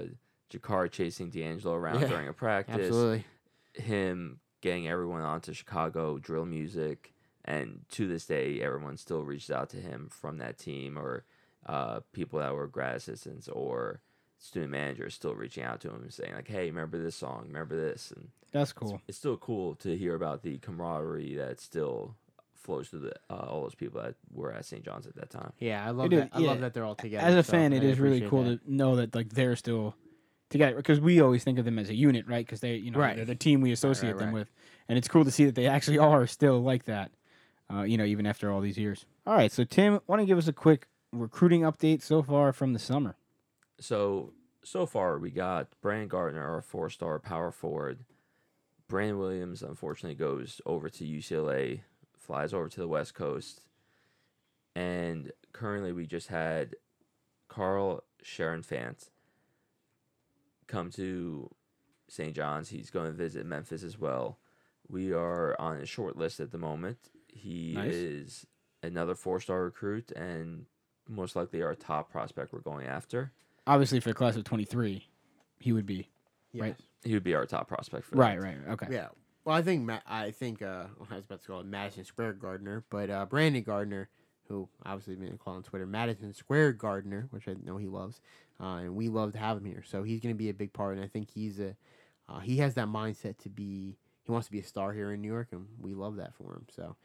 Jakarr 0.52 0.90
chasing 0.92 1.30
D'Angelo 1.30 1.74
around 1.76 2.02
Yeah, 2.02 2.08
during 2.08 2.28
a 2.28 2.34
practice, 2.34 2.76
Absolutely. 2.88 3.26
him 3.74 4.40
getting 4.62 4.88
everyone 4.88 5.22
onto 5.22 5.54
Chicago 5.54 6.18
drill 6.20 6.46
music, 6.46 7.14
and 7.46 7.82
to 7.92 8.08
this 8.08 8.26
day, 8.26 8.62
everyone 8.62 8.98
still 8.98 9.24
reaches 9.24 9.52
out 9.52 9.70
to 9.72 9.78
him 9.78 10.08
from 10.10 10.38
that 10.38 10.58
team 10.58 10.98
or 10.98 11.24
uh, 11.70 12.00
people 12.14 12.40
that 12.40 12.54
were 12.56 12.68
grad 12.68 12.96
assistants 12.96 13.48
or 13.48 14.02
student 14.40 14.72
managers 14.72 15.14
still 15.14 15.36
reaching 15.36 15.64
out 15.64 15.80
to 15.82 15.90
him 15.90 16.02
and 16.02 16.14
saying 16.14 16.34
like, 16.34 16.48
"Hey, 16.48 16.66
remember 16.66 16.98
this 16.98 17.16
song? 17.16 17.44
Remember 17.48 17.76
this?" 17.76 18.12
And 18.16 18.30
That's 18.52 18.74
cool. 18.74 19.02
It's, 19.08 19.18
still 19.18 19.38
cool 19.38 19.76
to 19.76 19.96
hear 19.96 20.16
about 20.16 20.42
the 20.44 20.58
camaraderie 20.58 21.36
that 21.36 21.60
still 21.60 22.16
flows 22.56 22.88
through 22.90 23.02
the 23.02 23.14
uh, 23.30 23.36
all 23.50 23.62
those 23.64 23.76
people 23.76 24.02
that 24.02 24.16
were 24.34 24.52
at 24.52 24.66
St. 24.66 24.84
John's 24.84 25.06
at 25.08 25.16
that 25.16 25.30
time. 25.30 25.54
Yeah, 25.60 25.86
I 25.86 25.92
love 25.92 26.08
It 26.08 26.14
is- 26.14 26.20
that. 26.22 26.30
I 26.34 26.40
yeah. 26.40 26.48
love 26.48 26.62
that 26.62 26.74
they're 26.74 26.86
all 26.86 26.96
together. 26.96 27.26
As 27.28 27.36
a 27.36 27.44
so 27.44 27.52
fan, 27.52 27.74
it 27.74 27.84
I 27.84 27.86
is 27.86 28.00
really 28.00 28.22
cool 28.22 28.44
that. 28.46 28.66
to 28.66 28.74
know 28.74 28.96
that 28.98 29.14
like 29.14 29.30
they're 29.30 29.56
still 29.56 29.96
together 30.50 30.76
because 30.76 31.00
we 31.00 31.22
always 31.22 31.44
think 31.44 31.60
of 31.60 31.66
them 31.66 31.78
as 31.78 31.90
a 31.90 31.96
unit, 31.96 32.26
right? 32.28 32.46
Because 32.46 32.60
they, 32.62 32.76
you 32.76 32.90
know, 32.92 33.00
Right. 33.00 33.16
they're 33.16 33.26
the 33.26 33.36
team 33.36 33.62
we 33.62 33.72
associate 33.72 34.18
them 34.18 34.30
right. 34.30 34.34
with, 34.34 34.52
and 34.88 34.98
it's 34.98 35.08
cool 35.08 35.24
to 35.24 35.32
see 35.32 35.46
that 35.46 35.54
they 35.56 35.68
actually 35.68 35.98
are 36.10 36.26
still 36.26 36.60
like 36.62 36.86
that. 36.86 37.12
Uh, 37.72 37.84
you 37.84 37.98
know, 38.00 38.04
even 38.04 38.26
after 38.26 38.52
all 38.52 38.62
these 38.62 38.80
years. 38.80 39.06
All 39.28 39.36
right, 39.36 39.52
so 39.52 39.64
Tim, 39.64 40.00
why 40.08 40.16
don't 40.18 40.22
you 40.22 40.28
give 40.28 40.40
us 40.40 40.48
a 40.48 40.54
quick 40.54 40.88
recruiting 41.12 41.62
update 41.62 42.02
so 42.02 42.22
far 42.22 42.54
from 42.54 42.74
the 42.74 42.80
summer? 42.80 43.16
So 43.80 44.34
so 44.64 44.86
far 44.86 45.18
we 45.18 45.32
got 45.32 45.70
Brandon 45.82 46.08
Gardner, 46.08 46.44
our 46.46 46.62
four 46.62 46.90
star 46.90 47.20
power 47.20 47.52
forward. 47.52 48.06
Brandon 48.88 49.20
Williams 49.20 49.62
unfortunately 49.62 50.16
goes 50.16 50.62
over 50.66 50.90
to 50.90 51.04
UCLA, 51.06 51.82
flies 52.18 52.54
over 52.54 52.68
to 52.70 52.80
the 52.80 52.88
West 52.88 53.14
Coast. 53.14 53.62
And 54.76 55.32
currently 55.54 55.92
we 55.92 56.06
just 56.08 56.28
had 56.28 56.76
Carl 57.48 58.04
Sharonfant 58.24 59.10
come 60.68 60.90
to 60.92 61.50
St. 62.08 62.36
John's. 62.36 62.70
He's 62.70 62.90
going 62.90 63.08
to 63.08 63.12
visit 63.18 63.46
Memphis 63.46 63.84
as 63.84 64.00
well. 64.00 64.40
We 64.88 65.14
are 65.14 65.56
on 65.60 65.78
a 65.78 65.86
short 65.86 66.18
list 66.18 66.40
at 66.40 66.52
the 66.52 66.58
moment. 66.58 66.98
He 67.28 67.74
Nice. 67.74 67.94
is 67.94 68.46
another 68.82 69.16
four 69.16 69.40
star 69.40 69.64
recruit 69.64 70.12
and 70.12 70.66
most 71.10 71.36
likely 71.36 71.62
our 71.62 71.76
top 71.76 72.12
prospect 72.12 72.54
we're 72.54 72.60
going 72.62 72.86
after. 72.88 73.32
Obviously, 73.68 74.00
for 74.00 74.10
the 74.10 74.16
class 74.16 74.36
of 74.36 74.44
twenty 74.44 74.64
three, 74.66 75.08
he 75.60 75.72
would 75.74 75.86
be 75.86 76.10
right. 76.56 76.76
He 77.04 77.14
would 77.14 77.24
be 77.24 77.34
our 77.36 77.46
top 77.46 77.68
prospect 77.68 78.06
for 78.06 78.16
Right, 78.18 78.38
that. 78.40 78.46
right, 78.46 78.58
okay. 78.72 78.88
Yeah. 78.92 79.08
Well, 79.46 79.56
I 79.56 79.62
think 79.62 79.84
Ma- 79.86 80.00
I 80.08 80.32
think 80.32 80.62
uh, 80.62 80.86
I 81.12 81.16
was 81.16 81.26
about 81.26 81.42
to 81.42 81.48
call 81.48 81.60
it 81.62 81.66
Madison 81.66 82.04
Square 82.06 82.34
Gardener, 82.34 82.84
but 82.90 83.10
uh, 83.10 83.26
Brandon 83.26 83.64
Gardner, 83.64 84.10
who 84.48 84.68
obviously 84.86 85.16
been 85.16 85.38
called 85.38 85.58
on 85.58 85.64
Twitter 85.64 85.86
Madison 85.86 86.34
Square 86.34 86.74
Gardener, 86.74 87.28
which 87.32 87.48
I 87.48 87.56
know 87.64 87.78
he 87.78 87.88
loves, 87.88 88.20
uh, 88.60 88.78
and 88.84 88.96
we 88.96 89.08
love 89.08 89.32
to 89.34 89.38
have 89.40 89.58
him 89.58 89.66
here. 89.66 89.84
So 89.88 90.04
he's 90.04 90.20
going 90.20 90.36
to 90.36 90.38
be 90.38 90.50
a 90.50 90.54
big 90.54 90.74
part, 90.74 90.96
and 90.98 91.04
I 91.04 91.08
think 91.08 91.30
he's 91.32 91.60
a 91.60 91.76
uh, 92.28 92.40
he 92.40 92.58
has 92.58 92.74
that 92.76 92.88
mindset 92.88 93.38
to 93.40 93.50
be 93.50 93.98
he 94.26 94.32
wants 94.32 94.48
to 94.48 94.52
be 94.52 94.60
a 94.60 94.64
star 94.64 94.94
here 94.94 95.12
in 95.14 95.22
New 95.22 95.28
York, 95.32 95.48
and 95.52 95.66
we 95.80 95.94
love 95.94 96.18
that 96.18 96.36
for 96.36 96.54
him. 96.54 96.66
So 96.76 96.96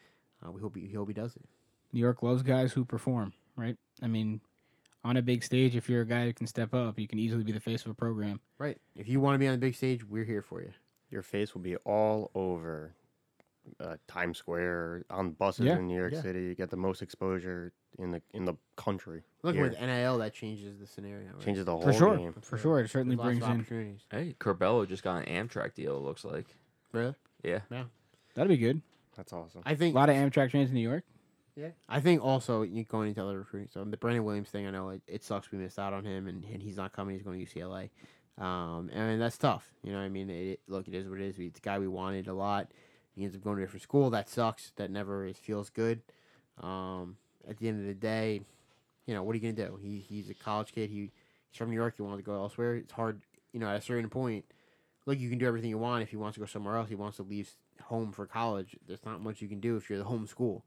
uh, 0.44 0.50
we 0.50 0.60
hope 0.60 0.76
he, 0.76 0.92
hope 0.92 1.08
he 1.08 1.14
does 1.14 1.36
it. 1.36 1.44
New 1.92 2.00
York 2.00 2.22
loves 2.22 2.42
guys 2.42 2.72
who 2.72 2.84
perform, 2.84 3.32
right? 3.56 3.76
I 4.02 4.06
mean, 4.06 4.40
on 5.04 5.16
a 5.16 5.22
big 5.22 5.44
stage, 5.44 5.76
if 5.76 5.88
you're 5.88 6.02
a 6.02 6.06
guy 6.06 6.24
who 6.24 6.32
can 6.32 6.46
step 6.46 6.72
up, 6.74 6.98
you 6.98 7.06
can 7.08 7.18
easily 7.18 7.44
be 7.44 7.52
the 7.52 7.60
face 7.60 7.84
of 7.84 7.90
a 7.90 7.94
program. 7.94 8.40
Right. 8.58 8.78
If 8.96 9.08
you 9.08 9.20
want 9.20 9.34
to 9.34 9.38
be 9.38 9.46
on 9.46 9.52
the 9.52 9.58
big 9.58 9.74
stage, 9.74 10.04
we're 10.04 10.24
here 10.24 10.42
for 10.42 10.60
you. 10.62 10.70
Your 11.10 11.22
face 11.22 11.54
will 11.54 11.60
be 11.60 11.76
all 11.76 12.30
over 12.34 12.94
uh, 13.80 13.96
Times 14.08 14.38
Square, 14.38 15.04
on 15.10 15.32
buses 15.32 15.66
Yeah, 15.66 15.76
in 15.78 15.86
New 15.86 15.96
York 15.96 16.12
yeah. 16.14 16.22
City. 16.22 16.42
You 16.42 16.54
get 16.54 16.70
the 16.70 16.76
most 16.76 17.02
exposure 17.02 17.72
in 17.98 18.10
the 18.10 18.20
in 18.32 18.44
the 18.44 18.54
country. 18.76 19.22
Look 19.42 19.54
here. 19.54 19.64
with 19.68 19.80
NIL, 19.80 20.18
that 20.18 20.34
changes 20.34 20.78
the 20.78 20.86
scenario. 20.86 21.28
Right? 21.34 21.44
changes 21.44 21.64
the 21.64 21.72
whole 21.72 21.82
For 21.82 21.92
sure, 21.92 22.16
game. 22.16 22.34
for 22.42 22.58
sure, 22.58 22.80
it 22.80 22.90
certainly 22.90 23.16
There's 23.16 23.24
brings 23.26 23.42
of 23.42 23.50
in. 23.50 23.56
opportunities. 23.56 24.00
Hey, 24.10 24.34
Curbelo 24.40 24.86
just 24.88 25.02
got 25.02 25.26
an 25.26 25.48
Amtrak 25.48 25.74
deal. 25.74 25.96
It 25.96 26.00
looks 26.00 26.24
like. 26.24 26.46
Really? 26.92 27.14
Yeah. 27.42 27.60
Yeah. 27.70 27.84
That'd 28.34 28.48
be 28.48 28.56
good. 28.56 28.82
That's 29.16 29.32
awesome. 29.32 29.62
I 29.64 29.74
think 29.76 29.94
a 29.94 29.98
lot 29.98 30.08
of 30.10 30.16
Amtrak 30.16 30.50
trains 30.50 30.70
in 30.70 30.74
New 30.74 30.80
York. 30.88 31.04
Yeah, 31.56 31.68
I 31.88 32.00
think 32.00 32.22
also 32.22 32.62
you 32.62 32.82
going 32.84 33.08
into 33.08 33.22
other 33.22 33.38
recruiting. 33.38 33.68
So 33.72 33.84
the 33.84 33.96
Brandon 33.96 34.24
Williams 34.24 34.48
thing, 34.48 34.66
I 34.66 34.70
know 34.70 34.90
it, 34.90 35.02
it 35.06 35.22
sucks 35.22 35.52
we 35.52 35.58
missed 35.58 35.78
out 35.78 35.92
on 35.92 36.04
him, 36.04 36.26
and, 36.26 36.44
and 36.44 36.60
he's 36.62 36.76
not 36.76 36.92
coming. 36.92 37.14
He's 37.14 37.22
going 37.22 37.44
to 37.44 37.46
UCLA, 37.46 37.90
um, 38.38 38.90
and 38.92 39.20
that's 39.20 39.38
tough. 39.38 39.70
You 39.84 39.92
know, 39.92 39.98
I 39.98 40.08
mean, 40.08 40.30
it, 40.30 40.60
look, 40.66 40.88
it 40.88 40.94
is 40.94 41.08
what 41.08 41.20
it 41.20 41.26
is. 41.26 41.38
It's 41.38 41.60
a 41.60 41.62
guy 41.62 41.78
we 41.78 41.86
wanted 41.86 42.26
a 42.26 42.34
lot. 42.34 42.72
He 43.14 43.22
ends 43.22 43.36
up 43.36 43.44
going 43.44 43.56
to 43.56 43.62
a 43.62 43.66
different 43.66 43.84
school. 43.84 44.10
That 44.10 44.28
sucks. 44.28 44.72
That 44.76 44.90
never 44.90 45.32
feels 45.34 45.70
good. 45.70 46.00
Um, 46.60 47.16
at 47.48 47.58
the 47.58 47.68
end 47.68 47.80
of 47.80 47.86
the 47.86 47.94
day, 47.94 48.40
you 49.06 49.14
know, 49.14 49.22
what 49.22 49.34
are 49.34 49.38
you 49.38 49.52
gonna 49.52 49.68
do? 49.68 49.78
He 49.80 49.98
he's 49.98 50.30
a 50.30 50.34
college 50.34 50.72
kid. 50.72 50.90
He 50.90 51.12
he's 51.50 51.58
from 51.58 51.70
New 51.70 51.76
York. 51.76 51.94
He 51.96 52.02
wanted 52.02 52.16
to 52.16 52.22
go 52.24 52.34
elsewhere. 52.34 52.74
It's 52.76 52.92
hard. 52.92 53.20
You 53.52 53.60
know, 53.60 53.68
at 53.68 53.76
a 53.76 53.80
certain 53.80 54.10
point, 54.10 54.44
look, 55.06 55.20
you 55.20 55.30
can 55.30 55.38
do 55.38 55.46
everything 55.46 55.70
you 55.70 55.78
want. 55.78 56.02
If 56.02 56.10
he 56.10 56.16
wants 56.16 56.34
to 56.34 56.40
go 56.40 56.46
somewhere 56.46 56.76
else, 56.76 56.88
he 56.88 56.96
wants 56.96 57.18
to 57.18 57.22
leave 57.22 57.48
home 57.82 58.10
for 58.10 58.26
college. 58.26 58.76
There's 58.88 59.04
not 59.04 59.20
much 59.20 59.40
you 59.40 59.48
can 59.48 59.60
do 59.60 59.76
if 59.76 59.88
you're 59.88 59.98
the 60.00 60.04
home 60.04 60.26
school. 60.26 60.64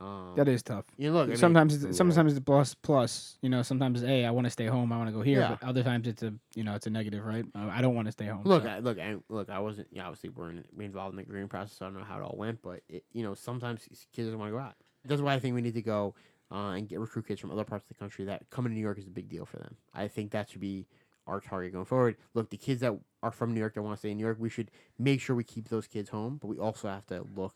Um, 0.00 0.34
That 0.36 0.46
is 0.48 0.62
tough. 0.62 0.84
you 0.96 1.10
look. 1.10 1.36
Sometimes 1.36 1.82
it's, 1.82 1.96
sometimes 1.96 2.32
it's 2.32 2.44
plus 2.44 2.74
plus. 2.74 3.38
You 3.42 3.48
know, 3.48 3.62
sometimes 3.62 4.00
hey, 4.00 4.24
I 4.24 4.30
want 4.30 4.46
to 4.46 4.50
stay 4.50 4.66
home. 4.66 4.92
I 4.92 4.96
want 4.96 5.08
to 5.08 5.12
go 5.12 5.22
here. 5.22 5.40
Yeah. 5.40 5.56
But 5.60 5.66
other 5.66 5.82
times 5.82 6.06
it's 6.06 6.22
a 6.22 6.32
you 6.54 6.62
know 6.62 6.74
it's 6.74 6.86
a 6.86 6.90
negative, 6.90 7.24
right? 7.24 7.44
Uh, 7.54 7.68
I 7.70 7.82
don't 7.82 7.94
want 7.94 8.06
to 8.06 8.12
stay 8.12 8.26
home. 8.26 8.42
Look, 8.44 8.62
so. 8.62 8.68
I, 8.68 8.78
look, 8.78 8.98
I, 8.98 9.16
look. 9.28 9.50
I 9.50 9.58
wasn't. 9.58 9.88
Yeah, 9.90 10.06
obviously, 10.06 10.30
we're 10.30 10.50
in, 10.50 10.64
we 10.76 10.84
involved 10.84 11.14
in 11.14 11.16
the 11.16 11.24
recruiting 11.24 11.48
process. 11.48 11.76
So 11.78 11.86
I 11.86 11.88
don't 11.88 11.98
know 11.98 12.04
how 12.04 12.18
it 12.18 12.22
all 12.22 12.36
went, 12.36 12.62
but 12.62 12.82
it, 12.88 13.04
you 13.12 13.24
know, 13.24 13.34
sometimes 13.34 13.88
kids 14.12 14.28
don't 14.28 14.38
want 14.38 14.50
to 14.50 14.56
go 14.56 14.62
out. 14.62 14.74
That's 15.04 15.20
why 15.20 15.34
I 15.34 15.40
think 15.40 15.54
we 15.54 15.62
need 15.62 15.74
to 15.74 15.82
go 15.82 16.14
uh, 16.52 16.70
and 16.70 16.88
get 16.88 17.00
recruit 17.00 17.26
kids 17.26 17.40
from 17.40 17.50
other 17.50 17.64
parts 17.64 17.84
of 17.84 17.88
the 17.88 17.94
country. 17.94 18.24
That 18.24 18.48
coming 18.50 18.70
to 18.70 18.74
New 18.74 18.82
York 18.82 18.98
is 18.98 19.06
a 19.06 19.10
big 19.10 19.28
deal 19.28 19.44
for 19.46 19.56
them. 19.58 19.76
I 19.94 20.06
think 20.08 20.30
that 20.30 20.50
should 20.50 20.60
be 20.60 20.86
our 21.26 21.40
target 21.40 21.72
going 21.72 21.84
forward. 21.84 22.16
Look, 22.34 22.50
the 22.50 22.56
kids 22.56 22.80
that 22.82 22.96
are 23.22 23.30
from 23.30 23.52
New 23.52 23.60
York 23.60 23.74
that 23.74 23.82
want 23.82 23.96
to 23.96 23.98
stay 23.98 24.10
in 24.10 24.16
New 24.16 24.24
York, 24.24 24.38
we 24.40 24.48
should 24.48 24.70
make 24.98 25.20
sure 25.20 25.34
we 25.36 25.44
keep 25.44 25.68
those 25.68 25.86
kids 25.86 26.08
home. 26.08 26.38
But 26.40 26.48
we 26.48 26.58
also 26.58 26.88
have 26.88 27.06
to 27.06 27.26
look 27.34 27.54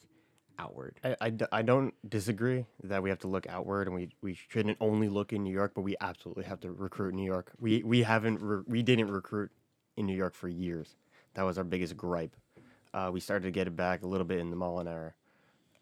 outward. 0.58 0.98
I, 1.04 1.16
I, 1.20 1.32
I 1.52 1.62
don't 1.62 1.94
disagree 2.08 2.66
that 2.84 3.02
we 3.02 3.10
have 3.10 3.18
to 3.20 3.28
look 3.28 3.46
outward 3.48 3.86
and 3.86 3.94
we, 3.96 4.10
we 4.22 4.34
shouldn't 4.48 4.76
only 4.80 5.08
look 5.08 5.32
in 5.32 5.42
New 5.42 5.52
York, 5.52 5.72
but 5.74 5.82
we 5.82 5.96
absolutely 6.00 6.44
have 6.44 6.60
to 6.60 6.70
recruit 6.72 7.14
New 7.14 7.24
York. 7.24 7.52
We 7.60 7.82
we 7.82 8.02
haven't 8.02 8.40
re- 8.40 8.62
we 8.66 8.82
didn't 8.82 9.10
recruit 9.10 9.50
in 9.96 10.06
New 10.06 10.16
York 10.16 10.34
for 10.34 10.48
years. 10.48 10.96
That 11.34 11.42
was 11.42 11.58
our 11.58 11.64
biggest 11.64 11.96
gripe. 11.96 12.36
Uh, 12.94 13.10
we 13.12 13.20
started 13.20 13.44
to 13.44 13.50
get 13.50 13.66
it 13.66 13.76
back 13.76 14.02
a 14.02 14.06
little 14.06 14.26
bit 14.26 14.38
in 14.38 14.50
the 14.50 14.56
Mullin 14.56 14.86
era. 14.88 15.14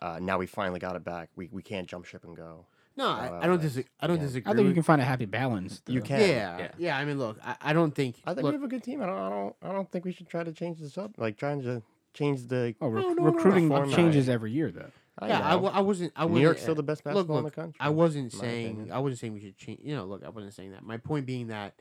Uh, 0.00 0.18
now 0.20 0.38
we 0.38 0.46
finally 0.46 0.78
got 0.80 0.96
it 0.96 1.04
back. 1.04 1.28
We 1.36 1.48
we 1.52 1.62
can't 1.62 1.88
jump 1.88 2.04
ship 2.04 2.24
and 2.24 2.36
go. 2.36 2.66
No, 2.96 3.08
I, 3.08 3.28
Oh, 3.28 3.38
I 3.42 3.46
don't 3.46 3.58
uh, 3.58 3.62
disagree. 3.62 3.88
I 4.00 4.06
don't 4.06 4.16
yeah. 4.16 4.22
disagree. 4.22 4.52
I 4.52 4.56
think 4.56 4.68
you 4.68 4.74
can 4.74 4.82
find 4.82 5.00
a 5.00 5.04
happy 5.04 5.24
balance. 5.24 5.80
You 5.86 6.02
can. 6.02 6.20
Yeah, 6.20 6.58
Yeah. 6.58 6.68
yeah, 6.76 6.98
I 6.98 7.04
mean, 7.04 7.18
look, 7.18 7.38
I, 7.44 7.56
I 7.62 7.72
don't 7.72 7.94
think. 7.94 8.16
I 8.26 8.34
think 8.34 8.44
look, 8.44 8.52
we 8.52 8.56
have 8.56 8.64
a 8.64 8.68
good 8.68 8.82
team. 8.82 9.00
I 9.02 9.06
don't 9.06 9.18
I 9.18 9.28
don't 9.30 9.56
I 9.62 9.72
don't 9.72 9.90
think 9.90 10.04
we 10.04 10.12
should 10.12 10.28
try 10.28 10.42
to 10.44 10.52
change 10.52 10.80
this 10.80 10.98
up. 10.98 11.12
Like 11.16 11.36
trying 11.36 11.62
to 11.62 11.82
change 12.14 12.46
the. 12.46 12.74
Oh, 12.80 12.88
rec- 12.88 13.04
No, 13.04 13.12
no, 13.12 13.22
no, 13.24 13.30
recruiting 13.32 13.68
format. 13.68 13.94
changes 13.94 14.28
every 14.28 14.52
year, 14.52 14.70
though. 14.70 14.90
yeah, 15.22 15.40
I, 15.40 15.52
know. 15.52 15.58
wa- 15.58 15.70
I 15.74 15.80
wasn't. 15.80 16.12
I 16.16 16.22
New 16.24 16.28
wasn't, 16.32 16.42
York's 16.42 16.62
still 16.62 16.74
the 16.74 16.82
best 16.82 17.04
look, 17.04 17.14
basketball 17.14 17.38
in 17.38 17.44
the 17.44 17.50
country. 17.50 17.76
I 17.80 17.90
wasn't 17.90 18.32
saying 18.32 18.72
opinion. 18.72 18.92
I 18.92 18.98
wasn't 18.98 19.20
saying 19.20 19.32
we 19.34 19.40
should 19.40 19.56
change. 19.56 19.80
You 19.82 19.94
know, 19.96 20.04
look, 20.06 20.24
I 20.24 20.28
wasn't 20.30 20.54
saying 20.54 20.72
that. 20.72 20.82
My 20.82 20.96
point 20.96 21.26
being 21.26 21.48
that, 21.48 21.74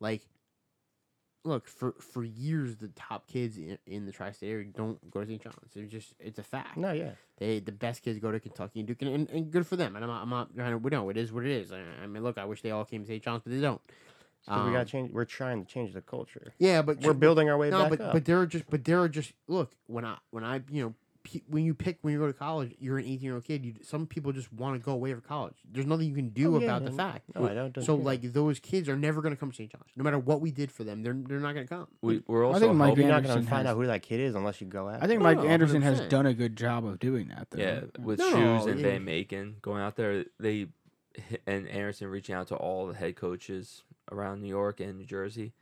like, 0.00 0.22
look 1.44 1.68
for 1.68 1.92
for 2.00 2.24
years 2.24 2.76
the 2.76 2.88
top 2.88 3.26
kids 3.26 3.58
in, 3.58 3.76
in 3.86 4.06
the 4.06 4.12
tri-state 4.12 4.48
area 4.50 4.64
don't 4.74 5.10
go 5.10 5.20
to 5.20 5.26
St. 5.26 5.42
John's. 5.42 5.56
It's 5.74 5.92
just 5.92 6.14
it's 6.18 6.38
a 6.38 6.42
fact. 6.42 6.76
No, 6.76 6.92
yeah. 6.92 7.10
They 7.38 7.58
the 7.60 7.72
best 7.72 8.02
kids 8.02 8.18
go 8.18 8.30
to 8.32 8.40
Kentucky 8.40 8.80
and 8.80 8.86
Duke, 8.86 9.02
and, 9.02 9.10
and, 9.14 9.30
and 9.30 9.50
good 9.50 9.66
for 9.66 9.76
them. 9.76 9.96
And 9.96 10.04
I'm 10.04 10.10
not, 10.10 10.22
I'm 10.22 10.30
not 10.30 10.54
trying 10.54 10.70
to. 10.72 10.78
We 10.78 10.90
know 10.90 11.08
it 11.10 11.16
is 11.16 11.32
what 11.32 11.44
it 11.44 11.50
is. 11.50 11.72
I, 11.72 11.80
I 12.02 12.06
mean, 12.06 12.22
look, 12.22 12.38
I 12.38 12.44
wish 12.44 12.62
they 12.62 12.70
all 12.70 12.84
came 12.84 13.02
to 13.02 13.08
St. 13.08 13.22
John's, 13.22 13.42
but 13.42 13.52
they 13.52 13.60
don't. 13.60 13.80
So 14.46 14.52
we 14.54 14.60
Um, 14.60 14.72
got 14.72 14.86
to 14.86 14.92
change. 14.92 15.10
We're 15.12 15.24
trying 15.24 15.64
to 15.64 15.70
change 15.72 15.94
the 15.94 16.02
culture. 16.02 16.52
Yeah, 16.58 16.82
but 16.82 17.00
We're 17.00 17.14
building 17.14 17.48
our 17.48 17.56
way 17.56 17.70
no, 17.70 17.82
back 17.82 17.90
but 17.90 18.00
up. 18.00 18.12
but 18.12 18.24
there 18.26 18.40
are 18.40 18.46
just 18.46 18.68
but 18.68 18.84
there 18.84 19.00
are 19.00 19.08
just 19.08 19.32
look 19.48 19.72
when 19.86 20.04
I 20.04 20.18
when 20.30 20.44
I 20.44 20.60
you 20.70 20.82
know 20.84 20.94
pe- 21.22 21.40
when 21.48 21.64
you 21.64 21.72
pick 21.72 21.96
when 22.02 22.12
you 22.12 22.18
go 22.20 22.26
to 22.26 22.34
college, 22.34 22.74
you're 22.78 22.98
an 22.98 23.06
18 23.06 23.20
year 23.20 23.34
old 23.36 23.44
kid. 23.44 23.64
You 23.64 23.74
some 23.82 24.06
people 24.06 24.32
just 24.32 24.52
want 24.52 24.78
to 24.78 24.84
go 24.84 24.92
away 24.92 25.14
for 25.14 25.22
college. 25.22 25.54
There's 25.72 25.86
nothing 25.86 26.10
you 26.10 26.14
can 26.14 26.28
do 26.28 26.56
Oh, 26.56 26.58
yeah, 26.58 26.64
about 26.66 26.84
the 26.84 26.92
fact. 26.92 27.34
no, 27.34 27.46
I 27.48 27.54
don't 27.54 27.74
So 27.76 27.80
disagree. 27.80 28.04
like 28.04 28.22
those 28.34 28.60
kids 28.60 28.86
are 28.90 28.96
never 28.98 29.22
going 29.22 29.34
to 29.34 29.40
come 29.40 29.50
to 29.50 29.56
St. 29.56 29.72
John's. 29.72 29.84
No 29.96 30.04
matter 30.04 30.18
what 30.18 30.42
we 30.42 30.50
did 30.50 30.70
for 30.70 30.84
them, 30.84 31.02
they're 31.02 31.14
they're 31.14 31.40
not 31.40 31.54
going 31.54 31.66
to 31.66 31.74
come. 31.74 31.88
We, 32.02 32.22
we're 32.26 32.46
I 32.50 32.58
think 32.58 32.74
Mike 32.74 32.90
hoping- 32.90 33.04
you're 33.04 33.12
not 33.14 33.22
going 33.22 33.30
Anderson 33.30 33.44
to 33.46 33.50
find 33.50 33.66
has- 33.66 33.72
out 33.74 33.78
who 33.80 33.86
that 33.86 34.02
kid 34.02 34.20
is 34.20 34.34
unless 34.34 34.60
you 34.60 34.66
go 34.66 34.90
out. 34.90 35.02
I 35.02 35.06
think 35.06 35.20
No, 35.20 35.24
Mike 35.24 35.38
no, 35.38 35.44
Anderson 35.44 35.80
has 35.80 36.00
100%. 36.02 36.08
done 36.10 36.26
a 36.26 36.34
good 36.34 36.54
job 36.54 36.84
of 36.84 36.98
doing 36.98 37.28
that. 37.28 37.48
Though. 37.50 37.62
Yeah, 37.62 37.80
with 37.98 38.18
No, 38.18 38.28
shoes 38.28 38.66
and 38.66 38.78
yeah. 38.78 38.88
Van 38.88 39.04
Macon 39.06 39.56
going 39.62 39.80
out 39.80 39.96
there, 39.96 40.26
they 40.38 40.66
and 41.46 41.66
Anderson 41.68 42.08
reaching 42.08 42.34
out 42.34 42.48
to 42.48 42.56
all 42.56 42.88
the 42.88 42.94
head 42.94 43.14
coaches 43.16 43.84
around 44.10 44.40
New 44.40 44.48
York 44.48 44.80
and 44.80 44.98
New 44.98 45.04
Jersey. 45.04 45.52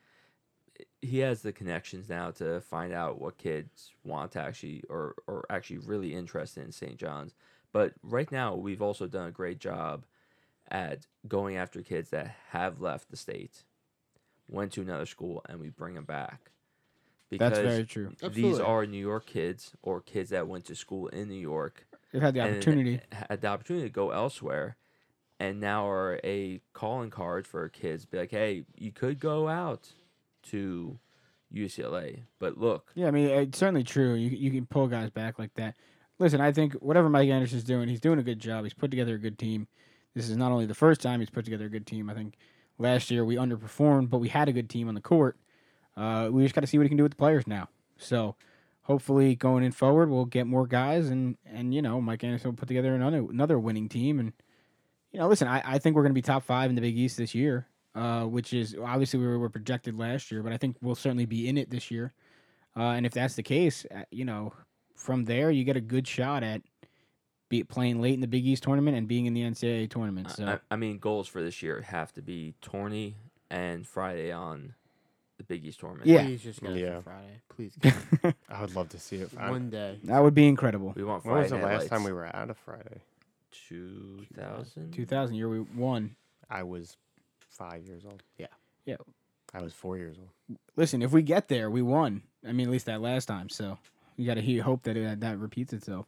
He 1.00 1.18
has 1.18 1.42
the 1.42 1.52
connections 1.52 2.08
now 2.08 2.30
to 2.32 2.60
find 2.60 2.92
out 2.92 3.20
what 3.20 3.38
kids 3.38 3.92
want 4.04 4.32
to 4.32 4.40
actually 4.40 4.82
or 4.88 5.14
or 5.26 5.44
actually 5.50 5.78
really 5.78 6.14
interested 6.14 6.64
in 6.64 6.72
St. 6.72 6.96
John's. 6.96 7.34
But 7.72 7.94
right 8.02 8.30
now, 8.30 8.54
we've 8.54 8.82
also 8.82 9.06
done 9.06 9.28
a 9.28 9.32
great 9.32 9.58
job 9.58 10.04
at 10.70 11.06
going 11.28 11.56
after 11.56 11.82
kids 11.82 12.10
that 12.10 12.34
have 12.50 12.80
left 12.80 13.10
the 13.10 13.16
state, 13.16 13.64
went 14.48 14.72
to 14.72 14.82
another 14.82 15.06
school, 15.06 15.42
and 15.48 15.60
we 15.60 15.68
bring 15.68 15.94
them 15.94 16.04
back. 16.04 16.50
Because 17.30 17.52
That's 17.52 17.66
very 17.66 17.84
true. 17.84 18.10
These 18.20 18.22
Absolutely. 18.26 18.62
are 18.62 18.86
New 18.86 18.98
York 18.98 19.26
kids 19.26 19.72
or 19.82 20.00
kids 20.00 20.30
that 20.30 20.48
went 20.48 20.66
to 20.66 20.74
school 20.74 21.08
in 21.08 21.28
New 21.28 21.34
York 21.34 21.86
They've 22.12 22.20
had 22.20 22.34
the 22.34 22.40
opportunity. 22.40 23.00
had 23.10 23.40
the 23.40 23.48
opportunity 23.48 23.86
to 23.86 23.92
go 23.92 24.10
elsewhere 24.10 24.76
and 25.42 25.58
now 25.58 25.88
are 25.88 26.20
a 26.22 26.60
calling 26.72 27.10
card 27.10 27.46
for 27.46 27.68
kids 27.68 28.04
be 28.06 28.18
like 28.18 28.30
hey 28.30 28.64
you 28.76 28.92
could 28.92 29.18
go 29.18 29.48
out 29.48 29.88
to 30.42 30.98
ucla 31.52 32.20
but 32.38 32.56
look 32.56 32.92
Yeah, 32.94 33.08
I 33.08 33.10
mean, 33.10 33.28
it's 33.28 33.58
certainly 33.58 33.82
true. 33.82 34.14
You 34.14 34.30
you 34.30 34.50
can 34.50 34.66
pull 34.66 34.86
guys 34.86 35.10
back 35.10 35.38
like 35.38 35.54
that. 35.54 35.74
Listen, 36.18 36.40
I 36.40 36.52
think 36.52 36.74
whatever 36.74 37.08
Mike 37.08 37.28
Anderson's 37.28 37.64
doing, 37.64 37.88
he's 37.88 38.00
doing 38.00 38.18
a 38.18 38.22
good 38.22 38.38
job. 38.38 38.64
He's 38.64 38.74
put 38.74 38.90
together 38.90 39.16
a 39.16 39.18
good 39.18 39.38
team. 39.38 39.66
This 40.14 40.28
is 40.28 40.36
not 40.36 40.52
only 40.52 40.66
the 40.66 40.74
first 40.74 41.00
time 41.00 41.20
he's 41.20 41.30
put 41.30 41.44
together 41.44 41.66
a 41.66 41.70
good 41.70 41.86
team. 41.86 42.08
I 42.08 42.14
think 42.14 42.36
last 42.78 43.10
year 43.10 43.24
we 43.24 43.36
underperformed, 43.36 44.08
but 44.10 44.18
we 44.18 44.28
had 44.28 44.48
a 44.48 44.52
good 44.52 44.70
team 44.70 44.88
on 44.88 44.94
the 44.94 45.00
court. 45.00 45.36
Uh, 45.96 46.28
we 46.30 46.42
just 46.42 46.54
got 46.54 46.60
to 46.60 46.66
see 46.66 46.78
what 46.78 46.84
he 46.84 46.88
can 46.88 46.96
do 46.96 47.02
with 47.02 47.12
the 47.12 47.16
players 47.16 47.46
now. 47.46 47.68
So 47.98 48.36
hopefully, 48.82 49.34
going 49.34 49.64
in 49.64 49.72
forward, 49.72 50.10
we'll 50.10 50.24
get 50.24 50.46
more 50.46 50.66
guys, 50.66 51.08
and 51.08 51.36
and 51.44 51.74
you 51.74 51.82
know, 51.82 52.00
Mike 52.00 52.22
Anderson 52.24 52.50
will 52.50 52.56
put 52.56 52.68
together 52.68 52.94
another 52.94 53.26
another 53.28 53.58
winning 53.58 53.88
team. 53.88 54.20
And 54.20 54.32
you 55.12 55.20
know, 55.20 55.28
listen, 55.28 55.48
I, 55.48 55.62
I 55.64 55.78
think 55.78 55.94
we're 55.96 56.02
going 56.02 56.10
to 56.12 56.14
be 56.14 56.22
top 56.22 56.42
five 56.44 56.70
in 56.70 56.74
the 56.76 56.80
Big 56.82 56.96
East 56.96 57.16
this 57.16 57.34
year, 57.34 57.66
uh, 57.94 58.24
which 58.24 58.52
is 58.52 58.74
obviously 58.82 59.20
we 59.20 59.26
were, 59.26 59.38
were 59.38 59.50
projected 59.50 59.98
last 59.98 60.30
year, 60.30 60.42
but 60.42 60.52
I 60.52 60.56
think 60.56 60.76
we'll 60.80 60.94
certainly 60.94 61.26
be 61.26 61.48
in 61.48 61.58
it 61.58 61.70
this 61.70 61.90
year. 61.90 62.12
Uh, 62.76 62.90
and 62.92 63.04
if 63.04 63.12
that's 63.12 63.34
the 63.34 63.42
case, 63.42 63.84
uh, 63.94 64.02
you 64.10 64.24
know, 64.24 64.52
from 64.96 65.24
there 65.24 65.50
you 65.50 65.64
get 65.64 65.76
a 65.76 65.80
good 65.80 66.06
shot 66.08 66.42
at 66.42 66.62
be 67.50 67.62
playing 67.62 68.00
late 68.00 68.14
in 68.14 68.20
the 68.20 68.26
Big 68.26 68.46
East 68.46 68.62
tournament 68.62 68.96
and 68.96 69.06
being 69.06 69.26
in 69.26 69.34
the 69.34 69.42
NCAA 69.42 69.90
tournament. 69.90 70.30
So 70.30 70.46
I, 70.46 70.58
I 70.70 70.76
mean 70.76 70.98
goals 70.98 71.28
for 71.28 71.42
this 71.42 71.62
year 71.62 71.82
have 71.82 72.12
to 72.14 72.22
be 72.22 72.54
tourney 72.62 73.16
and 73.50 73.86
friday 73.86 74.32
on 74.32 74.72
the 75.36 75.44
big 75.44 75.62
east 75.66 75.80
tournament 75.80 76.06
Yeah. 76.06 76.24
Please 76.24 76.42
just 76.42 76.62
get 76.62 76.74
Yeah. 76.74 76.96
on 76.96 77.02
Friday, 77.02 77.40
please. 77.50 77.76
I 78.48 78.60
would 78.62 78.74
love 78.74 78.88
to 78.90 78.98
see 78.98 79.16
it. 79.16 79.30
I- 79.36 79.50
One 79.50 79.68
day. 79.68 79.98
that 80.04 80.20
would 80.20 80.34
be 80.34 80.46
incredible. 80.48 80.94
we 80.96 81.04
want 81.04 81.22
when 81.26 81.34
friday 81.34 81.42
was 81.42 81.50
the 81.50 81.58
Night 81.58 81.78
last 81.80 81.88
time 81.88 82.04
we 82.04 82.12
were 82.12 82.34
out 82.34 82.48
of 82.48 82.56
Friday? 82.56 83.02
2000 83.68 84.92
Two 84.92 85.06
thousand 85.06 85.36
year 85.36 85.48
we 85.48 85.60
won. 85.60 86.16
I 86.50 86.62
was 86.62 86.96
five 87.48 87.86
years 87.86 88.04
old. 88.04 88.22
Yeah. 88.36 88.46
Yeah. 88.84 88.96
I 89.54 89.62
was 89.62 89.72
four 89.72 89.96
years 89.98 90.16
old. 90.18 90.58
Listen, 90.76 91.02
if 91.02 91.12
we 91.12 91.22
get 91.22 91.48
there, 91.48 91.70
we 91.70 91.82
won. 91.82 92.22
I 92.46 92.52
mean, 92.52 92.66
at 92.66 92.72
least 92.72 92.86
that 92.86 93.00
last 93.00 93.26
time. 93.26 93.48
So 93.48 93.78
you 94.16 94.26
got 94.26 94.34
to 94.34 94.58
hope 94.60 94.82
that 94.84 94.96
it, 94.96 95.20
that 95.20 95.38
repeats 95.38 95.72
itself. 95.72 96.06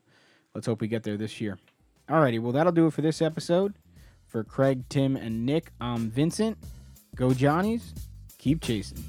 Let's 0.54 0.66
hope 0.66 0.80
we 0.80 0.88
get 0.88 1.02
there 1.02 1.16
this 1.16 1.40
year. 1.40 1.58
Alrighty, 2.08 2.40
well 2.40 2.52
that'll 2.52 2.72
do 2.72 2.86
it 2.86 2.92
for 2.92 3.02
this 3.02 3.22
episode. 3.22 3.74
For 4.26 4.42
Craig, 4.44 4.84
Tim, 4.88 5.16
and 5.16 5.46
Nick, 5.46 5.70
I'm 5.80 6.10
Vincent. 6.10 6.58
Go 7.14 7.32
Johnnies. 7.32 7.94
Keep 8.38 8.62
chasing. 8.62 9.04